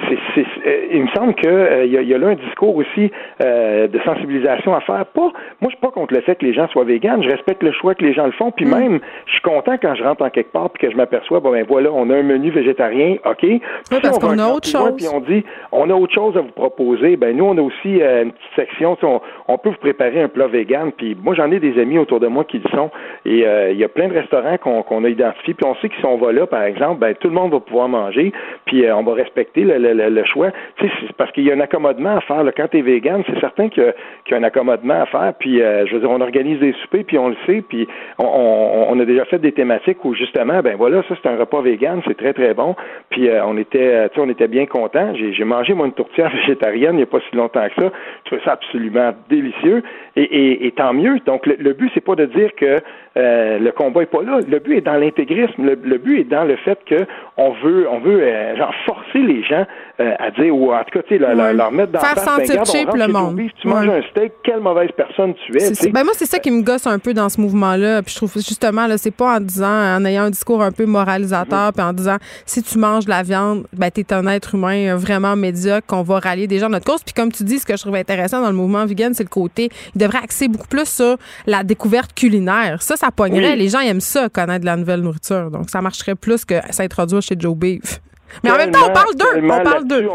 [0.64, 3.10] euh, il me semble qu'il euh, y, a, y a là un discours aussi
[3.42, 5.04] euh, de sensibilisation à faire.
[5.06, 5.32] Pas, moi,
[5.62, 7.20] je suis pas contre le fait que les gens soient véganes.
[7.20, 8.52] Je respecte le choix que les gens le font.
[8.52, 8.78] Puis mm.
[8.78, 11.50] même, je suis content quand je rentre en quelque part puis que je m'aperçois, bon
[11.50, 13.42] ben voilà, on a un menu végétarien, ok?
[13.42, 13.60] Oui,
[14.02, 14.94] parce qu'on a autre chose.
[14.96, 17.16] Puis on dit, on a autre chose à vous proposer.
[17.16, 18.96] Ben nous, on a aussi une petite section.
[19.02, 20.92] On, on, peut vous préparer un plat vegan.
[20.96, 22.90] Puis moi, j'en ai des amis autour de moi qui le sont.
[23.24, 25.54] Et il y a plein de restaurants qu'on a identifiés.
[25.54, 27.58] Puis on sait que si on va là, par exemple, ben tout le monde va
[27.58, 28.32] pouvoir manger.
[28.66, 30.50] Puis on va respecter le, le, le choix.
[30.80, 32.44] C'est parce qu'il y a un accommodement à faire.
[32.56, 33.82] Quand tu es vegan, c'est certain qu'il
[34.30, 35.32] y, a un accommodement à faire.
[35.38, 37.62] Puis, euh, je veux dire, on organise des soupers, puis on le sait.
[37.68, 37.88] Puis,
[38.18, 42.00] on, a déjà fait des thématiques où, justement, ben voilà, ça, c'est un repas vegan,
[42.06, 42.76] c'est très, très bon.
[43.10, 45.14] Puis, euh, on était euh, tu sais, on était bien contents.
[45.14, 47.92] J'ai mangé, moi, une tourtière végétarienne il n'y a pas si longtemps que ça.
[48.30, 49.82] Je absolument délicieux.
[50.16, 51.18] Et, tant mieux.
[51.26, 52.80] Donc, le, le but, c'est pas de dire que
[53.16, 54.38] euh, le combat est pas là.
[54.48, 55.64] Le but est dans l'intégrisme.
[55.64, 59.42] Le, but est dans le fait que on veut, on veut euh, genre forcer les
[59.42, 59.66] gens
[60.00, 62.64] euh, à dire ou en tout cas, tu sais, leur, mettre dans Faire ben, sentir
[62.66, 63.40] cheap le monde.
[63.60, 65.90] tu manges un steak, quelle mauvaise personne tu es.
[65.92, 68.02] Ben moi, c'est ça qui me gosse un peu dans ce mouvement-là.
[68.02, 70.84] Puis je trouve justement là, c'est pas en disant, en ayant un discours un peu
[70.84, 74.96] moralisateur, puis en disant si tu manges de la viande, ben t'es un être humain
[74.96, 77.04] vraiment médiocre qu'on va rallier des gens notre cause.
[77.04, 79.28] Puis comme tu dis, ce que je trouve intéressant dans le mouvement vegan, c'est le
[79.28, 81.16] côté, il devrait axer beaucoup plus sur
[81.46, 82.82] la découverte culinaire.
[82.82, 83.56] Ça, ça pognerait.
[83.56, 85.50] Les gens aiment ça, connaître de la nouvelle nourriture.
[85.50, 88.00] Donc, ça marcherait plus que s'introduire chez Joe Beef.
[88.42, 89.42] Mais en même temps, on parle d'eux.
[89.44, 90.08] On parle d'eux.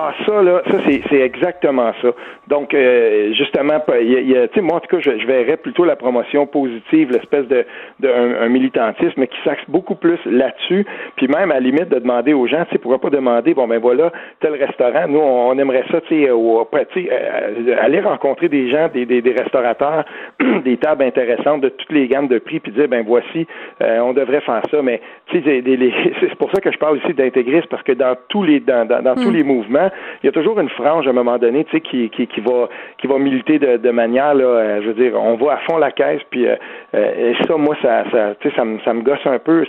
[0.00, 0.78] Ah, ça, là, ça,
[1.10, 2.10] c'est exactement ça.
[2.46, 5.96] Donc, euh, justement, il y a, moi, en tout cas, je, je, verrais plutôt la
[5.96, 7.66] promotion positive, l'espèce de,
[7.98, 12.32] de un, militantisme qui s'axe beaucoup plus là-dessus, puis même à la limite de demander
[12.32, 15.84] aux gens, tu sais, pourquoi pas demander, bon, ben voilà, tel restaurant, nous, on, aimerait
[15.90, 20.04] ça, tu sais, euh, aller rencontrer des gens, des, des, des restaurateurs,
[20.64, 23.48] des tables intéressantes de toutes les gammes de prix, puis dire, ben voici,
[23.82, 25.62] euh, on devrait faire ça, mais tu sais,
[26.20, 29.02] c'est pour ça que je parle aussi d'intégrisme, parce que dans tous les, dans, dans,
[29.02, 29.36] dans tous hmm.
[29.36, 29.87] les mouvements,
[30.22, 32.40] il y a toujours une frange à un moment donné, tu sais, qui, qui, qui
[32.40, 35.90] va qui militer de, manière là, euh, je veux dire, on va à fond la
[35.90, 36.56] caisse, puis euh,
[36.94, 39.64] euh, et ça, moi, ça, ça, tu sais, ça me, ça me gosse un peu.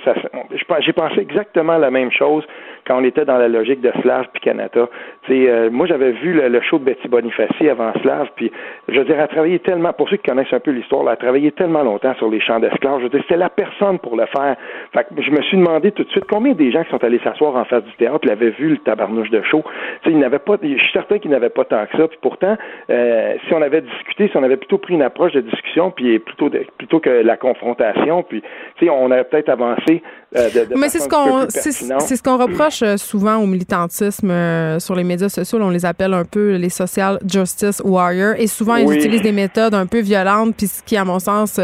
[0.79, 2.45] J'ai pensé exactement la même chose
[2.89, 4.89] quand on était dans la logique de Slav puis Canada.
[5.27, 8.51] Tu sais, moi, j'avais vu le, show de Betty Bonifaci avant Slav, puis
[8.87, 11.09] je veux dire, elle a travaillé tellement, pour ceux qui connaissent un peu l'histoire, elle
[11.09, 12.97] a travaillé tellement longtemps sur les champs d'esclaves.
[12.99, 14.55] Je veux dire, c'était la personne pour le faire.
[14.93, 17.19] Fait que je me suis demandé tout de suite combien des gens qui sont allés
[17.23, 19.63] s'asseoir en face du théâtre l'avaient vu le tabarnouche de show.
[20.01, 22.07] Tu sais, ils n'avaient pas, je suis certain qu'ils n'avaient pas tant que ça.
[22.07, 22.57] Puis pourtant,
[22.89, 26.19] euh, si on avait discuté, si on avait plutôt pris une approche de discussion, puis
[26.19, 28.41] plutôt plutôt que la confrontation, puis
[28.77, 30.01] tu sais, on aurait peut-être avancé
[30.35, 34.31] euh, de, Mais c'est ce qu'on c'est ce qu'on reproche euh, souvent au militantisme
[34.79, 35.59] sur les médias sociaux.
[35.61, 39.73] On les appelle un peu les social justice warriors, et souvent ils utilisent des méthodes
[39.73, 41.59] un peu violentes, puis ce qui, à mon sens,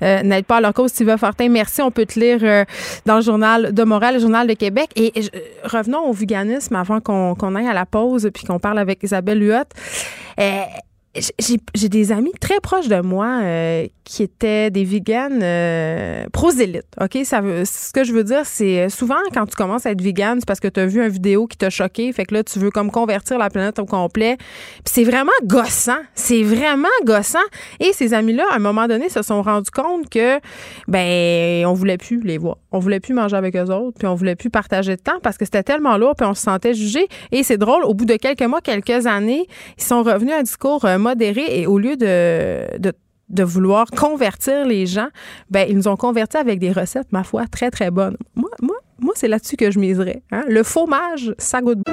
[0.00, 0.90] n'aide pas à leur cause.
[0.90, 1.82] Steve Fortin, merci.
[1.82, 2.66] On peut te lire
[3.06, 4.90] dans le journal de Montréal, le journal de Québec.
[4.96, 5.12] Et,
[5.64, 9.64] revenons au véganisme avant qu'on aille à la pause, puis qu'on parle avec Isabelle Huot.
[11.16, 11.20] Euh,
[11.74, 16.86] j'ai des amis très proches de moi euh, qui étaient des véganes euh, prosélytes.
[17.00, 17.18] OK?
[17.24, 20.38] Ça ce que je veux dire, c'est euh, souvent quand tu commences à être végane,
[20.38, 22.12] c'est parce que tu as vu une vidéo qui t'a choqué.
[22.12, 24.36] Fait que là, tu veux comme convertir la planète au complet.
[24.36, 25.98] Puis c'est vraiment gossant.
[26.14, 27.38] C'est vraiment gossant.
[27.80, 30.38] Et ces amis-là, à un moment donné, se sont rendus compte que,
[30.86, 32.58] ben, on voulait plus les voir.
[32.70, 33.98] On voulait plus manger avec eux autres.
[33.98, 36.14] Puis on voulait plus partager de temps parce que c'était tellement lourd.
[36.16, 37.08] Puis on se sentait jugé.
[37.32, 39.46] Et c'est drôle, au bout de quelques mois, quelques années,
[39.76, 44.86] ils sont revenus à un discours modéré et au lieu de, de, vouloir convertir les
[44.86, 45.08] gens,
[45.50, 48.16] ben, ils nous ont convertis avec des recettes, ma foi, très, très bonnes.
[48.34, 50.22] Moi, moi, moi c'est là-dessus que je miserais.
[50.30, 50.44] Hein.
[50.48, 51.92] Le fromage, ça goûte bon.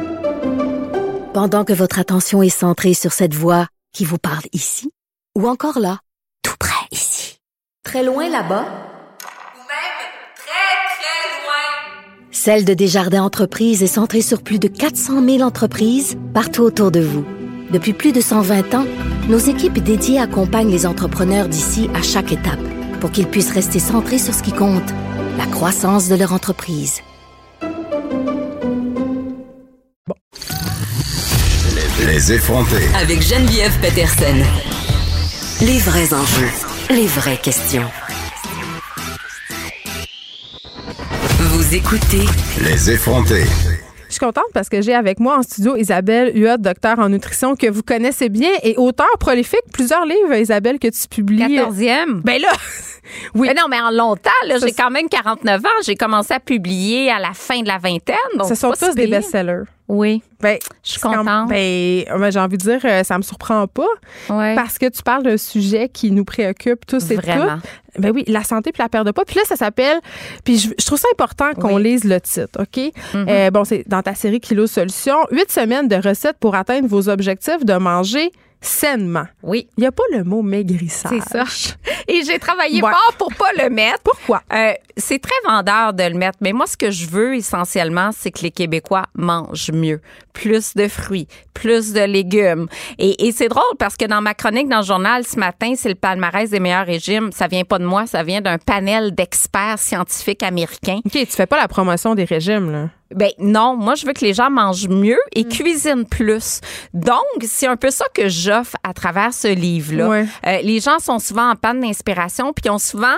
[1.34, 4.91] Pendant que votre attention est centrée sur cette voix qui vous parle ici,
[5.38, 5.99] ou encore là,
[6.43, 7.39] tout près ici,
[7.84, 9.97] très loin là-bas, ou même
[10.35, 16.17] très, très loin, Celle de Desjardins Entreprises est centrée sur plus de 400 000 entreprises
[16.34, 17.36] partout autour de vous.
[17.72, 18.85] Depuis plus de 120 ans,
[19.27, 22.60] nos équipes dédiées accompagnent les entrepreneurs d'ici à chaque étape
[23.02, 24.89] pour qu'ils puissent rester centrés sur ce qui compte,
[25.38, 27.02] la croissance de leur entreprise.
[32.06, 32.88] Les effronter.
[32.95, 34.44] Avec Geneviève Peterson.
[35.61, 36.49] Les vrais enjeux,
[36.89, 37.89] les vraies questions.
[41.39, 42.26] Vous écoutez
[42.64, 43.44] Les effronter.
[44.18, 47.56] Je suis contente parce que j'ai avec moi en studio Isabelle Huot, docteur en nutrition
[47.56, 49.61] que vous connaissez bien et auteur prolifique.
[49.72, 51.44] Plusieurs livres, Isabelle, que tu publies.
[51.44, 52.22] 14e.
[52.23, 52.48] Ben là,
[53.35, 53.47] oui.
[53.47, 55.69] Mais non, mais en longtemps, j'ai quand même 49 ans.
[55.85, 58.15] J'ai commencé à publier à la fin de la vingtaine.
[58.38, 59.63] Donc Ce sont tous des best-sellers.
[59.88, 60.21] Oui.
[60.41, 61.49] Ben, je suis contente.
[61.49, 63.88] Ben, ben, j'ai envie de dire, euh, ça me surprend pas.
[64.27, 67.55] Parce que tu parles d'un sujet qui nous préoccupe tous et Vraiment.
[67.55, 68.01] toutes.
[68.01, 69.25] Ben oui, la santé puis la perte de poids.
[69.25, 69.99] Puis là, ça s'appelle.
[70.43, 72.77] Puis je, trouve ça important qu'on lise le titre, OK?
[72.77, 73.25] Mm-hmm.
[73.29, 75.25] Euh, bon, c'est dans ta série Kilo Solutions.
[75.31, 78.31] Huit semaines de recettes pour atteindre vos objectifs de manger
[78.61, 79.25] sainement.
[79.43, 79.67] Oui.
[79.77, 81.11] Il n'y a pas le mot maigrissage.
[81.11, 81.43] C'est ça.
[82.07, 84.01] Et j'ai travaillé fort pour pas le mettre.
[84.03, 84.41] Pourquoi?
[84.53, 88.31] Euh, c'est très vendeur de le mettre, mais moi, ce que je veux essentiellement, c'est
[88.31, 90.01] que les Québécois mangent mieux.
[90.34, 92.67] Plus de fruits, plus de légumes.
[92.97, 95.89] Et, et c'est drôle parce que dans ma chronique dans le journal ce matin, c'est
[95.89, 97.31] le palmarès des meilleurs régimes.
[97.31, 100.99] Ça vient pas de moi, ça vient d'un panel d'experts scientifiques américains.
[101.05, 102.89] OK, tu fais pas la promotion des régimes, là.
[103.15, 105.49] Ben non, moi je veux que les gens mangent mieux et mm.
[105.49, 106.61] cuisinent plus.
[106.93, 110.25] Donc c'est un peu ça que j'offre à travers ce livre-là.
[110.45, 113.15] Euh, les gens sont souvent en panne d'inspiration, puis ont souvent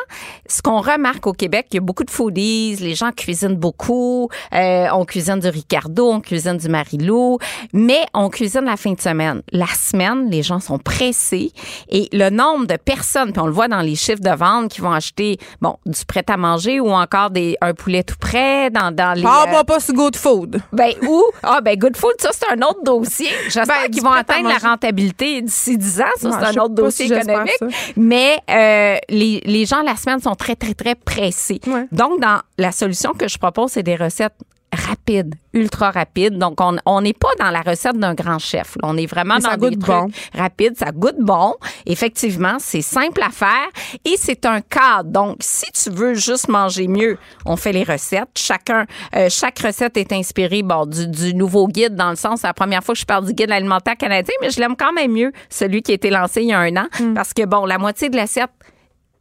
[0.48, 4.30] ce qu'on remarque au Québec, il y a beaucoup de foodies, les gens cuisinent beaucoup,
[4.54, 7.40] euh, on cuisine du Ricardo, on cuisine du Marilou,
[7.74, 9.42] mais on cuisine la fin de semaine.
[9.52, 11.52] La semaine, les gens sont pressés
[11.90, 14.82] et le nombre de personnes, puis on le voit dans les chiffres de vente qui
[14.82, 18.92] vont acheter bon du prêt à manger ou encore des un poulet tout prêt dans
[18.92, 20.62] dans les ah, euh, Good Food.
[20.72, 23.30] Ben, ou, ah, ben, Good Food, ça, c'est un autre dossier.
[23.46, 26.06] J'espère ben, qu'ils vont atteindre la rentabilité d'ici 10 ans.
[26.18, 27.60] Ça, c'est un autre dossier économique.
[27.96, 31.60] Mais euh, les, les gens, la semaine, sont très, très, très pressés.
[31.92, 34.34] Donc, dans la solution que je propose, c'est des recettes
[34.74, 36.38] rapide, ultra rapide.
[36.38, 38.78] Donc, on n'est pas dans la recette d'un grand chef.
[38.84, 40.10] On est vraiment dans des trucs bon.
[40.34, 40.78] rapides.
[40.78, 41.56] Ça goûte bon.
[41.86, 43.68] Effectivement, c'est simple à faire
[44.06, 45.10] et c'est un cadre.
[45.10, 48.30] Donc, si tu veux juste manger mieux, on fait les recettes.
[48.36, 48.86] Chacun,
[49.16, 52.84] euh, chaque recette est inspirée bon, du, nouveau guide dans le sens, c'est la première
[52.84, 55.82] fois que je parle du guide alimentaire canadien, mais je l'aime quand même mieux, celui
[55.82, 57.14] qui a été lancé il y a un an, mm.
[57.14, 58.52] parce que, bon, la moitié de l'assiette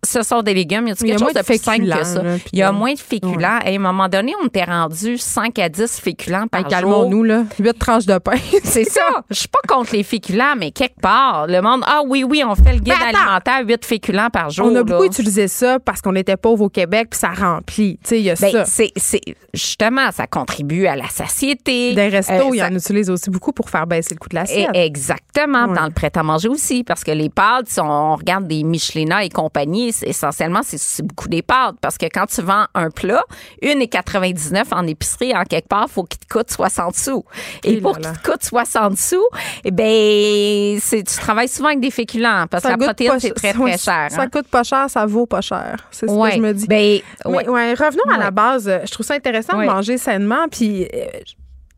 [0.04, 0.86] ce sont des légumes.
[0.86, 2.22] Il y a, quelque chose de, plus simple que ça?
[2.52, 3.58] il y a moins de féculents.
[3.64, 6.70] Et à un moment donné, on était rendu 5 à 10 féculents par jour.
[6.70, 7.44] Calmons-nous, là.
[7.58, 8.36] 8 tranches de pain.
[8.64, 9.24] C'est ça.
[9.30, 12.54] Je suis pas contre les féculents, mais quelque part, le monde, ah oui, oui, on
[12.54, 14.66] fait le guide ben, alimentaire, 8 féculents par jour.
[14.66, 17.98] On a beaucoup utilisé ça parce qu'on était pauvres au Québec, puis ça remplit.
[18.02, 18.64] Tu sais, il y a ben, ça.
[18.64, 19.20] C'est,
[19.52, 21.94] justement, ça contribue à la satiété.
[21.94, 24.70] Des restos, il y en utilise aussi beaucoup pour faire baisser le coût de l'assiette.
[24.74, 25.66] Exactement.
[25.66, 29.87] Dans le prêt-à-manger aussi, parce que les pâtes, si on regarde des Michelina et compagnie,
[29.88, 33.24] essentiellement, c'est beaucoup des pâtes parce que quand tu vends un plat,
[33.62, 37.24] 1,99 en épicerie, en quelque part, il faut qu'il te coûte 60 sous.
[37.64, 39.16] Et, pour qu'il te coûte 60 sous,
[39.64, 43.78] eh ben, tu travailles souvent avec des féculents parce que la protéine, c'est très, très
[43.78, 44.08] cher.
[44.10, 44.28] Ça hein.
[44.28, 45.76] coûte pas cher, ça vaut pas cher.
[45.90, 46.66] C'est ce que je me dis.
[46.66, 47.74] Ben, ouais.
[47.74, 48.70] revenons à la base.
[48.84, 50.48] Je trouve ça intéressant de manger sainement.
[50.50, 51.06] Puis, euh,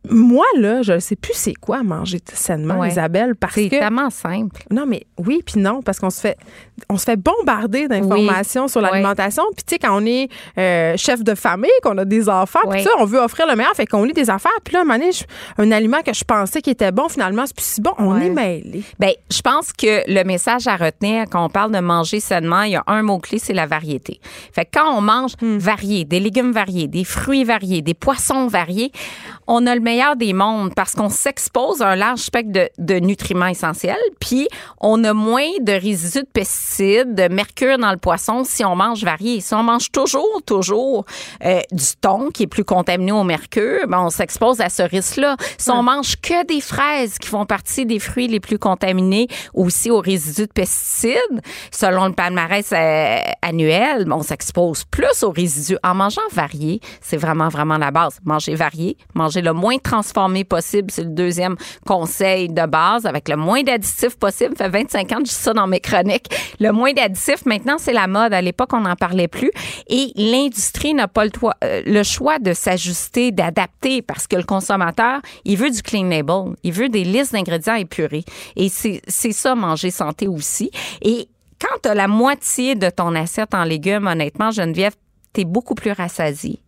[0.09, 3.63] moi, là, je ne sais plus c'est quoi manger sainement, Isabelle, parce que...
[3.63, 4.63] C'est tellement simple.
[4.71, 6.37] Non, mais oui, puis non, parce qu'on se fait
[6.89, 9.43] on se fait bombarder d'informations sur l'alimentation.
[9.55, 12.83] Puis, tu sais, quand on est euh, chef de famille, qu'on a des enfants, puis
[12.83, 14.51] ça, on veut offrir le meilleur, fait qu'on lit des affaires.
[14.63, 15.11] Puis là, un moment donné,
[15.57, 17.91] un aliment que je pensais qui était bon, finalement, c'est plus si bon.
[17.97, 18.83] On est mêlé.
[18.99, 22.71] Bien, je pense que le message à retenir quand on parle de manger sainement, il
[22.71, 24.19] y a un mot-clé, c'est la variété.
[24.53, 25.57] Fait que quand on mange hmm.
[25.57, 28.91] varié, des légumes variés, des fruits variés, des poissons variés,
[29.47, 32.99] on a le meilleur des mondes parce qu'on s'expose à un large spectre de, de,
[32.99, 34.47] nutriments essentiels, puis
[34.79, 39.03] on a moins de résidus de pesticides, de mercure dans le poisson si on mange
[39.03, 39.41] varié.
[39.41, 41.05] Si on mange toujours, toujours
[41.43, 45.35] euh, du thon qui est plus contaminé au mercure, ben on s'expose à ce risque-là.
[45.57, 49.91] Si on mange que des fraises qui font partie des fruits les plus contaminés, aussi
[49.91, 51.41] aux résidus de pesticides,
[51.71, 55.77] selon le palmarès euh, annuel, ben on s'expose plus aux résidus.
[55.83, 58.19] En mangeant varié, c'est vraiment, vraiment la base.
[58.23, 63.35] Manger varié, manger le moins transformé possible, c'est le deuxième conseil de base, avec le
[63.35, 64.55] moins d'additifs possible.
[64.57, 66.29] Ça fait 25 ans que je dis ça dans mes chroniques.
[66.61, 68.33] Le moins d'additifs, maintenant, c'est la mode.
[68.33, 69.49] À l'époque, on n'en parlait plus.
[69.87, 71.31] Et l'industrie n'a pas le,
[71.63, 76.55] euh, le choix de s'ajuster, d'adapter, parce que le consommateur, il veut du clean label.
[76.61, 78.23] Il veut des listes d'ingrédients épurés.
[78.55, 80.69] Et c'est ça, manger santé aussi.
[81.01, 81.27] Et
[81.59, 84.93] quand tu la moitié de ton assiette en légumes, honnêtement, Geneviève,
[85.33, 86.59] tu es beaucoup plus rassasié.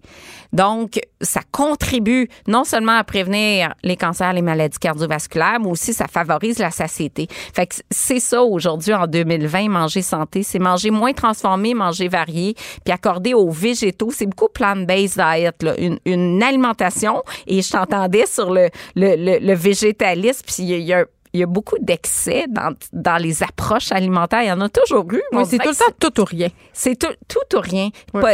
[0.54, 6.08] Donc, ça contribue non seulement à prévenir les cancers, les maladies cardiovasculaires, mais aussi ça
[6.08, 7.28] favorise la satiété.
[7.54, 12.56] Fait que c'est ça aujourd'hui en 2020, manger santé, c'est manger moins transformé, manger varié,
[12.86, 17.24] puis accorder aux végétaux, c'est beaucoup plant-based diet, là, une, une, alimentation.
[17.48, 21.48] Et je t'entendais sur le, le, le, végétalisme, puis il y a il y a
[21.48, 24.44] beaucoup d'excès dans, dans les approches alimentaires.
[24.44, 25.22] Il y en a toujours eu.
[25.32, 26.50] Oui, c'est tout le temps tout ou rien.
[26.74, 27.90] C'est tout, tout ou rien.
[28.12, 28.34] Pas,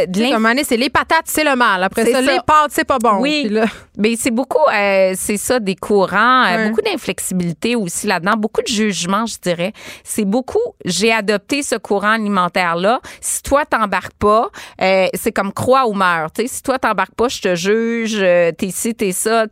[0.64, 1.82] c'est les patates, c'est le mal.
[1.82, 3.20] Après ça, les pâtes, c'est pas bon.
[3.20, 3.50] Oui.
[3.96, 8.68] Mais c'est beaucoup, euh, c'est ça, des courants, euh, beaucoup d'inflexibilité aussi là-dedans, beaucoup de
[8.68, 9.72] jugement, je dirais.
[10.04, 13.00] C'est beaucoup, j'ai adopté ce courant alimentaire-là.
[13.22, 14.50] Si toi, t'embarques pas,
[14.82, 16.28] euh, c'est comme croix ou meurs.
[16.36, 19.46] Si toi, t'embarques pas, je te juge, t'es ci, t'es ça.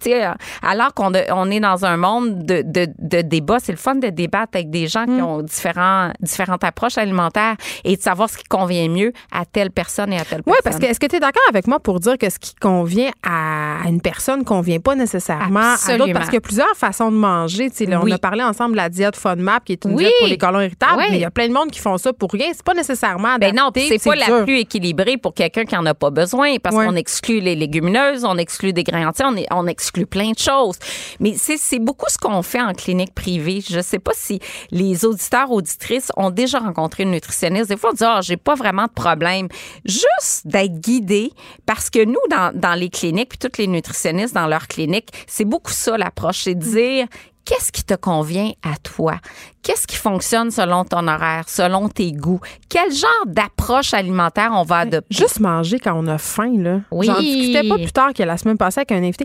[0.62, 4.52] alors qu'on on est dans un monde de, de, de c'est le fun de débattre
[4.55, 5.24] avec des gens qui mm.
[5.24, 10.12] ont différents, différentes approches alimentaires et de savoir ce qui convient mieux à telle personne
[10.12, 10.52] et à telle personne.
[10.52, 12.55] Oui, parce que est-ce que tu es d'accord avec moi pour dire que ce qui
[12.55, 16.12] convient à une personne ne convient pas nécessairement à d'autres?
[16.12, 17.70] Parce qu'il y a plusieurs façons de manger.
[17.93, 20.60] On a parlé ensemble de la diète FODMAP qui est une diète pour les colons
[20.60, 22.48] irritables, mais il y a plein de monde qui font ça pour rien.
[22.52, 25.94] C'est pas nécessairement ben non, c'est pas la plus équilibrée pour quelqu'un qui en a
[25.94, 30.06] pas besoin parce qu'on exclut les légumineuses, on exclut des grains entiers, on, on exclut
[30.06, 30.78] plein de choses.
[31.20, 34.41] Mais c'est beaucoup ce qu'on fait en clinique privée je ne sais pas si
[34.71, 37.69] les auditeurs, auditrices ont déjà rencontré une nutritionniste.
[37.69, 39.49] Des fois, on dit, ah, j'ai pas vraiment de problème.
[39.85, 41.33] Juste d'être guidé
[41.67, 45.45] parce que nous, dans, dans les cliniques, puis toutes les nutritionnistes dans leurs cliniques, c'est
[45.45, 47.07] beaucoup ça l'approche, c'est de dire,
[47.49, 49.17] qu'est-ce qui te convient à toi?
[49.63, 52.41] Qu'est-ce qui fonctionne selon ton horaire, selon tes goûts?
[52.69, 55.15] Quel genre d'approche alimentaire on va adopter?
[55.15, 56.81] Juste manger quand on a faim, là.
[56.91, 57.07] Oui.
[57.07, 59.25] J'en discutais pas plus tard que la semaine passée avec un invité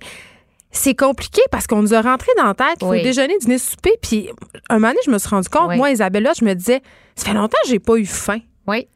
[0.73, 3.93] c'est compliqué parce qu'on nous a rentré dans la tête qu'il faut déjeuner, dîner, souper.
[4.01, 4.29] Puis
[4.69, 6.81] un moment donné, je me suis rendu compte, moi, Isabella, je me disais,
[7.15, 8.39] ça fait longtemps que j'ai pas eu faim.
[8.65, 8.87] Oui.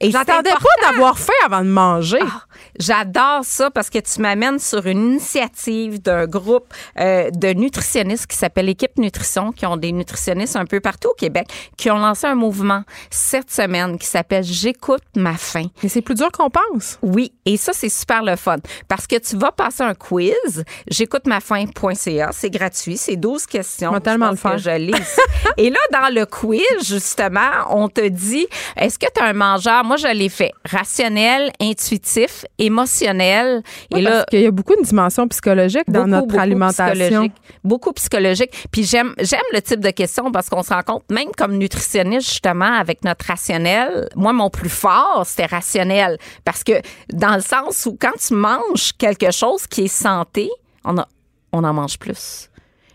[0.00, 2.18] J'attendais pas d'avoir faim avant de manger.
[2.22, 2.44] Ah,
[2.78, 8.36] j'adore ça parce que tu m'amènes sur une initiative d'un groupe euh, de nutritionnistes qui
[8.36, 12.26] s'appelle Équipe Nutrition, qui ont des nutritionnistes un peu partout au Québec, qui ont lancé
[12.26, 15.66] un mouvement cette semaine qui s'appelle J'écoute ma faim.
[15.82, 16.98] Et c'est plus dur qu'on pense.
[17.02, 18.56] Oui, et ça, c'est super le fun
[18.88, 23.92] parce que tu vas passer un quiz, j'écoute ma faim.ca, c'est gratuit, c'est 12 questions.
[23.94, 24.58] On tellement le faire.
[24.58, 24.92] je lis.
[25.56, 29.84] et là, dans le quiz, justement, on te dit, est-ce que tu as un mangeur?
[29.84, 30.52] Moi, je l'ai fait.
[30.64, 33.62] Rationnel, intuitif, émotionnel.
[33.94, 37.28] et là, parce qu'il y a beaucoup de dimensions psychologiques dans notre alimentation.
[37.64, 38.50] beaucoup psychologique.
[38.70, 42.28] Puis j'aime, j'aime le type de questions parce qu'on se rend compte, même comme nutritionniste,
[42.28, 46.18] justement, avec notre rationnel, moi, mon plus fort, c'était rationnel.
[46.44, 46.80] Parce que
[47.12, 50.50] dans le sens où quand tu manges quelque chose qui est santé,
[50.84, 51.08] on, a,
[51.52, 52.48] on en mange plus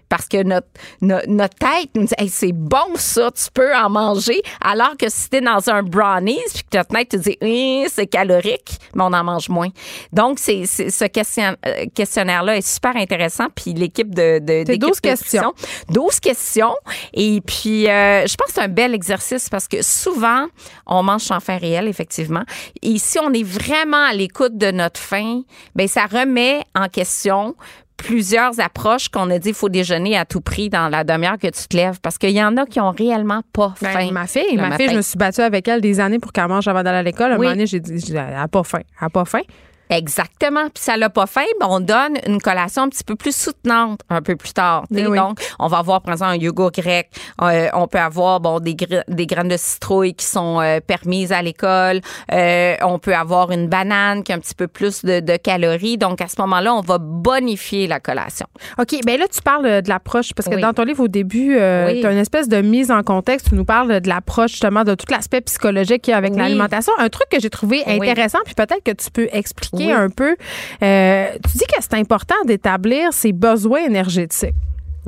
[0.10, 0.68] parce que notre,
[1.02, 4.42] notre, tête nous dit c'est bon ça, tu peux en manger.
[4.62, 8.08] Alors que si t'es dans un brownies puis que notre tête te dit hum, c'est
[8.08, 9.70] calorique, mais on en mange moins.
[10.14, 13.48] Donc, c'est, ce question, euh, questionnaire-là est super intéressant.
[13.54, 15.54] Puis l'équipe de, de 12 questions.
[15.90, 16.76] 12 questions.
[17.14, 20.48] Et puis, euh, je pense que c'est un bel exercice parce que souvent,
[20.86, 22.44] on mange sans faim réel, effectivement.
[22.82, 25.44] Et si on est vraiment à l'écoute de notre faim,
[25.76, 27.56] ben ça remet en question
[27.98, 31.48] plusieurs approches qu'on a dit il faut déjeuner à tout prix dans la demi-heure que
[31.48, 34.11] tu te lèves parce qu'il y en a qui ont réellement pas ben, faim.
[34.11, 36.68] ma fille, ma fille, je me suis battue avec elle des années pour qu'elle mange
[36.68, 37.32] avant d'aller à l'école.
[37.32, 38.80] À un moment donné, j'ai dit elle n'a pas faim.
[38.80, 39.41] Elle n'a pas faim.
[39.89, 40.69] Exactement.
[40.73, 44.01] Puis ça l'a pas fait, ben on donne une collation un petit peu plus soutenante
[44.09, 44.85] un peu plus tard.
[44.93, 47.09] Eh Donc, on va avoir par exemple un yogourt grec.
[47.41, 48.76] Euh, on peut avoir bon des,
[49.07, 52.01] des graines de citrouille qui sont euh, permises à l'école.
[52.31, 55.97] Euh, on peut avoir une banane qui a un petit peu plus de, de calories.
[55.97, 58.47] Donc à ce moment-là, on va bonifier la collation.
[58.77, 58.95] Ok.
[59.05, 62.11] Ben là, tu parles de l'approche parce que dans ton livre au début, tu as
[62.11, 63.49] une espèce de mise en contexte.
[63.49, 66.93] Tu nous parles de l'approche justement de tout l'aspect psychologique qu'il y a avec l'alimentation.
[66.97, 70.36] Un truc que j'ai trouvé intéressant, puis peut-être que tu peux expliquer marqué un peu.
[70.84, 74.56] Euh, tu dis que c'est important d'établir ses besoins énergétiques.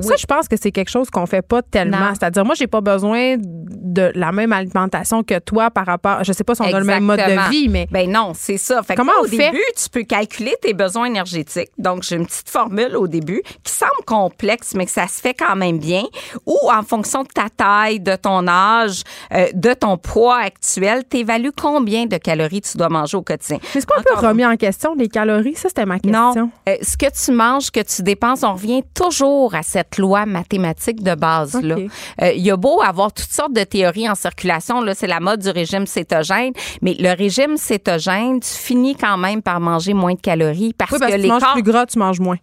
[0.00, 2.14] Ça, je pense que c'est quelque chose qu'on fait pas tellement.
[2.14, 6.22] C'est-à-dire, moi, j'ai pas besoin de la même alimentation que toi par rapport.
[6.24, 7.86] Je sais pas si on a le même mode de vie, mais.
[7.90, 8.82] Ben non, c'est ça.
[8.82, 11.70] Fait Comment au début, tu peux calculer tes besoins énergétiques.
[11.78, 15.34] Donc, j'ai une petite formule au début qui semble complexe, mais que ça se fait
[15.34, 16.02] quand même bien.
[16.46, 19.02] Ou en fonction de ta taille, de ton âge,
[19.32, 23.58] euh, de ton poids actuel, tu évalues combien de calories tu dois manger au quotidien.
[23.74, 25.54] Est-ce qu'on peut remis en question les calories?
[25.54, 26.34] Ça, c'était ma question.
[26.34, 26.50] Non.
[26.68, 31.02] Euh, ce que tu manges, que tu dépenses, on revient toujours à cette loi mathématique
[31.02, 31.60] de base.
[31.62, 31.76] là.
[32.22, 35.20] Euh, il y a beau avoir toutes sortes de théories en circulation, là, c'est la
[35.20, 36.52] mode du régime cétogène,
[36.82, 41.16] mais le régime cétogène, tu finis quand même par manger moins de calories parce, que,
[41.16, 42.38] les tu manges plus gras, tu manges moins.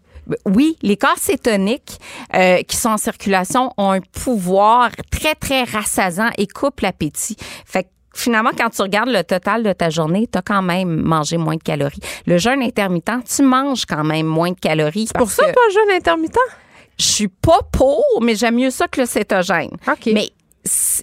[0.45, 1.99] Oui, les corps cétoniques
[2.35, 7.37] euh, qui sont en circulation ont un pouvoir très, très rassasant et coupent l'appétit.
[7.65, 11.37] Fait finalement, quand tu regardes le total de ta journée, tu as quand même mangé
[11.37, 12.01] moins de calories.
[12.25, 15.07] Le jeûne intermittent, tu manges quand même moins de calories.
[15.07, 16.37] C'est pour ça, toi, jeûne intermittent?
[16.99, 19.71] Je suis pas pour, mais j'aime mieux ça que le cétogène.
[20.07, 20.29] Mais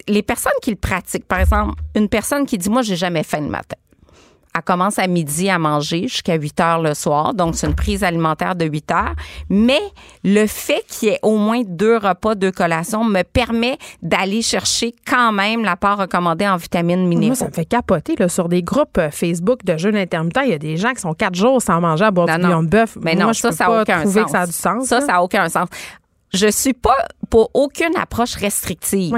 [0.07, 3.41] les personnes qui le pratiquent, par exemple, une personne qui dit Moi, j'ai jamais faim
[3.41, 3.77] le matin
[4.55, 7.33] elle commence à midi à manger jusqu'à 8 heures le soir.
[7.33, 9.15] Donc, c'est une prise alimentaire de 8 heures.
[9.49, 9.81] Mais
[10.23, 14.95] le fait qu'il y ait au moins deux repas, deux collations me permet d'aller chercher
[15.05, 17.27] quand même la part recommandée en vitamines minéraux.
[17.27, 18.15] Moi, ça me fait capoter.
[18.17, 21.01] Là, sur des groupes euh, Facebook de jeûne intermittent, il y a des gens qui
[21.01, 22.97] sont quatre jours sans manger à boire du bouillon de bœuf.
[23.01, 24.23] Mais non, ça, ça n'a aucun sens.
[24.25, 24.85] Que ça a du sens.
[24.85, 25.67] Ça, ça n'a aucun sens
[26.35, 29.13] je suis pas pour aucune approche restrictive.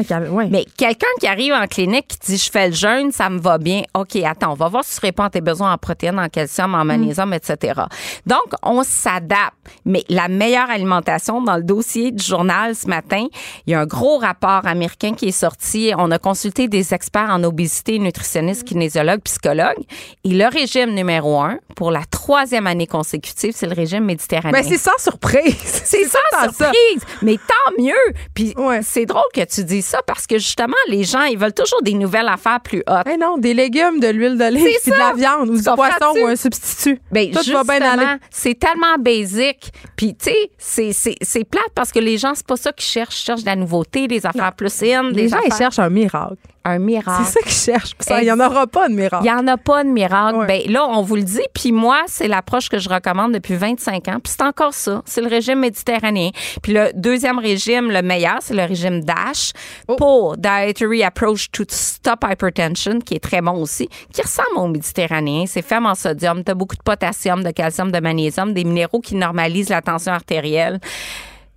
[0.50, 3.58] Mais quelqu'un qui arrive en clinique qui dit je fais le jeûne, ça me va
[3.58, 3.84] bien.
[3.94, 6.74] OK, attends, on va voir si tu réponds à tes besoins en protéines, en calcium,
[6.76, 7.82] en magnésium, etc.
[8.26, 9.54] Donc, on s'adapte.
[9.86, 13.28] Mais la meilleure alimentation, dans le dossier du journal ce matin,
[13.66, 15.92] il y a un gros rapport américain qui est sorti.
[15.98, 19.84] On a consulté des experts en obésité, nutritionnistes, kinésiologues, psychologues.
[20.24, 24.62] Et le régime numéro un, pour la troisième année consécutive, c'est le régime méditerranéen.
[24.62, 25.56] Mais c'est sans surprise.
[25.86, 27.02] C'est sans surprise.
[27.22, 27.94] Mais tant mieux.
[28.34, 31.82] Puis c'est drôle que tu dis ça parce que justement, les gens, ils veulent toujours
[31.82, 33.06] des nouvelles affaires plus hautes.
[33.06, 36.26] Mais non, des légumes, de l'huile d'olive, puis de la viande ou du poisson ou
[36.26, 37.00] un substitut.
[37.12, 38.20] Ben, Tout va bien aller.
[38.30, 39.72] C'est tellement basique.
[39.96, 43.22] Puis, tu sais, c'est plate parce que les gens, c'est pas ça qu'ils cherchent.
[43.22, 45.10] Ils cherchent de la nouveauté, des affaires plus saines.
[45.10, 46.36] Les gens, ils cherchent un miracle
[46.70, 47.24] un miracle.
[47.24, 47.96] C'est ça qu'ils cherchent.
[48.10, 49.26] Il n'y en aura pas de miracle.
[49.26, 50.46] Il n'y en a pas de miracle.
[50.48, 51.42] Ben, là, on vous le dit.
[51.54, 54.20] Puis moi, c'est l'approche que je recommande depuis 25 ans.
[54.24, 55.02] Puis c'est encore ça.
[55.06, 56.32] C'est le régime méditerranéen.
[56.62, 59.52] Puis le deuxième régime, le meilleur, c'est le régime DASH
[59.88, 59.96] oh.
[59.96, 65.46] pour Dietary Approach to Stop Hypertension, qui est très bon aussi, qui ressemble au méditerranéen.
[65.48, 66.44] C'est fait en sodium.
[66.44, 70.12] Tu as beaucoup de potassium, de calcium, de magnésium, des minéraux qui normalisent la tension
[70.12, 70.80] artérielle.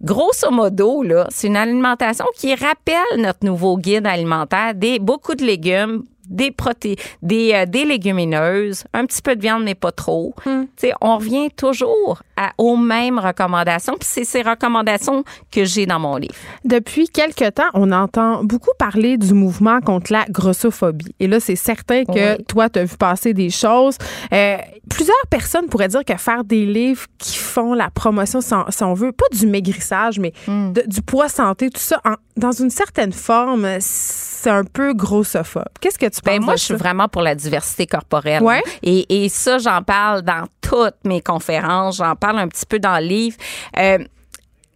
[0.03, 5.45] Grosso modo, là, c'est une alimentation qui rappelle notre nouveau guide alimentaire, des beaucoup de
[5.45, 10.35] légumes, des protéines, des, euh, des légumineuses, un petit peu de viande, mais pas trop.
[10.47, 10.65] Hmm.
[11.01, 13.95] On revient toujours à, aux mêmes recommandations.
[13.99, 16.35] Puis c'est ces recommandations que j'ai dans mon livre.
[16.65, 21.15] Depuis quelque temps, on entend beaucoup parler du mouvement contre la grossophobie.
[21.21, 23.97] Et là, c'est certain que toi, tu as vu passer des choses.
[24.33, 24.57] Euh,
[24.89, 29.13] plusieurs personnes pourraient dire que faire des livres qui font la promotion, si on, veut,
[29.13, 30.73] pas du maigrissage, mais hmm.
[30.87, 32.01] du poids santé, tout ça,
[32.37, 35.65] dans une certaine forme, c'est un peu grossophobe.
[35.81, 38.43] Qu'est-ce que tu ben moi, je suis vraiment pour la diversité corporelle.
[38.43, 38.63] Ouais.
[38.83, 41.97] Et, et ça, j'en parle dans toutes mes conférences.
[41.97, 43.37] J'en parle un petit peu dans le livre.
[43.79, 43.99] Euh,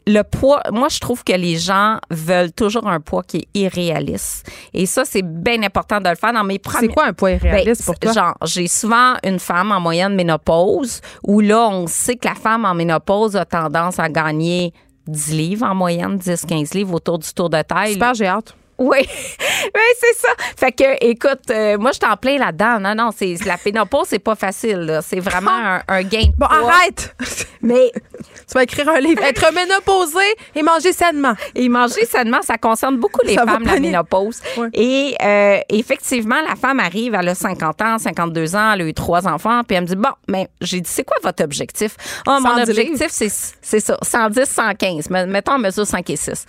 [0.06, 4.50] le poids, moi, je trouve que les gens veulent toujours un poids qui est irréaliste.
[4.74, 6.88] Et ça, c'est bien important de le faire dans mes premiers.
[6.88, 8.12] C'est quoi un poids irréaliste pour toi?
[8.12, 12.64] Genre, j'ai souvent une femme en moyenne ménopause où là, on sait que la femme
[12.64, 14.74] en ménopause a tendance à gagner
[15.06, 17.94] 10 livres en moyenne, 10-15 livres autour du tour de taille.
[17.94, 18.54] Super, j'ai hâte.
[18.78, 20.28] Oui, oui c'est ça.
[20.56, 22.80] Fait que, écoute, euh, moi, je t'en plains là-dedans.
[22.80, 25.00] Non, non, c'est la pénopause, c'est pas facile.
[25.06, 27.14] C'est vraiment un, un, gain de Bon, arrête!
[27.62, 29.22] Mais tu vas écrire un livre.
[29.22, 30.24] Être ménopausé
[30.54, 31.34] et manger sainement.
[31.54, 34.40] Et manger sainement, ça concerne beaucoup les femmes, la ménopause.
[34.72, 38.94] Et euh, effectivement, la femme arrive, elle a 50 ans, 52 ans, elle a eu
[38.94, 41.96] trois enfants, puis elle me dit, bon, mais j'ai dit, c'est quoi votre objectif?
[42.26, 45.10] Oh, mon objectif, c'est ça, 110, 115.
[45.10, 46.46] Mettons en mesure 5 et 6.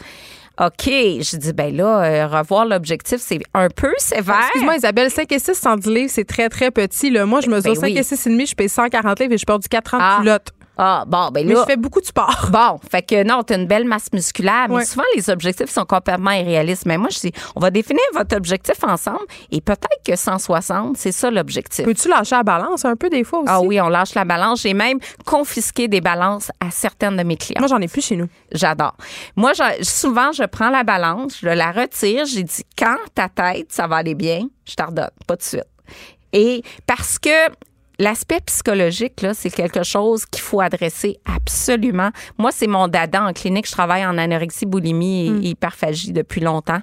[0.59, 0.85] OK.
[0.87, 4.39] Je dis, ben là, euh, revoir l'objectif, c'est un peu sévère.
[4.43, 7.09] Excuse-moi, Isabelle, 5 et 6, 110 livres, c'est très, très petit.
[7.09, 7.25] Là.
[7.25, 9.45] Moi, je mesure ben 5 et 6 et demi, je paye 140 livres et je
[9.45, 10.17] porte du 4 ans ah.
[10.19, 10.54] culotte.
[10.77, 11.53] Ah, bon, ben là.
[11.53, 12.49] Mais je fais beaucoup de sport.
[12.55, 16.31] Bon, fait que non, t'as une belle masse musculaire, mais souvent, les objectifs sont complètement
[16.31, 16.85] irréalistes.
[16.85, 21.11] Mais moi, je dis, on va définir votre objectif ensemble et peut-être que 160, c'est
[21.11, 21.85] ça l'objectif.
[21.85, 23.49] Peux-tu lâcher la balance un peu des fois aussi?
[23.51, 24.61] Ah oui, on lâche la balance.
[24.61, 27.59] J'ai même confisqué des balances à certaines de mes clients.
[27.59, 28.27] Moi, j'en ai plus chez nous.
[28.51, 28.95] J'adore.
[29.35, 33.87] Moi, souvent, je prends la balance, je la retire, j'ai dit, quand ta tête, ça
[33.87, 35.65] va aller bien, je t'ordonne, pas de suite.
[36.33, 37.49] Et parce que
[37.99, 42.09] l'aspect psychologique, là, c'est quelque chose qu'il faut adresser absolument.
[42.37, 43.67] Moi, c'est mon dada en clinique.
[43.67, 45.43] Je travaille en anorexie, boulimie et mm.
[45.43, 46.79] hyperphagie depuis longtemps.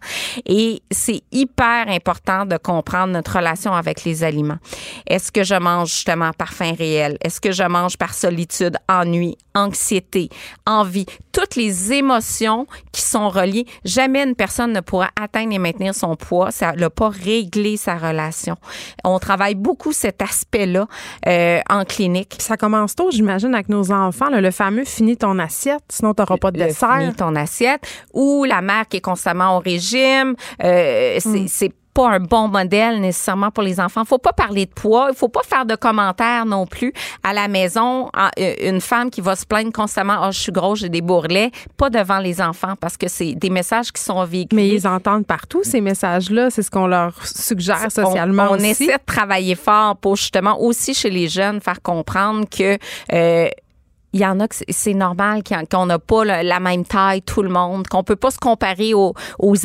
[0.46, 4.58] Et c'est hyper important de comprendre notre relation avec les aliments.
[5.06, 7.16] Est-ce que je mange justement par faim réel?
[7.22, 10.28] Est-ce que je mange par solitude, ennui, anxiété,
[10.66, 11.06] envie?
[11.32, 13.66] Toutes les émotions qui sont reliées.
[13.84, 16.50] Jamais une personne ne pourra atteindre et maintenir son poids.
[16.50, 18.56] Ça n'a pas réglé sa relation.
[19.04, 20.86] On travaille beaucoup cet aspect-là
[21.26, 22.36] euh, en clinique.
[22.38, 24.28] Ça commence tôt, j'imagine, avec nos enfants.
[24.30, 26.98] le fameux fini ton assiette, sinon tu n'auras pas de dessert.
[26.98, 27.82] Fini ton assiette.
[28.12, 30.34] Ou la mère qui est constamment au régime.
[30.62, 34.04] Euh, c'est mm pas un bon modèle nécessairement pour les enfants.
[34.04, 36.92] Faut pas parler de poids, il faut pas faire de commentaires non plus
[37.22, 38.10] à la maison.
[38.38, 41.50] Euh, une femme qui va se plaindre constamment, oh je suis grosse, j'ai des bourrelets,
[41.76, 44.62] pas devant les enfants parce que c'est des messages qui sont véhiculés.
[44.62, 48.86] Mais ils entendent partout ces messages-là, c'est ce qu'on leur suggère socialement on, on essaie
[48.86, 52.78] de travailler fort pour justement aussi chez les jeunes faire comprendre que
[53.12, 53.48] euh,
[54.12, 57.48] il y en a que c'est normal qu'on n'a pas la même taille tout le
[57.48, 59.14] monde, qu'on peut pas se comparer aux,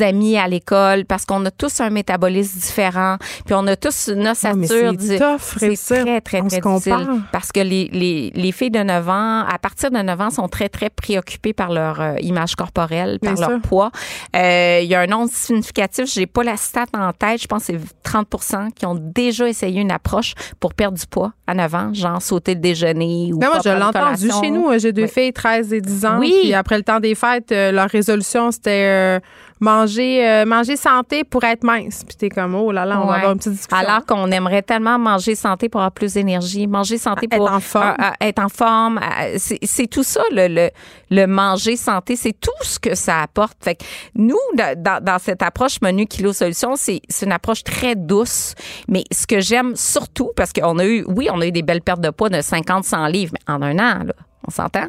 [0.00, 4.28] amis à l'école parce qu'on a tous un métabolisme différent, puis on a tous une
[4.28, 4.92] ossature.
[4.98, 7.22] c'est très, très, très, difficile.
[7.32, 10.48] Parce que les, les, les, filles de 9 ans, à partir de 9 ans, sont
[10.48, 13.90] très, très préoccupées par leur euh, image corporelle, par leur poids.
[14.36, 17.66] Euh, il y a un nombre significatif, j'ai pas la stat en tête, je pense
[17.66, 21.94] que c'est 30 qui ont déjà essayé une approche pour perdre du poids 9 ans,
[21.94, 24.78] genre sauter le déjeuner ou Mais moi, je l'ai chez nous.
[24.78, 26.18] J'ai deux filles, 13 et 10 ans.
[26.18, 26.34] Oui.
[26.42, 29.20] Puis après le temps des fêtes, euh, leur résolution, c'était euh,
[29.60, 32.04] manger, euh, manger santé pour être mince.
[32.06, 33.76] Puis t'es comme, oh là là, on va avoir une petite discussion.
[33.76, 37.60] Alors qu'on aimerait tellement manger santé pour avoir plus d'énergie, manger santé pour être en
[37.60, 37.96] forme.
[38.20, 39.00] être en forme.
[39.36, 40.70] C'est tout ça, le, le,
[41.10, 42.16] le manger santé.
[42.16, 43.56] C'est tout ce que ça apporte.
[43.62, 43.84] Fait que
[44.14, 48.54] nous, dans, dans cette approche menu kilo solution, c'est une approche très douce.
[48.88, 51.82] Mais ce que j'aime surtout, parce qu'on a eu, oui, on a eu des belles
[51.82, 54.14] pertes de poids de 50, 100 livres, mais en un an, là.
[54.46, 54.86] On s'entend?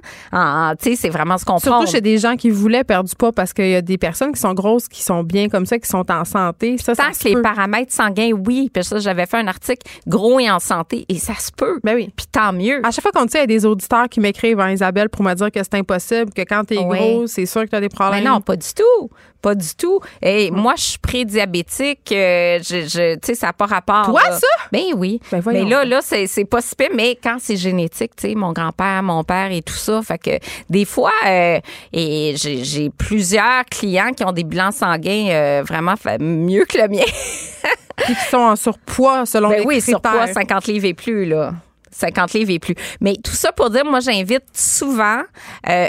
[0.77, 3.33] Tu sais, c'est vraiment ce qu'on Surtout chez des gens qui voulaient perdre du poids
[3.33, 5.89] parce qu'il y a des personnes qui sont grosses, qui sont bien comme ça, qui
[5.89, 6.77] sont en santé.
[6.77, 8.69] Ça, Tant que les paramètres sanguins, oui.
[8.73, 11.79] Puis ça, j'avais fait un article gros et en santé et ça se peut.
[11.83, 12.13] Ben oui.
[12.15, 12.79] Puis tant mieux.
[12.85, 15.23] À chaque fois qu'on dit, il y a des auditeurs qui m'écrivent, hein, Isabelle, pour
[15.23, 17.81] me dire que c'est impossible, que quand t'es es gros, c'est sûr que tu as
[17.81, 18.23] des problèmes.
[18.23, 19.09] Mais non, pas du tout.
[19.41, 20.01] Pas du tout.
[20.21, 22.11] Et moi, je suis prédiabétique.
[22.11, 24.05] Euh, je, je tu sais, ça n'a pas rapport.
[24.05, 24.47] Toi, ça?
[24.71, 25.21] Ben oui.
[25.31, 28.51] Ben mais là, là, c'est, c'est pas si Mais quand c'est génétique, tu sais, mon
[28.51, 31.59] grand-père, mon père et tout ça, fait que des fois, euh,
[31.93, 36.87] et j'ai, j'ai plusieurs clients qui ont des bilans sanguins euh, vraiment mieux que le
[36.87, 37.05] mien.
[38.05, 41.53] qui sont en surpoids selon ben les oui, surpoids 50 livres et plus là.
[41.91, 42.75] 50 livres et plus.
[43.01, 45.21] Mais tout ça pour dire, moi, j'invite souvent
[45.67, 45.87] euh,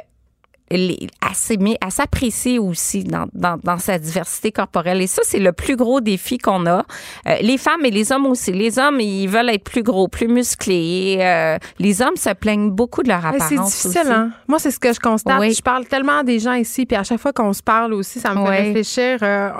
[0.70, 5.02] à s'apprécier aussi dans, dans, dans, sa diversité corporelle.
[5.02, 6.84] Et ça, c'est le plus gros défi qu'on a.
[7.26, 8.52] Euh, les femmes et les hommes aussi.
[8.52, 11.18] Les hommes, ils veulent être plus gros, plus musclés.
[11.20, 13.48] Euh, les hommes se plaignent beaucoup de leur apparence.
[13.48, 14.30] C'est difficile, hein?
[14.46, 15.42] Moi, c'est ce que je constate.
[15.42, 18.34] Je parle tellement des gens ici, puis à chaque fois qu'on se parle aussi, ça
[18.34, 19.18] me fait réfléchir.
[19.22, 19.50] Euh,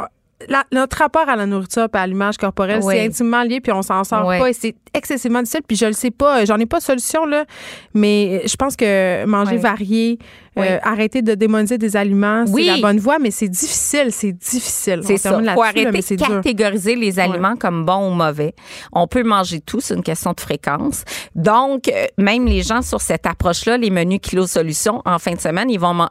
[0.72, 4.04] notre rapport à la nourriture et à l'image corporelle, c'est intimement lié, puis on s'en
[4.04, 4.48] sort pas.
[4.48, 6.44] Et c'est excessivement difficile, puis je le sais pas.
[6.44, 7.44] J'en ai pas de solution, là.
[7.94, 10.18] Mais je pense que manger varié,
[10.58, 15.00] euh, arrêter de démoniser des aliments, c'est la bonne voie, mais c'est difficile, c'est difficile.
[15.04, 15.38] C'est ça.
[15.40, 18.54] Il faut arrêter de catégoriser les aliments comme bons ou mauvais.
[18.92, 21.04] On peut manger tout, c'est une question de fréquence.
[21.34, 25.40] Donc, euh, même les gens sur cette approche-là, les menus kilo solutions, en fin de
[25.40, 26.08] semaine, ils vont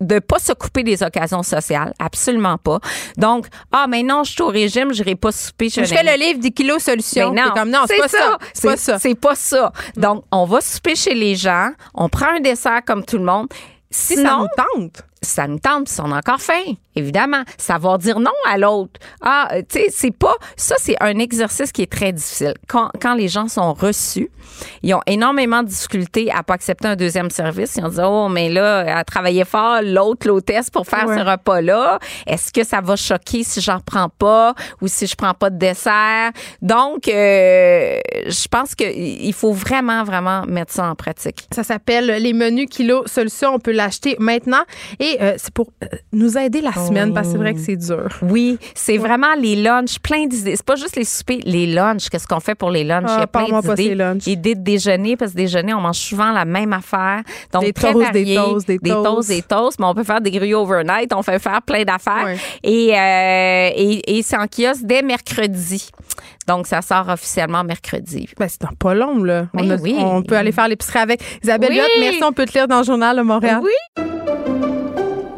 [0.00, 2.78] de pas se couper des occasions sociales, absolument pas.
[3.16, 5.68] Donc, ah, mais non, je suis au régime, je n'irai pas souper.
[5.68, 7.32] Je, fais le livre des kilos solutions.
[7.32, 8.38] non, comme non, c'est pas ça.
[8.52, 8.98] C'est pas ça.
[8.98, 9.72] C'est pas ça.
[9.96, 13.48] Donc, on va souper chez les gens, on prend un dessert comme tout le monde.
[13.90, 17.42] Sinon, ça nous tente ça nous tente, puis on a encore faim, évidemment.
[17.58, 18.98] Savoir dire non à l'autre.
[19.20, 20.34] Ah, tu sais, c'est pas.
[20.56, 22.54] Ça, c'est un exercice qui est très difficile.
[22.68, 24.30] Quand, quand les gens sont reçus,
[24.82, 27.76] ils ont énormément de difficultés à pas accepter un deuxième service.
[27.76, 31.98] Ils ont dit, oh, mais là, à travailler fort, l'autre, l'hôtesse, pour faire ce repas-là.
[32.26, 35.58] Est-ce que ça va choquer si j'en prends pas ou si je prends pas de
[35.58, 36.30] dessert?
[36.62, 41.46] Donc, euh, je pense qu'il faut vraiment, vraiment mettre ça en pratique.
[41.52, 43.54] Ça s'appelle les menus kilo solution.
[43.54, 44.62] On peut l'acheter maintenant.
[44.98, 47.76] Et euh, c'est pour euh, nous aider la semaine, parce que c'est vrai que c'est
[47.76, 48.08] dur.
[48.22, 50.56] Oui, c'est vraiment les lunchs, plein d'idées.
[50.56, 52.08] C'est pas juste les soupers, les lunchs.
[52.08, 53.04] Qu'est-ce qu'on fait pour les lunchs?
[53.08, 53.26] Ah, Il y a
[53.62, 54.30] plein d'idées.
[54.30, 57.22] Idées de déjeuner, parce que déjeuner, on mange souvent la même affaire.
[57.52, 59.28] Donc, des très toasts, des toasts, des toasts.
[59.28, 61.12] Des toasts, mais on peut faire des grillés overnight.
[61.14, 62.36] On fait faire plein d'affaires.
[62.62, 65.90] Et, euh, et, et c'est en kiosque dès mercredi.
[66.46, 68.28] Donc, ça sort officiellement mercredi.
[68.38, 69.46] Ben, c'est pas long, là.
[69.54, 71.22] Ben on, on peut aller faire l'épicerie avec.
[71.42, 71.80] Isabelle oui.
[72.00, 72.24] merci.
[72.24, 73.60] On peut te lire dans le journal de Montréal.
[73.62, 74.09] Oui.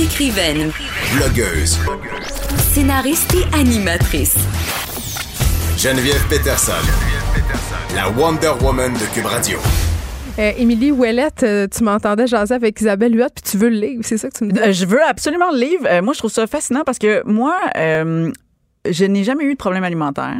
[0.00, 0.70] Écrivaine,
[1.14, 1.78] Blogueuse.
[2.72, 4.34] scénariste et animatrice.
[5.76, 6.72] Geneviève Peterson.
[7.94, 9.58] La Wonder Woman de Cube Radio.
[10.38, 14.02] Euh, Émilie Ouellette, euh, tu m'entendais jaser avec Isabelle Huot, puis tu veux le livre,
[14.02, 14.60] c'est ça que tu me dis?
[14.60, 15.86] Euh, je veux absolument le livre.
[15.86, 18.32] Euh, moi, je trouve ça fascinant parce que moi, euh,
[18.88, 20.38] je n'ai jamais eu de problème alimentaire.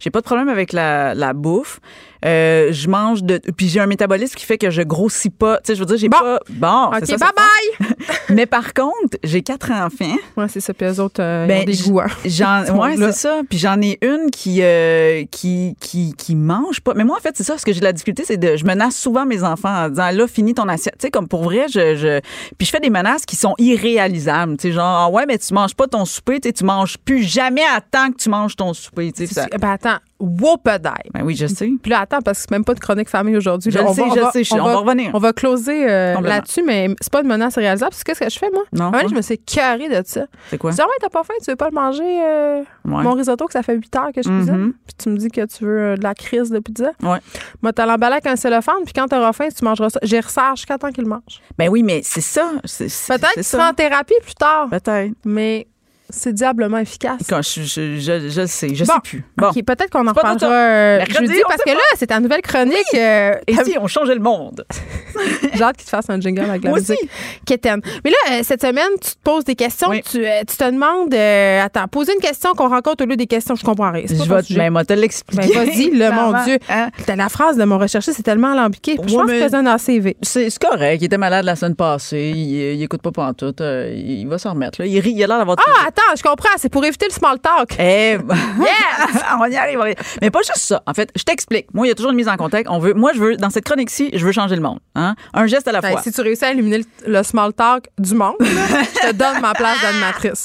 [0.00, 1.80] J'ai pas de problème avec la, la bouffe.
[2.24, 3.40] Euh, je mange de.
[3.56, 5.58] Puis j'ai un métabolisme qui fait que je grossis pas.
[5.58, 6.18] Tu sais, je veux dire, j'ai Bon.
[6.18, 6.38] pas.
[6.50, 6.84] Bon.
[6.88, 7.88] OK, ça, c'est bye-bye!
[8.06, 8.14] ça.
[8.34, 10.16] Mais par contre, j'ai quatre enfants.
[10.36, 12.00] Ouais, c'est ça, puis eux autres, euh, ils Ben, ont des j- goûts.
[12.00, 12.06] hein.
[12.74, 13.40] Ouais, c'est ça.
[13.48, 16.92] Puis j'en ai une qui, euh, qui, qui, qui mange pas.
[16.94, 17.56] Mais moi, en fait, c'est ça.
[17.56, 20.10] Ce que j'ai de la difficulté, c'est de, je menace souvent mes enfants en disant,
[20.10, 20.96] là, finis ton assiette.
[20.98, 22.20] Tu sais, comme pour vrai, je, je,
[22.58, 24.56] puis je fais des menaces qui sont irréalisables.
[24.56, 26.40] Tu sais, genre, ah ouais, mais tu manges pas ton souper.
[26.40, 29.12] Tu sais, tu manges plus jamais à temps que tu manges ton souper.
[29.12, 31.10] Tu sais, ça- Ben attends, whoop-a-die.
[31.14, 31.70] Ben oui, je sais.
[31.82, 33.70] Puis là, attends, parce que c'est même pas de chronique famille aujourd'hui.
[33.70, 33.84] Je là.
[33.84, 35.10] le sais, va- je le sais, on va revenir.
[35.14, 37.90] On va closer euh, là-dessus, mais c'est pas une menace réalisable.
[37.90, 38.64] Parce que qu'est-ce que je fais, moi?
[38.72, 38.90] Non.
[39.08, 40.26] Je me suis carré de ça.
[40.50, 40.70] C'est quoi?
[40.70, 43.02] Je dis, ah ouais, t'as pas faim, tu veux pas le manger, euh, Ouais.
[43.02, 44.56] mon risotto, que ça fait 8 heures que je cuisine?
[44.56, 44.72] Mhm.
[44.86, 46.90] Puis tu me dis que tu veux euh, de la crise de pizza?
[47.02, 47.18] Ouais.
[47.62, 50.00] Moi, t'as l'emballé avec un cellophane, puis quand t'auras faim, tu mangeras ça.
[50.02, 51.40] J'y resserre jusqu'à temps qu'il mange.
[51.58, 52.50] Ben oui, mais c'est ça.
[52.62, 55.12] Peut-être tu seras en thérapie plus tard, Peut-être.
[55.24, 55.66] mais
[56.10, 57.20] c'est diablement efficace.
[57.28, 58.74] Quand je, je, je, sais.
[58.74, 58.94] Je Bon.
[58.94, 59.24] sais plus.
[59.36, 59.52] Bon.
[59.52, 62.76] Peut-être qu'on en reparlera euh, jeudi, parce que là, c'est ta nouvelle chronique.
[62.94, 64.64] euh, Et si on changeait le monde?
[65.54, 66.96] J'ai hâte qu'il te fasse un jingle avec la Moi musique.
[66.98, 67.58] aussi.
[68.04, 69.88] Mais là, euh, cette semaine, tu te poses des questions.
[69.90, 70.00] Oui.
[70.02, 71.12] Tu, tu te demandes...
[71.12, 73.54] euh, attends, poser une question qu'on rencontre au lieu des questions.
[73.56, 74.04] Je comprends rien.
[74.06, 75.52] Je vais, ben, te Ben, l'expliquer.
[75.52, 76.42] vas-y, le mon.
[76.44, 76.58] Dieu.
[76.68, 76.88] Hein?
[77.16, 78.96] La phrase de mon recherché, c'est tellement alambiqué.
[79.06, 80.16] Je pense tu faisais un ACV.
[80.22, 81.00] C'est correct.
[81.02, 82.32] Il était malade la semaine passée.
[82.34, 83.60] Il, il écoute pas pantoute.
[83.60, 84.80] Euh, il va s'en remettre.
[84.80, 84.86] Là.
[84.86, 85.12] Il rit.
[85.16, 85.56] Il a l'air d'avoir...
[85.60, 86.48] Ah, attends, je comprends.
[86.56, 87.74] C'est pour éviter le small talk.
[87.78, 88.18] Eh,
[89.40, 89.78] on y arrive.
[89.78, 89.94] on y arrive.
[90.20, 90.82] Mais pas juste ça.
[90.86, 91.66] En fait, je t'explique.
[91.74, 92.70] Moi, il y a toujours une mise en contexte.
[92.72, 94.78] On veut, moi, je veux, dans cette chronique-ci, je veux changer le monde.
[94.94, 95.14] Hein?
[95.34, 96.02] Un geste à la Ben, fois.
[96.02, 99.54] si tu réussis à éliminer le, le small talk du monde, je te donne ma
[99.54, 100.44] place d'animatrice.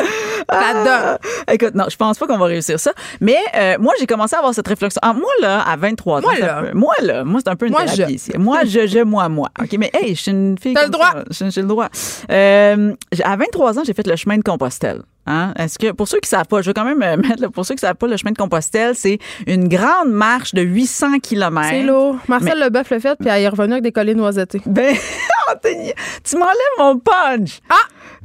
[0.49, 1.17] Donne.
[1.51, 2.91] Écoute, non, je pense pas qu'on va réussir ça.
[3.21, 4.99] Mais euh, moi, j'ai commencé à avoir cette réflexion.
[5.03, 6.71] Ah, moi, là, à 23 ans, Moi, c'est un là.
[6.71, 8.13] peu- moi, là, moi, c'est un peu une Moi, thérapie je.
[8.15, 8.31] ici.
[8.37, 9.49] Moi, je, je, moi, moi.
[9.61, 11.13] OK, mais hey, je suis une fille T'as le droit.
[11.29, 11.87] J'ai le droit.
[12.31, 12.93] Euh,
[13.23, 15.01] à 23 ans, j'ai fait le chemin de Compostelle.
[15.25, 15.53] Hein?
[15.57, 17.75] Est-ce que pour ceux qui savent pas, je veux quand même mettre là, pour ceux
[17.75, 21.67] qui savent pas, le chemin de Compostelle, c'est une grande marche de 800 km.
[21.69, 22.17] C'est lourd.
[22.27, 24.61] Marcel Leboeuf l'a fait, puis elle est revenue avec des collets noisettés.
[24.65, 24.95] Ben,
[25.51, 25.93] Anthony,
[26.23, 27.59] tu m'enlèves mon punch.
[27.69, 27.75] Ah!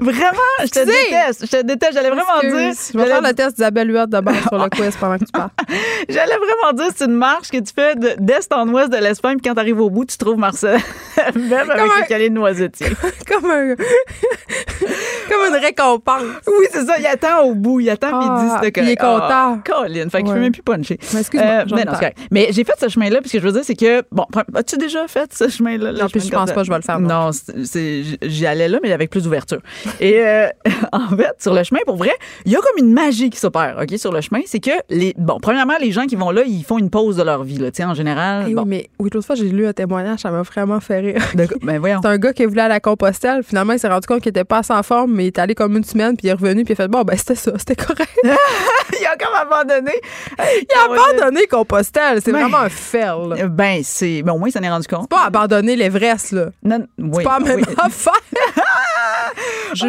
[0.00, 0.30] Vraiment,
[0.60, 1.44] je te déteste.
[1.46, 1.94] Je te déteste.
[1.94, 2.50] J'allais vraiment dire.
[2.92, 5.50] Je vais faire le test d'Isabelle Huot d'abord sur le quiz pendant que tu parles.
[6.08, 9.38] J'allais vraiment dire, c'est une marche que tu fais de- d'est en ouest de l'Espagne,
[9.38, 10.78] puis quand t'arrives au bout, tu trouves Marcel
[11.34, 12.86] même avec un- calés de noisetier.
[13.26, 13.74] Comme un...
[13.74, 16.22] Comme une récompense.
[16.46, 16.94] Oui, c'est ça.
[16.98, 17.80] Il attend au bout.
[17.80, 19.60] Il attend, puis il dit Ah, c'est il est content.
[19.64, 20.08] Colin.
[20.10, 20.98] Fait que je peux même plus puncher.
[21.12, 23.74] Mais excuse-moi, Euh, mais, j'ai fait ce chemin-là, puis ce que je veux dire, c'est
[23.74, 24.24] que, bon,
[24.54, 25.92] as-tu déjà fait ce chemin-là?
[25.92, 27.32] Non, puis je pense pas que je vais le faire, non.
[27.32, 29.58] C'est- c'est- j'y allais là, mais avec plus d'ouverture.
[30.00, 30.48] Et euh,
[30.92, 32.12] en fait, sur le chemin, pour vrai,
[32.44, 34.40] il y a comme une magie qui s'opère, OK, sur le chemin.
[34.46, 37.22] C'est que, les bon, premièrement, les gens qui vont là, ils font une pause de
[37.22, 38.46] leur vie, là, tu sais, en général.
[38.48, 41.00] Eh bon, Oui, mais oui, l'autre fois, j'ai lu un témoignage, ça m'a vraiment fait
[41.00, 41.22] rire.
[41.34, 42.00] de- ben voyons.
[42.02, 43.42] C'est un gars qui voulait à la Compostelle.
[43.42, 45.76] Finalement, il s'est rendu compte qu'il était pas en forme, mais il est allé comme
[45.76, 47.76] une semaine, puis il est revenu, puis il a fait bon, ben c'était ça, c'était
[47.76, 48.10] correct.
[48.24, 49.92] il a comme abandonné.
[50.38, 52.20] il a abandonné Compostelle.
[52.22, 53.28] C'est Ben, vraiment un fail.
[53.28, 53.46] là.
[53.48, 54.22] Ben, c'est.
[54.22, 55.08] Ben, au moins, il s'en est rendu compte.
[55.08, 56.46] Pas abandonner l'Everest, là.
[56.64, 57.74] Non, oui, pas la même oui.
[57.78, 58.12] affaire.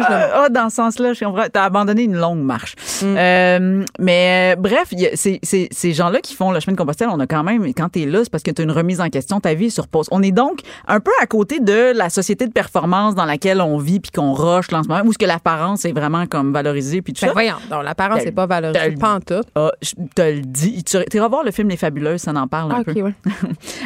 [0.02, 1.12] Ah, dans ce sens-là.
[1.52, 2.74] T'as abandonné une longue marche.
[3.02, 3.04] Mm.
[3.16, 6.78] Euh, mais euh, bref, y a- c'est- c'est- ces gens-là qui font le chemin de
[6.78, 9.08] Compostelle, on a quand même, quand t'es là, c'est parce que t'as une remise en
[9.08, 10.06] question, ta vie est sur pause.
[10.10, 13.78] On est donc un peu à côté de la société de performance dans laquelle on
[13.78, 16.52] vit puis qu'on rush là, en ce moment, où ce que l'apparence est vraiment comme
[16.52, 17.32] valorisée puis tout Ben ça.
[17.32, 19.42] voyons, donc l'apparence Ben, n'est pas valorisée, ben, pas en tout.
[19.54, 20.84] Ah, je te le dis.
[20.84, 22.92] Tu iras voir le film Les Fabuleuses, ça en parle un Ah, peu.
[23.00, 23.14] Ouais.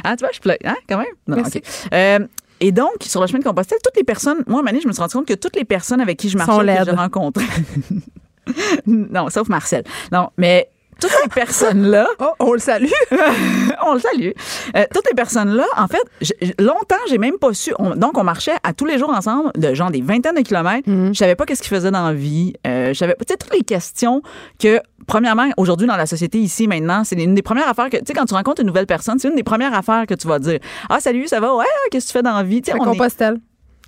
[0.04, 0.58] Ah, tu vois, je plais.
[0.64, 1.06] Hein, quand même?
[1.26, 1.58] Non, Merci.
[1.58, 1.64] OK.
[1.94, 2.18] Euh,
[2.60, 5.00] et donc, sur le chemin de Compostelle, toutes les personnes, moi, donné, je me suis
[5.00, 6.84] rendu compte que toutes les personnes avec qui je marchais, que laides.
[6.86, 7.44] j'ai rencontrées.
[8.86, 9.84] non, sauf Marcel.
[10.12, 10.68] Non, mais
[11.00, 12.86] toutes les personnes-là, Oh, on le salue.
[13.86, 14.30] on le salue.
[14.76, 17.72] Euh, toutes les personnes-là, en fait, j- j- longtemps, j'ai même pas su.
[17.78, 20.88] on- donc, on marchait à tous les jours ensemble, de genre des vingtaines de kilomètres.
[20.88, 21.08] Mhm.
[21.14, 22.52] Je savais pas qu'est-ce qu'ils faisaient dans la vie.
[22.66, 24.22] Euh, je savais, tu sais, toutes les questions
[24.60, 28.04] que, premièrement, aujourd'hui dans la société ici maintenant, c'est une des premières affaires que, tu
[28.06, 30.38] sais, quand tu rencontres une nouvelle personne, c'est une des premières affaires que tu vas
[30.38, 30.58] dire.
[30.88, 31.54] Ah, salut, ça va?
[31.54, 32.62] Ouais, qu'est-ce que tu fais dans la vie?
[32.62, 33.36] Tu sais, on est- Compostelle.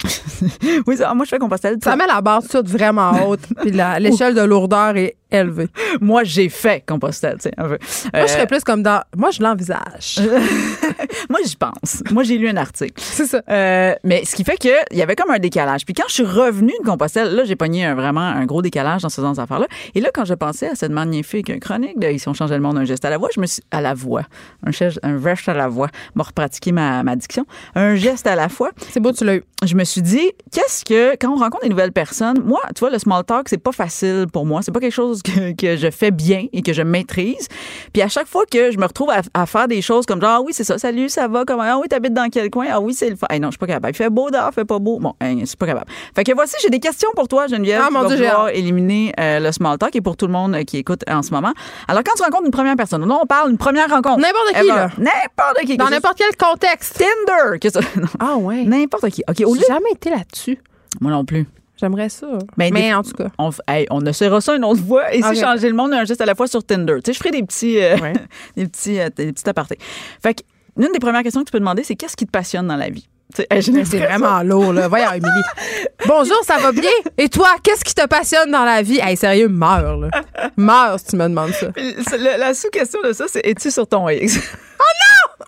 [0.87, 1.79] Oui, ça- moi, je fais Compostelle.
[1.83, 5.69] Ça met la barre toute vraiment haute, puis l'échelle de lourdeur est élevé.
[6.01, 7.79] moi, j'ai fait Compostelle, tu sais, un peu.
[8.15, 9.03] Moi, je serais plus comme dans.
[9.17, 10.21] Moi, je l'envisage.
[11.31, 12.03] moi, j'y pense.
[12.11, 12.95] Moi, j'ai lu un article.
[12.97, 13.43] C'est ça.
[13.49, 15.85] Euh, mais ce qui fait qu'il y avait comme un décalage.
[15.85, 19.03] Puis quand je suis revenue de Compostelle, là, j'ai pogné un, vraiment un gros décalage
[19.03, 19.67] dans ce genre d'affaires-là.
[19.95, 22.79] Et là, quand je pensais à cette magnifique chronique de Ici, on changeait le monde,
[22.79, 23.63] un geste à la voix, je me suis.
[23.71, 24.23] à la voix.
[24.65, 25.89] Un, geste, un geste à la voix.
[26.15, 27.45] M'a repratiqué ma, ma diction.
[27.75, 28.71] Un geste à la fois.
[28.91, 29.45] C'est beau, tu l'as eu.
[29.65, 31.17] Je me suis dit, qu'est-ce que.
[31.17, 34.27] Quand on rencontre des nouvelles personnes, moi, tu vois, le small talk, c'est pas facile
[34.33, 34.63] pour moi.
[34.63, 37.49] C'est pas quelque chose que, que, je fais bien et que je maîtrise.
[37.93, 40.41] Puis à chaque fois que je me retrouve à, faire des choses comme genre, ah
[40.41, 42.95] oui, c'est ça, salut, ça va, comment, ah oui, t'habites dans quel coin, ah oui,
[42.95, 43.17] c'est le.
[43.39, 43.95] non, je suis pas capable.
[43.95, 44.99] Il fait beau dehors, fait pas beau.
[44.99, 45.91] Bon, hein, je suis pas capable.
[46.15, 47.83] Fait que voici, j'ai des questions pour toi, Geneviève.
[47.85, 50.79] Ah, mon Dieu, pouvoir éliminer euh, le small talk et pour tout le monde qui
[50.79, 51.53] écoute en ce moment.
[51.89, 54.21] Alors, quand tu rencontres une première personne, là, on parle d'une première rencontre.
[54.21, 54.91] N'importe qui, là.
[54.99, 55.77] N'importe qui.
[55.77, 56.99] Dans n'importe quel contexte.
[56.99, 57.59] Tinder.
[58.19, 58.65] Ah, ouais.
[58.65, 59.23] N'importe qui.
[59.29, 60.59] OK, J'ai jamais été là-dessus.
[61.01, 61.47] Moi non plus.
[61.79, 62.27] J'aimerais ça.
[62.57, 63.29] Ben, mais en tout cas.
[63.39, 63.51] On,
[63.91, 65.15] on essaiera ça une autre fois.
[65.15, 66.97] Et si changer le monde un geste à la fois sur Tinder.
[67.05, 67.97] Tu sais, je ferai des petits, euh,
[68.57, 69.79] des petits, euh, des petits apartés.
[70.23, 70.43] Fait que,
[70.79, 72.89] une des premières questions que tu peux demander, c'est qu'est-ce qui te passionne dans la
[72.89, 73.09] vie?
[73.35, 74.89] C'est vraiment lourd, là.
[74.89, 75.43] Voyons, Émilie.
[76.07, 76.91] Bonjour, ça va bien?
[77.19, 79.01] Et toi, qu'est-ce qui te passionne dans la vie?
[79.03, 80.09] Hey, sérieux, meurs, là.
[80.57, 81.69] Meurs si tu me demandes ça.
[82.17, 84.39] la sous-question de ça, c'est es-tu sur ton X?
[84.79, 85.47] Oh non!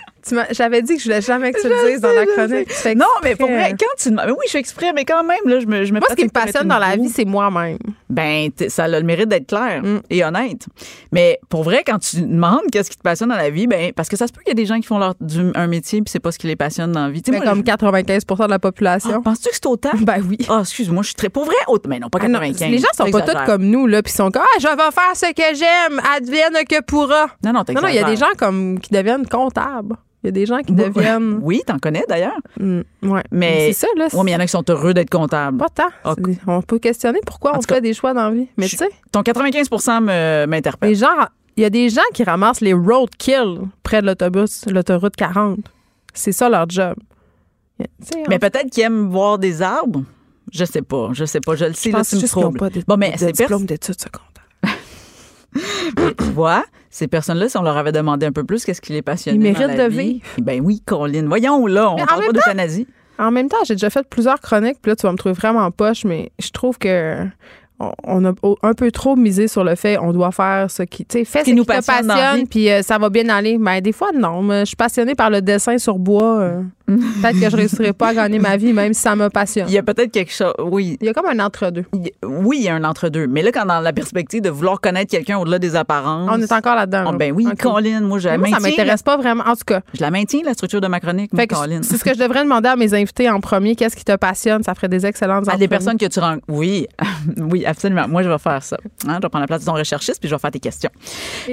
[0.50, 2.68] J'avais dit que je voulais jamais que tu le dises dans la chronique.
[2.96, 5.60] Non, mais pour vrai, quand tu mais oui, je fais exprès, mais quand même, là,
[5.60, 7.78] je me, je me Moi, ce qui me passionne dans la vie, c'est moi-même.
[8.08, 10.00] Ben, ça a le mérite d'être clair mm.
[10.10, 10.66] et honnête.
[11.12, 14.08] Mais pour vrai, quand tu demandes qu'est-ce qui te passionne dans la vie, ben, parce
[14.08, 15.14] que ça se peut qu'il y a des gens qui font leur,
[15.54, 17.22] un métier puis c'est pas ce qui les passionne dans la vie.
[17.28, 19.10] Mais comme 95 de la population.
[19.14, 19.90] Ah, penses-tu que c'est autant?
[20.06, 20.38] Ben oui.
[20.48, 21.28] Ah, excuse-moi, je suis très.
[21.28, 21.56] Pour vrai,
[21.88, 22.62] mais non, pas 95.
[22.62, 24.76] Ah les gens sont pas tous comme nous, là, puis sont comme, ah, je vais
[24.76, 27.26] faire ce que j'aime, advienne que pourra.
[27.44, 29.96] Non, non, Non, non, il y a des gens comme, qui deviennent comptables.
[30.26, 31.38] Il y a des gens qui deviennent.
[31.42, 32.36] Oui, t'en connais d'ailleurs.
[32.58, 33.22] Mm, ouais.
[33.30, 34.08] Mais, c'est ça, là.
[34.12, 35.56] Oui, mais il y en a qui sont heureux d'être comptables.
[35.56, 36.16] Pas tant.
[36.48, 38.48] On peut questionner pourquoi on fait des choix dans la vie.
[38.56, 38.88] Mais tu sais.
[39.12, 39.70] Ton 95
[40.48, 40.88] m'interpelle.
[40.88, 41.14] Les gens,
[41.56, 45.60] il y a des gens qui ramassent les roadkill près de l'autobus, l'autoroute 40.
[46.12, 46.96] C'est ça leur job.
[48.28, 50.02] mais peut-être qu'ils aiment voir des arbres.
[50.52, 51.10] Je sais pas.
[51.12, 51.54] Je sais pas.
[51.54, 52.50] Je le sais, là, c'est Pas
[52.88, 54.26] bon, mais c'est diplôme d'études secondaires.
[56.18, 56.64] tu vois,
[56.96, 59.40] ces personnes-là, si on leur avait demandé un peu plus, qu'est-ce qui les passionne Ils
[59.40, 60.24] méritent de vivre.
[60.38, 61.26] Ben oui, Colline.
[61.26, 62.86] Voyons, là, on parle pas d'euthanasie.
[63.18, 65.70] En même temps, j'ai déjà fait plusieurs chroniques, puis là, tu vas me trouver vraiment
[65.70, 67.26] poche, mais je trouve que
[67.78, 68.32] on a
[68.62, 71.40] un peu trop misé sur le fait on doit faire ce qui tu sais fais
[71.40, 74.64] ce qui, nous passionne, puis euh, ça va bien aller mais des fois non je
[74.64, 76.62] suis passionnée par le dessin sur bois euh.
[77.22, 79.66] peut-être que je réussirais pas à gagner ma vie même si ça me passionne.
[79.68, 80.96] Il y a peut-être quelque chose oui.
[81.00, 81.84] Il y a comme un entre-deux.
[82.24, 83.26] Oui il y a un entre-deux.
[83.26, 86.52] Mais là quand dans la perspective de vouloir connaître quelqu'un au-delà des apparences on est
[86.52, 89.64] encore là-dedans oh, ben oui Colin moi je moi, ça m'intéresse pas vraiment en tout
[89.66, 89.80] cas.
[89.94, 91.80] Je la maintiens la structure de ma chronique Colin.
[91.82, 93.76] c'est ce que je devrais demander à mes invités en premier.
[93.76, 94.62] Qu'est-ce qui te passionne?
[94.62, 96.44] Ça ferait des excellentes à des personnes que tu rencontres.
[96.48, 96.86] Oui
[97.38, 98.08] oui absolument.
[98.08, 98.76] Moi je vais faire ça.
[99.06, 99.16] Hein?
[99.16, 100.90] Je vais prendre la place de ton recherchiste puis je vais faire tes questions.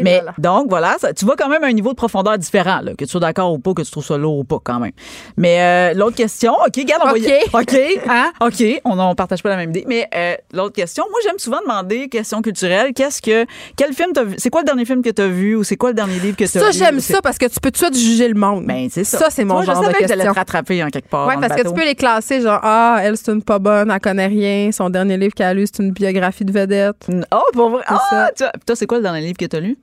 [0.01, 3.11] Mais donc, voilà, tu vois quand même un niveau de profondeur différent, là, que tu
[3.11, 4.91] sois d'accord ou pas, que tu trouves ça lourd ou pas, quand même.
[5.37, 7.31] Mais euh, l'autre question, OK, regarde, on OK.
[7.53, 8.31] OK, hein?
[8.41, 9.85] OK, on ne partage pas la même idée.
[9.87, 13.45] Mais euh, l'autre question, moi, j'aime souvent demander, question culturelle, qu'est-ce que.
[13.75, 14.35] Quel film t'as vu?
[14.37, 16.37] C'est quoi le dernier film que tu as vu ou c'est quoi le dernier livre
[16.37, 16.65] que tu as vu?
[16.65, 18.65] Ça, j'aime ça parce que tu peux tout de suite juger le monde.
[18.65, 19.17] Ben, c'est ça.
[19.17, 20.03] Ça, c'est mon genre de question.
[20.03, 21.27] Je savais que te rattraper en quelque part.
[21.27, 23.99] Oui, parce que tu peux les classer, genre, ah, elle, c'est une pas bonne, elle
[23.99, 24.71] connaît rien.
[24.71, 27.07] Son dernier livre qu'elle a lu, c'est une biographie de vedette.
[27.31, 27.83] Oh, pour vrai?
[27.87, 29.77] Ah, toi, c'est quoi le dernier livre que tu as lu?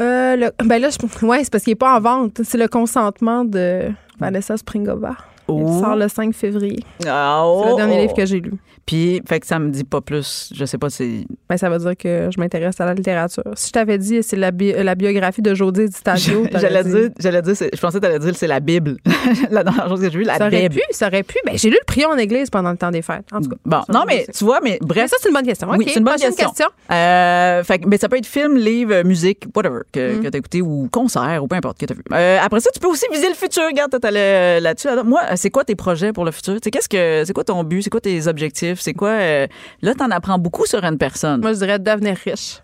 [0.00, 2.40] Euh, ben là, je, ouais, c'est parce qu'il n'est pas en vente.
[2.44, 5.16] C'est le consentement de Vanessa Springova.
[5.48, 6.84] Il sort le 5 février.
[7.06, 8.52] Ah, c'est le dernier livre que j'ai lu.
[8.86, 10.52] Puis, fait que ça me dit pas plus.
[10.54, 11.26] Je sais pas si.
[11.48, 13.44] Ben, ça veut dire que je m'intéresse à la littérature.
[13.54, 17.54] Si je t'avais dit c'est la, la, biographie de Jodie Di j'allais dire, j'allais dire,
[17.54, 18.96] je pensais que t'allais dire c'est la Bible.
[19.50, 20.56] la dernière chose que j'ai vue, la ça Bible.
[20.56, 21.38] Aurait pu, ça aurait pu.
[21.46, 23.26] Ben, j'ai lu le prion en église pendant le temps des fêtes.
[23.32, 23.56] En tout cas.
[23.64, 25.10] Bon, non, mais tu vois, mais bref.
[25.10, 25.68] ça, c'est une bonne question.
[25.70, 26.66] Oui, c'est une bonne question.
[26.90, 30.22] Euh, fait mais ça peut être film, livre, musique, whatever, que, mm.
[30.22, 32.02] que t'as écouté ou concert ou peu importe que t'as vu.
[32.12, 33.62] Euh, après ça, tu peux aussi viser le futur.
[33.64, 34.88] Regarde, t'allais là-dessus.
[35.04, 36.60] Moi, c'est quoi tes projets pour le futur?
[36.60, 37.82] Tu qu'est-ce que, c'est quoi ton but?
[37.82, 38.80] C'est quoi tes objectifs?
[38.80, 39.48] C'est quoi, euh,
[39.82, 41.40] Là, tu en apprends beaucoup sur une personne.
[41.40, 42.60] Moi, je dirais devenir riche.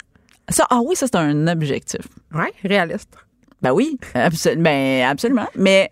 [0.48, 2.02] Ça, ah oui, ça, c'est un objectif.
[2.32, 3.10] Oui, réaliste.
[3.60, 3.98] Ben oui.
[4.14, 5.48] Ben, absolument.
[5.56, 5.90] Mais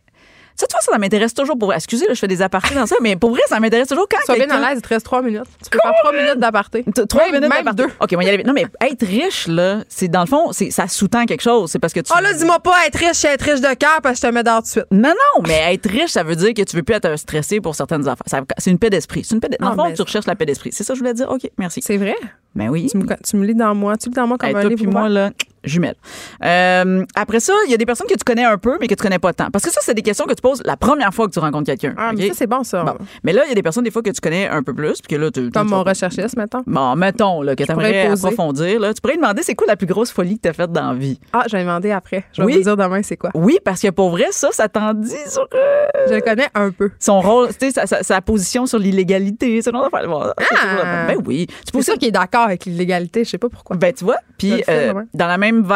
[0.57, 1.73] ça, tu vois, ça, m'intéresse toujours pour.
[1.75, 4.19] Excusez, là, je fais des apartés dans ça, mais pour vrai, ça m'intéresse toujours quand.
[4.25, 5.45] Sois bien à l'aise, il te reste trois minutes.
[5.63, 6.85] Tu peux faire trois minutes d'aparté.
[7.09, 7.85] Trois minutes d'aparté.
[8.01, 8.43] OK, moi, y aller.
[8.43, 11.71] Non, mais être riche, là, c'est dans le fond, c'est, ça sous-tend quelque chose.
[11.71, 12.13] C'est parce que tu.
[12.17, 14.35] Oh là, dis-moi pas être riche, c'est être riche de cœur parce que je te
[14.35, 14.87] mets dans tout de suite.
[14.91, 17.75] Non, non, mais être riche, ça veut dire que tu veux plus être stressé pour
[17.75, 18.45] certaines affaires.
[18.59, 19.25] c'est une paix d'esprit.
[19.25, 20.71] C'est une paix Dans le fond, tu recherches la paix d'esprit.
[20.73, 21.31] C'est ça que je voulais dire?
[21.31, 21.81] OK, merci.
[21.83, 22.17] C'est vrai?
[22.57, 22.89] Ben oui.
[22.91, 23.97] Tu me, tu me lis dans moi.
[23.97, 24.77] Tu lis dans moi comme un livre.
[24.77, 25.31] Puis moi, là,
[25.67, 25.97] jumelles.
[26.45, 28.95] Euh, après ça, il y a des personnes que tu connais un peu, mais que
[28.95, 29.51] tu connais pas tant.
[29.51, 31.67] Parce que ça, c'est des questions que tu poses la première fois que tu rencontres
[31.67, 31.95] quelqu'un.
[31.97, 32.97] Ah, mais ça, c'est bon, ça.
[33.25, 35.01] Mais là, il y a des personnes, des fois, que tu connais un peu plus.
[35.01, 36.63] Puis que là, tu, Comme mon recherchiste, mettons.
[36.67, 38.81] Bon, mettons, là, que tu aimerais approfondir.
[38.81, 38.95] Là.
[38.95, 40.95] Tu pourrais demander c'est quoi la plus grosse folie que tu as faite dans la
[40.95, 41.19] vie?
[41.33, 42.25] Ah, je vais demander après.
[42.33, 43.31] Je vais vous dire demain c'est quoi.
[43.35, 45.47] Oui, parce que pour vrai, ça, ça t'en dit sur.
[45.55, 46.91] Euh, je le connais un peu.
[46.99, 49.61] Son rôle, tu sais, sa, position sur l'illégalité.
[49.63, 51.07] C'est ah!
[51.09, 51.47] Ben oui.
[51.65, 53.77] Tu peux sûr qu'il est d'accord avec l'illégalité, je sais pas pourquoi.
[53.77, 54.17] Ben tu vois.
[54.39, 55.67] Puis euh, dans la même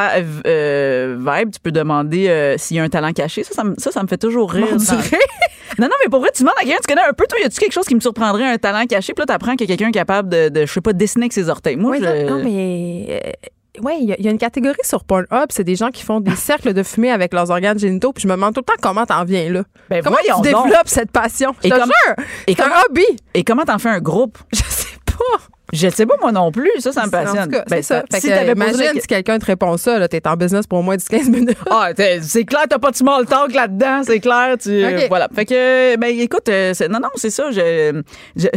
[0.46, 3.44] euh, vibe, tu peux demander s'il y a un talent caché.
[3.44, 4.66] Ça, ça, me fait toujours rire.
[5.78, 7.44] non, non, mais pour vrai, tu demandes à quelqu'un, tu connais un peu, toi, y
[7.44, 9.12] a-tu quelque chose qui me surprendrait, un talent caché?
[9.14, 11.32] Puis là, t'apprends qu'il y a quelqu'un capable de, de, je sais pas, dessiner avec
[11.32, 11.76] ses orteils.
[11.76, 12.28] Moi, je...
[12.28, 13.36] Non, mais
[13.82, 16.72] oui, il y, a une catégorie sur Pornhub, c'est des gens qui font des cercles
[16.72, 19.24] de fumée avec leurs organes génitaux, puis je me demande tout le temps comment t'en
[19.24, 19.62] viens là.
[19.88, 21.54] Ben comment tu développes cette passion?
[21.62, 23.04] Je et te jure, c'est un hobby.
[23.34, 24.38] Et comment t'en fais un groupe?
[24.52, 24.79] Je sais
[25.20, 25.42] pas.
[25.72, 26.70] Je sais pas, moi non plus.
[26.78, 27.48] Ça, ça me passionne.
[27.48, 28.02] Ben, c'est ça.
[28.12, 31.30] si que, imagine si quelqu'un te répond ça, t'es en business pour au moins 10-15
[31.30, 31.58] minutes.
[31.70, 31.90] ah,
[32.22, 34.02] c'est clair, t'as pas de small talk là-dedans.
[34.04, 34.56] C'est clair.
[34.60, 35.28] Tu, voilà.
[35.32, 37.52] Fait que, ben, écoute, euh, non, non, c'est ça.
[37.52, 38.02] Je,
[38.34, 38.48] je,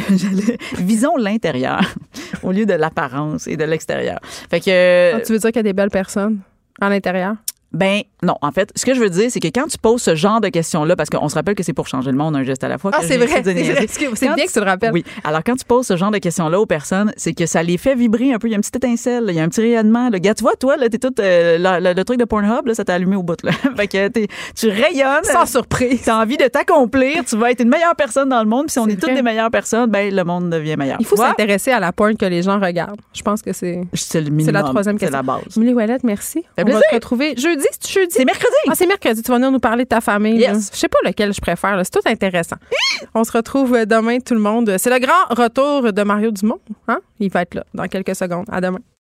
[0.81, 1.81] visons l'intérieur
[2.41, 4.19] au lieu de l'apparence et de l'extérieur.
[4.49, 5.15] Fait que.
[5.15, 6.40] Ah, tu veux dire qu'il y a des belles personnes
[6.81, 7.35] à l'intérieur?
[7.74, 10.16] Ben non, en fait, ce que je veux dire, c'est que quand tu poses ce
[10.16, 12.64] genre de questions-là, parce qu'on se rappelle que c'est pour changer le monde, un geste
[12.64, 12.91] à la fois.
[12.94, 13.41] Ah, c'est vrai.
[13.44, 14.94] C'est bien que tu le rappelles.
[14.94, 15.04] Oui.
[15.24, 17.95] Alors, quand tu poses ce genre de questions-là aux personnes, c'est que ça les fait
[17.95, 18.48] vibrer un peu.
[18.48, 20.10] Il y a une petite étincelle, il y a un petit rayonnement.
[20.10, 21.14] Le gars, tu vois, toi, là, t'es tout.
[21.20, 23.52] Euh, le, truc de Pornhub, là, ça t'a allumé au bout, là.
[23.76, 25.24] fait que tu rayonnes.
[25.24, 26.02] Sans surprise.
[26.06, 27.26] T'as envie de t'accomplir.
[27.26, 28.66] Tu vas être une meilleure personne dans le monde.
[28.66, 30.98] Puis si on est, toutes des meilleures personnes, ben, le monde devient meilleur.
[31.00, 33.02] Il faut s'intéresser à la porn que les gens regardent.
[33.14, 33.82] Je pense que c'est.
[33.94, 34.22] C'est
[34.52, 35.20] la troisième question.
[35.20, 35.58] C'est la base.
[35.58, 35.74] Millie
[36.04, 36.44] merci.
[36.58, 37.62] On va se retrouver jeudi.
[37.88, 38.14] Jeudi?
[38.14, 38.53] C'est mercredi.
[38.69, 39.22] Ah, c'est mercredi.
[39.22, 40.40] Tu vas venir nous parler de ta famille.
[40.40, 40.69] Yes.
[40.73, 41.80] Je sais pas lequel je préfère.
[41.84, 42.57] C'est tout intéressant.
[43.14, 44.76] On se retrouve demain, tout le monde.
[44.77, 46.60] C'est le grand retour de Mario Dumont.
[46.88, 46.99] Hein?
[47.19, 48.45] Il va être là dans quelques secondes.
[48.52, 48.80] À demain.